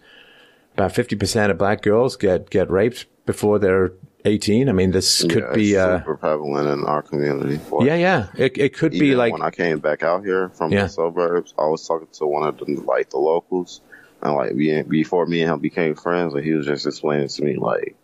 about 0.73 0.91
fifty 0.93 1.15
percent 1.15 1.51
of 1.51 1.57
black 1.57 1.81
girls 1.81 2.15
get 2.15 2.49
get 2.49 2.69
raped 2.69 3.05
before 3.25 3.59
they're 3.59 3.91
eighteen. 4.25 4.69
I 4.69 4.71
mean, 4.71 4.91
this 4.91 5.21
could 5.23 5.43
yeah, 5.43 5.53
be 5.53 5.77
uh, 5.77 5.99
super 5.99 6.17
prevalent 6.17 6.67
in 6.67 6.85
our 6.85 7.01
community. 7.01 7.57
Boy. 7.57 7.85
yeah, 7.85 7.95
yeah. 7.95 8.27
It 8.37 8.57
it 8.57 8.73
could 8.73 8.91
be 8.91 9.15
like 9.15 9.31
when 9.33 9.41
I 9.43 9.51
came 9.51 9.79
back 9.79 10.03
out 10.03 10.23
here 10.23 10.49
from 10.49 10.71
Yeah. 10.71 10.83
the 10.83 10.89
suburbs, 10.89 11.53
I 11.57 11.65
was 11.67 11.87
talking 11.87 12.07
to 12.13 12.25
one 12.27 12.47
of 12.47 12.57
the 12.57 12.75
like 12.77 13.11
the 13.11 13.19
locals, 13.19 13.81
and 14.21 14.33
like 14.33 14.53
we, 14.53 14.81
before 14.81 15.25
me 15.27 15.41
and 15.41 15.51
him 15.51 15.59
became 15.59 15.95
friends, 15.95 16.33
and 16.33 16.43
he 16.43 16.53
was 16.53 16.65
just 16.65 16.87
explaining 16.87 17.27
to 17.27 17.43
me 17.43 17.55
like 17.57 17.95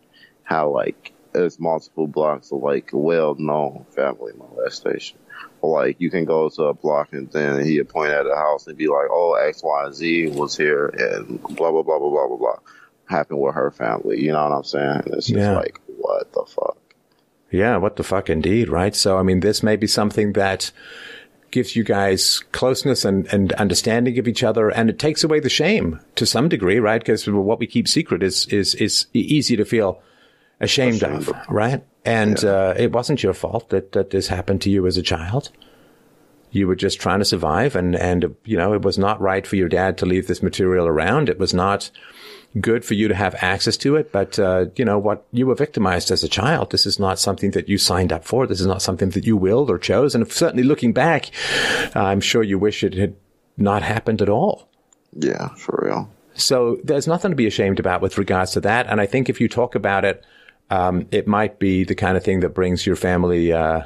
how 0.44 0.70
like 0.70 1.11
there's 1.32 1.58
multiple 1.60 2.06
blocks 2.06 2.52
of 2.52 2.62
like 2.62 2.90
well 2.92 3.34
known 3.38 3.86
family 3.90 4.32
molestation. 4.36 5.18
Or 5.60 5.80
like 5.80 5.96
you 6.00 6.10
can 6.10 6.24
go 6.24 6.48
to 6.48 6.64
a 6.64 6.74
block 6.74 7.12
and 7.12 7.30
then 7.30 7.64
he'd 7.64 7.88
point 7.88 8.12
at 8.12 8.26
a 8.26 8.34
house 8.36 8.66
and 8.66 8.76
be 8.76 8.88
like, 8.88 9.06
"Oh, 9.10 9.34
X, 9.34 9.62
Y, 9.62 9.84
and 9.84 9.94
Z 9.94 10.28
was 10.28 10.56
here," 10.56 10.86
and 10.88 11.40
blah 11.42 11.70
blah 11.70 11.82
blah 11.82 11.98
blah 11.98 12.10
blah 12.10 12.26
blah 12.28 12.36
blah 12.36 12.56
happened 13.06 13.40
with 13.40 13.54
her 13.54 13.70
family. 13.70 14.20
You 14.20 14.32
know 14.32 14.42
what 14.42 14.56
I'm 14.56 14.64
saying? 14.64 15.02
It's 15.06 15.26
just 15.26 15.38
Yeah. 15.38 15.56
like, 15.56 15.80
what 15.98 16.32
the 16.32 16.44
fuck? 16.48 16.76
Yeah, 17.50 17.76
what 17.76 17.96
the 17.96 18.02
fuck 18.02 18.30
indeed, 18.30 18.68
right? 18.70 18.94
So, 18.94 19.18
I 19.18 19.22
mean, 19.22 19.40
this 19.40 19.62
may 19.62 19.76
be 19.76 19.86
something 19.86 20.32
that 20.32 20.72
gives 21.50 21.76
you 21.76 21.84
guys 21.84 22.40
closeness 22.52 23.04
and, 23.04 23.26
and 23.32 23.52
understanding 23.54 24.18
of 24.18 24.26
each 24.26 24.42
other, 24.42 24.70
and 24.70 24.88
it 24.88 24.98
takes 24.98 25.22
away 25.22 25.38
the 25.40 25.50
shame 25.50 26.00
to 26.14 26.24
some 26.24 26.48
degree, 26.48 26.78
right? 26.78 27.00
Because 27.02 27.28
what 27.28 27.58
we 27.58 27.66
keep 27.66 27.86
secret 27.86 28.22
is, 28.22 28.46
is, 28.46 28.74
is 28.76 29.06
easy 29.12 29.54
to 29.56 29.64
feel 29.66 30.00
ashamed, 30.62 31.02
Ashamed 31.02 31.28
of, 31.28 31.28
of. 31.28 31.36
right? 31.48 31.84
And, 32.04 32.42
uh, 32.44 32.74
it 32.76 32.92
wasn't 32.92 33.22
your 33.22 33.34
fault 33.34 33.68
that, 33.70 33.92
that 33.92 34.10
this 34.10 34.28
happened 34.28 34.62
to 34.62 34.70
you 34.70 34.86
as 34.86 34.96
a 34.96 35.02
child. 35.02 35.50
You 36.50 36.66
were 36.66 36.76
just 36.76 37.00
trying 37.00 37.18
to 37.20 37.24
survive 37.24 37.76
and, 37.76 37.94
and, 37.96 38.34
you 38.44 38.56
know, 38.56 38.74
it 38.74 38.82
was 38.82 38.98
not 38.98 39.20
right 39.20 39.46
for 39.46 39.56
your 39.56 39.68
dad 39.68 39.98
to 39.98 40.06
leave 40.06 40.26
this 40.26 40.42
material 40.42 40.86
around. 40.86 41.28
It 41.28 41.38
was 41.38 41.54
not, 41.54 41.90
good 42.60 42.84
for 42.84 42.94
you 42.94 43.08
to 43.08 43.14
have 43.14 43.34
access 43.40 43.76
to 43.78 43.96
it, 43.96 44.12
but 44.12 44.38
uh, 44.38 44.66
you 44.76 44.84
know 44.84 44.98
what? 44.98 45.26
You 45.32 45.46
were 45.46 45.54
victimized 45.54 46.10
as 46.10 46.22
a 46.22 46.28
child. 46.28 46.70
This 46.70 46.86
is 46.86 46.98
not 46.98 47.18
something 47.18 47.52
that 47.52 47.68
you 47.68 47.78
signed 47.78 48.12
up 48.12 48.24
for. 48.24 48.46
This 48.46 48.60
is 48.60 48.66
not 48.66 48.82
something 48.82 49.10
that 49.10 49.24
you 49.24 49.36
willed 49.36 49.70
or 49.70 49.78
chose. 49.78 50.14
And 50.14 50.30
certainly, 50.30 50.62
looking 50.62 50.92
back, 50.92 51.30
I'm 51.94 52.20
sure 52.20 52.42
you 52.42 52.58
wish 52.58 52.84
it 52.84 52.94
had 52.94 53.16
not 53.56 53.82
happened 53.82 54.20
at 54.20 54.28
all. 54.28 54.68
Yeah, 55.12 55.48
for 55.56 55.80
real. 55.82 56.10
So 56.34 56.78
there's 56.84 57.06
nothing 57.06 57.30
to 57.30 57.36
be 57.36 57.46
ashamed 57.46 57.78
about 57.78 58.00
with 58.00 58.18
regards 58.18 58.52
to 58.52 58.60
that. 58.60 58.86
And 58.86 59.00
I 59.00 59.06
think 59.06 59.28
if 59.28 59.40
you 59.40 59.48
talk 59.48 59.74
about 59.74 60.04
it, 60.04 60.24
um, 60.72 61.06
it 61.10 61.28
might 61.28 61.58
be 61.58 61.84
the 61.84 61.94
kind 61.94 62.16
of 62.16 62.24
thing 62.24 62.40
that 62.40 62.54
brings 62.54 62.86
your 62.86 62.96
family 62.96 63.52
uh, 63.52 63.82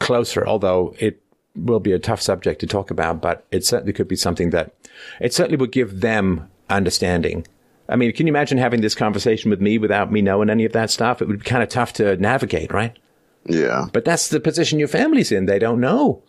closer. 0.00 0.44
Although 0.44 0.96
it 0.98 1.22
will 1.54 1.78
be 1.78 1.92
a 1.92 2.00
tough 2.00 2.20
subject 2.20 2.60
to 2.60 2.66
talk 2.66 2.90
about, 2.90 3.22
but 3.22 3.46
it 3.52 3.64
certainly 3.64 3.92
could 3.92 4.08
be 4.08 4.16
something 4.16 4.50
that 4.50 4.74
it 5.20 5.32
certainly 5.32 5.56
would 5.56 5.70
give 5.70 6.00
them 6.00 6.50
understanding. 6.68 7.46
I 7.88 7.94
mean, 7.94 8.12
can 8.12 8.26
you 8.26 8.32
imagine 8.32 8.58
having 8.58 8.80
this 8.80 8.96
conversation 8.96 9.50
with 9.50 9.60
me 9.60 9.78
without 9.78 10.10
me 10.10 10.20
knowing 10.20 10.50
any 10.50 10.64
of 10.64 10.72
that 10.72 10.90
stuff? 10.90 11.22
It 11.22 11.28
would 11.28 11.38
be 11.38 11.44
kind 11.44 11.62
of 11.62 11.68
tough 11.68 11.92
to 11.94 12.16
navigate, 12.16 12.72
right? 12.72 12.98
Yeah. 13.46 13.86
But 13.92 14.04
that's 14.04 14.30
the 14.30 14.40
position 14.40 14.80
your 14.80 14.88
family's 14.88 15.30
in. 15.30 15.46
They 15.46 15.60
don't 15.60 15.80
know 15.80 16.22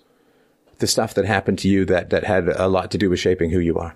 the 0.77 0.87
stuff 0.87 1.15
that 1.15 1.25
happened 1.25 1.57
to 1.59 1.69
you 1.69 1.85
that, 1.85 2.11
that 2.11 2.23
had 2.23 2.49
a 2.49 2.67
lot 2.67 2.91
to 2.91 2.99
do 2.99 3.09
with 3.09 3.19
shaping 3.19 3.49
who 3.49 3.59
you 3.59 3.77
are. 3.79 3.95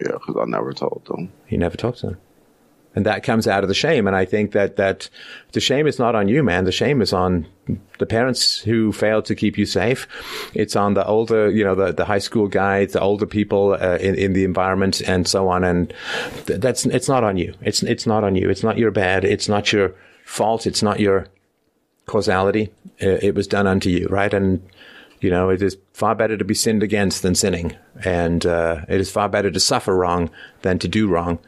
Yeah, 0.00 0.12
because 0.12 0.36
I 0.40 0.44
never 0.46 0.72
told 0.72 1.02
them. 1.06 1.32
You 1.48 1.58
never 1.58 1.76
talk 1.76 1.96
to 1.96 2.06
them. 2.06 2.18
And 2.94 3.06
that 3.06 3.22
comes 3.22 3.46
out 3.46 3.62
of 3.62 3.68
the 3.68 3.74
shame. 3.74 4.08
And 4.08 4.16
I 4.16 4.24
think 4.24 4.50
that, 4.50 4.74
that 4.74 5.08
the 5.52 5.60
shame 5.60 5.86
is 5.86 5.98
not 6.00 6.16
on 6.16 6.26
you, 6.26 6.42
man. 6.42 6.64
The 6.64 6.72
shame 6.72 7.00
is 7.00 7.12
on 7.12 7.46
the 7.98 8.06
parents 8.06 8.58
who 8.58 8.92
failed 8.92 9.26
to 9.26 9.36
keep 9.36 9.56
you 9.56 9.64
safe. 9.64 10.08
It's 10.54 10.74
on 10.74 10.94
the 10.94 11.06
older, 11.06 11.48
you 11.50 11.62
know, 11.62 11.76
the, 11.76 11.92
the 11.92 12.04
high 12.04 12.18
school 12.18 12.48
guys, 12.48 12.92
the 12.92 13.00
older 13.00 13.26
people 13.26 13.74
uh, 13.80 13.98
in, 13.98 14.16
in 14.16 14.32
the 14.32 14.42
environment 14.42 15.00
and 15.02 15.28
so 15.28 15.48
on. 15.48 15.62
And 15.62 15.94
th- 16.46 16.60
that's, 16.60 16.84
it's 16.86 17.08
not 17.08 17.22
on 17.22 17.36
you. 17.36 17.54
It's, 17.60 17.84
it's 17.84 18.06
not 18.06 18.24
on 18.24 18.34
you. 18.34 18.50
It's 18.50 18.64
not 18.64 18.76
your 18.76 18.90
bad. 18.90 19.24
It's 19.24 19.48
not 19.48 19.72
your 19.72 19.94
fault. 20.24 20.66
It's 20.66 20.82
not 20.82 20.98
your 20.98 21.28
causality. 22.06 22.72
Uh, 23.00 23.18
it 23.22 23.36
was 23.36 23.46
done 23.46 23.68
unto 23.68 23.88
you, 23.88 24.08
right? 24.08 24.34
And 24.34 24.68
You 25.20 25.30
know, 25.30 25.50
it 25.50 25.62
is 25.62 25.76
far 25.92 26.14
better 26.14 26.36
to 26.36 26.44
be 26.44 26.54
sinned 26.54 26.82
against 26.82 27.22
than 27.22 27.34
sinning. 27.34 27.76
And 28.04 28.44
uh, 28.46 28.80
it 28.88 29.00
is 29.00 29.12
far 29.12 29.28
better 29.28 29.50
to 29.50 29.60
suffer 29.60 29.94
wrong 29.94 30.30
than 30.62 30.78
to 30.78 30.88
do 30.88 31.08
wrong. 31.08 31.38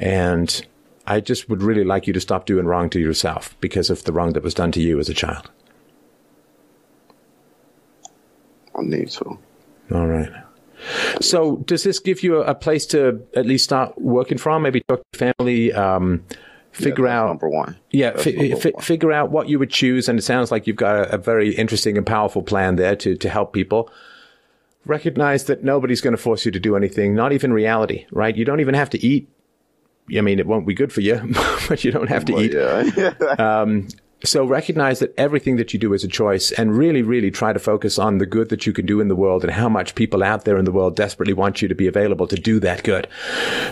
And 0.00 0.66
I 1.06 1.20
just 1.20 1.48
would 1.48 1.62
really 1.62 1.84
like 1.84 2.06
you 2.06 2.12
to 2.12 2.20
stop 2.20 2.46
doing 2.46 2.66
wrong 2.66 2.90
to 2.90 3.00
yourself 3.00 3.56
because 3.60 3.90
of 3.90 4.04
the 4.04 4.12
wrong 4.12 4.32
that 4.34 4.42
was 4.42 4.54
done 4.54 4.72
to 4.72 4.80
you 4.80 4.98
as 4.98 5.08
a 5.08 5.14
child. 5.14 5.50
I 8.74 8.82
need 8.82 9.08
to. 9.10 9.38
All 9.92 10.06
right. 10.06 10.30
So, 11.20 11.56
does 11.58 11.82
this 11.84 11.98
give 11.98 12.22
you 12.22 12.36
a, 12.42 12.50
a 12.50 12.54
place 12.54 12.84
to 12.86 13.24
at 13.34 13.46
least 13.46 13.64
start 13.64 13.98
working 14.00 14.36
from? 14.38 14.62
Maybe 14.62 14.82
talk 14.82 15.02
to 15.12 15.18
family, 15.38 15.72
um, 15.72 16.22
figure 16.72 17.06
Yeah, 17.06 17.20
out 17.22 17.28
number 17.28 17.48
one. 17.48 17.76
Yeah, 17.90 18.14
fi- 18.16 18.32
number 18.32 18.56
fi- 18.56 18.70
one. 18.72 18.82
figure 18.82 19.12
out 19.12 19.30
what 19.30 19.48
you 19.48 19.58
would 19.58 19.70
choose, 19.70 20.08
and 20.08 20.18
it 20.18 20.22
sounds 20.22 20.50
like 20.50 20.66
you've 20.66 20.76
got 20.76 20.96
a, 21.08 21.14
a 21.14 21.18
very 21.18 21.54
interesting 21.54 21.96
and 21.96 22.06
powerful 22.06 22.42
plan 22.42 22.76
there 22.76 22.94
to 22.96 23.16
to 23.16 23.28
help 23.30 23.52
people. 23.54 23.90
Recognize 24.84 25.44
that 25.44 25.64
nobody's 25.64 26.00
going 26.02 26.14
to 26.14 26.22
force 26.22 26.44
you 26.44 26.52
to 26.52 26.60
do 26.60 26.76
anything, 26.76 27.14
not 27.14 27.32
even 27.32 27.52
reality, 27.52 28.06
right? 28.12 28.36
You 28.36 28.44
don't 28.44 28.60
even 28.60 28.74
have 28.74 28.90
to 28.90 29.04
eat. 29.04 29.28
I 30.16 30.20
mean, 30.20 30.38
it 30.38 30.46
won't 30.46 30.66
be 30.66 30.74
good 30.74 30.92
for 30.92 31.00
you, 31.00 31.20
but 31.68 31.84
you 31.84 31.90
don't 31.90 32.08
have 32.08 32.24
to 32.26 32.32
But 32.32 32.42
eat. 32.42 32.52
yeah. 32.54 33.64
So 34.24 34.46
recognize 34.46 35.00
that 35.00 35.14
everything 35.18 35.56
that 35.56 35.74
you 35.74 35.78
do 35.78 35.92
is 35.92 36.02
a 36.02 36.08
choice 36.08 36.50
and 36.50 36.74
really, 36.76 37.02
really 37.02 37.30
try 37.30 37.52
to 37.52 37.58
focus 37.58 37.98
on 37.98 38.16
the 38.16 38.24
good 38.24 38.48
that 38.48 38.66
you 38.66 38.72
can 38.72 38.86
do 38.86 38.98
in 38.98 39.08
the 39.08 39.14
world 39.14 39.44
and 39.44 39.52
how 39.52 39.68
much 39.68 39.94
people 39.94 40.22
out 40.24 40.46
there 40.46 40.56
in 40.56 40.64
the 40.64 40.72
world 40.72 40.96
desperately 40.96 41.34
want 41.34 41.60
you 41.60 41.68
to 41.68 41.74
be 41.74 41.86
available 41.86 42.26
to 42.28 42.36
do 42.36 42.58
that 42.60 42.82
good. 42.82 43.06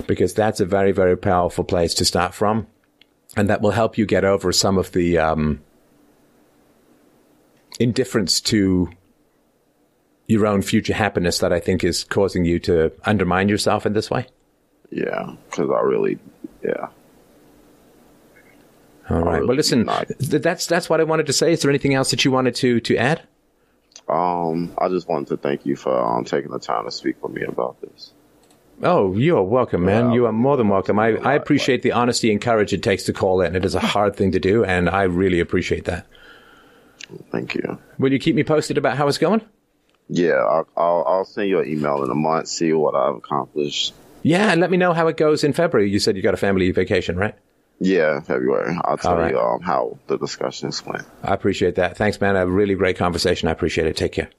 Because 0.06 0.34
that's 0.34 0.60
a 0.60 0.66
very, 0.66 0.92
very 0.92 1.16
powerful 1.16 1.64
place 1.64 1.94
to 1.94 2.04
start 2.04 2.34
from. 2.34 2.66
And 3.36 3.48
that 3.48 3.62
will 3.62 3.70
help 3.70 3.96
you 3.96 4.04
get 4.04 4.22
over 4.24 4.52
some 4.52 4.76
of 4.76 4.92
the, 4.92 5.16
um, 5.16 5.60
indifference 7.80 8.40
to 8.42 8.90
your 10.28 10.46
own 10.46 10.60
future 10.62 10.94
happiness 10.94 11.38
that 11.38 11.52
I 11.54 11.58
think 11.58 11.82
is 11.82 12.04
causing 12.04 12.44
you 12.44 12.58
to 12.60 12.92
undermine 13.04 13.48
yourself 13.48 13.86
in 13.86 13.94
this 13.94 14.10
way. 14.10 14.26
Yeah, 14.94 15.34
because 15.50 15.70
I 15.70 15.80
really, 15.80 16.18
yeah. 16.62 16.88
All 19.10 19.20
right. 19.20 19.34
really 19.34 19.46
Well, 19.48 19.56
listen, 19.56 19.84
not. 19.84 20.06
that's, 20.18 20.66
that's 20.66 20.88
what 20.88 21.00
I 21.00 21.04
wanted 21.04 21.26
to 21.26 21.32
say. 21.32 21.52
Is 21.52 21.60
there 21.62 21.70
anything 21.70 21.94
else 21.94 22.10
that 22.10 22.24
you 22.24 22.30
wanted 22.30 22.54
to, 22.56 22.80
to 22.80 22.96
add? 22.96 23.22
Um, 24.08 24.72
I 24.78 24.88
just 24.88 25.08
wanted 25.08 25.28
to 25.28 25.36
thank 25.36 25.66
you 25.66 25.76
for 25.76 25.98
um, 25.98 26.24
taking 26.24 26.50
the 26.50 26.58
time 26.58 26.84
to 26.84 26.90
speak 26.90 27.22
with 27.22 27.32
me 27.32 27.42
about 27.42 27.80
this. 27.80 28.12
Oh, 28.82 29.14
you 29.14 29.36
are 29.36 29.42
welcome, 29.42 29.84
man. 29.84 30.08
Yeah, 30.08 30.14
you 30.14 30.26
are 30.26 30.32
more 30.32 30.56
than 30.56 30.68
welcome. 30.68 30.98
I, 30.98 31.16
I 31.16 31.34
appreciate 31.34 31.82
the 31.82 31.92
honesty 31.92 32.30
and 32.30 32.40
courage 32.40 32.72
it 32.72 32.82
takes 32.82 33.04
to 33.04 33.12
call 33.12 33.40
in. 33.40 33.54
It 33.56 33.64
is 33.64 33.74
a 33.74 33.80
hard 33.80 34.16
thing 34.16 34.32
to 34.32 34.40
do, 34.40 34.64
and 34.64 34.88
I 34.90 35.04
really 35.04 35.40
appreciate 35.40 35.84
that. 35.84 36.06
Thank 37.30 37.54
you. 37.54 37.78
Will 37.98 38.12
you 38.12 38.18
keep 38.18 38.34
me 38.34 38.42
posted 38.42 38.76
about 38.76 38.96
how 38.96 39.06
it's 39.06 39.18
going? 39.18 39.42
Yeah, 40.08 40.34
I'll, 40.34 40.68
I'll, 40.76 41.04
I'll 41.06 41.24
send 41.24 41.48
you 41.48 41.60
an 41.60 41.68
email 41.68 42.02
in 42.04 42.10
a 42.10 42.14
month, 42.14 42.48
see 42.48 42.72
what 42.72 42.94
I've 42.94 43.14
accomplished. 43.14 43.94
Yeah, 44.24 44.50
and 44.50 44.60
let 44.60 44.70
me 44.70 44.78
know 44.78 44.94
how 44.94 45.06
it 45.08 45.18
goes 45.18 45.44
in 45.44 45.52
February. 45.52 45.90
You 45.90 45.98
said 45.98 46.16
you 46.16 46.22
got 46.22 46.32
a 46.32 46.38
family 46.38 46.70
vacation, 46.70 47.16
right? 47.16 47.34
Yeah, 47.78 48.20
February. 48.20 48.74
I'll 48.82 48.96
tell 48.96 49.16
right. 49.16 49.32
you 49.32 49.38
um, 49.38 49.60
how 49.60 49.98
the 50.06 50.16
discussions 50.16 50.84
went. 50.84 51.04
I 51.22 51.34
appreciate 51.34 51.74
that. 51.74 51.98
Thanks, 51.98 52.18
man. 52.20 52.34
A 52.34 52.46
really 52.46 52.74
great 52.74 52.96
conversation. 52.96 53.48
I 53.48 53.52
appreciate 53.52 53.86
it. 53.86 53.96
Take 53.96 54.12
care. 54.12 54.30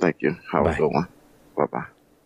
Thank 0.00 0.22
you. 0.22 0.36
Have 0.52 0.64
Bye. 0.64 0.72
a 0.72 0.76
good 0.78 0.92
one. 0.92 1.08
Bye 1.56 1.66
bye. 1.66 1.97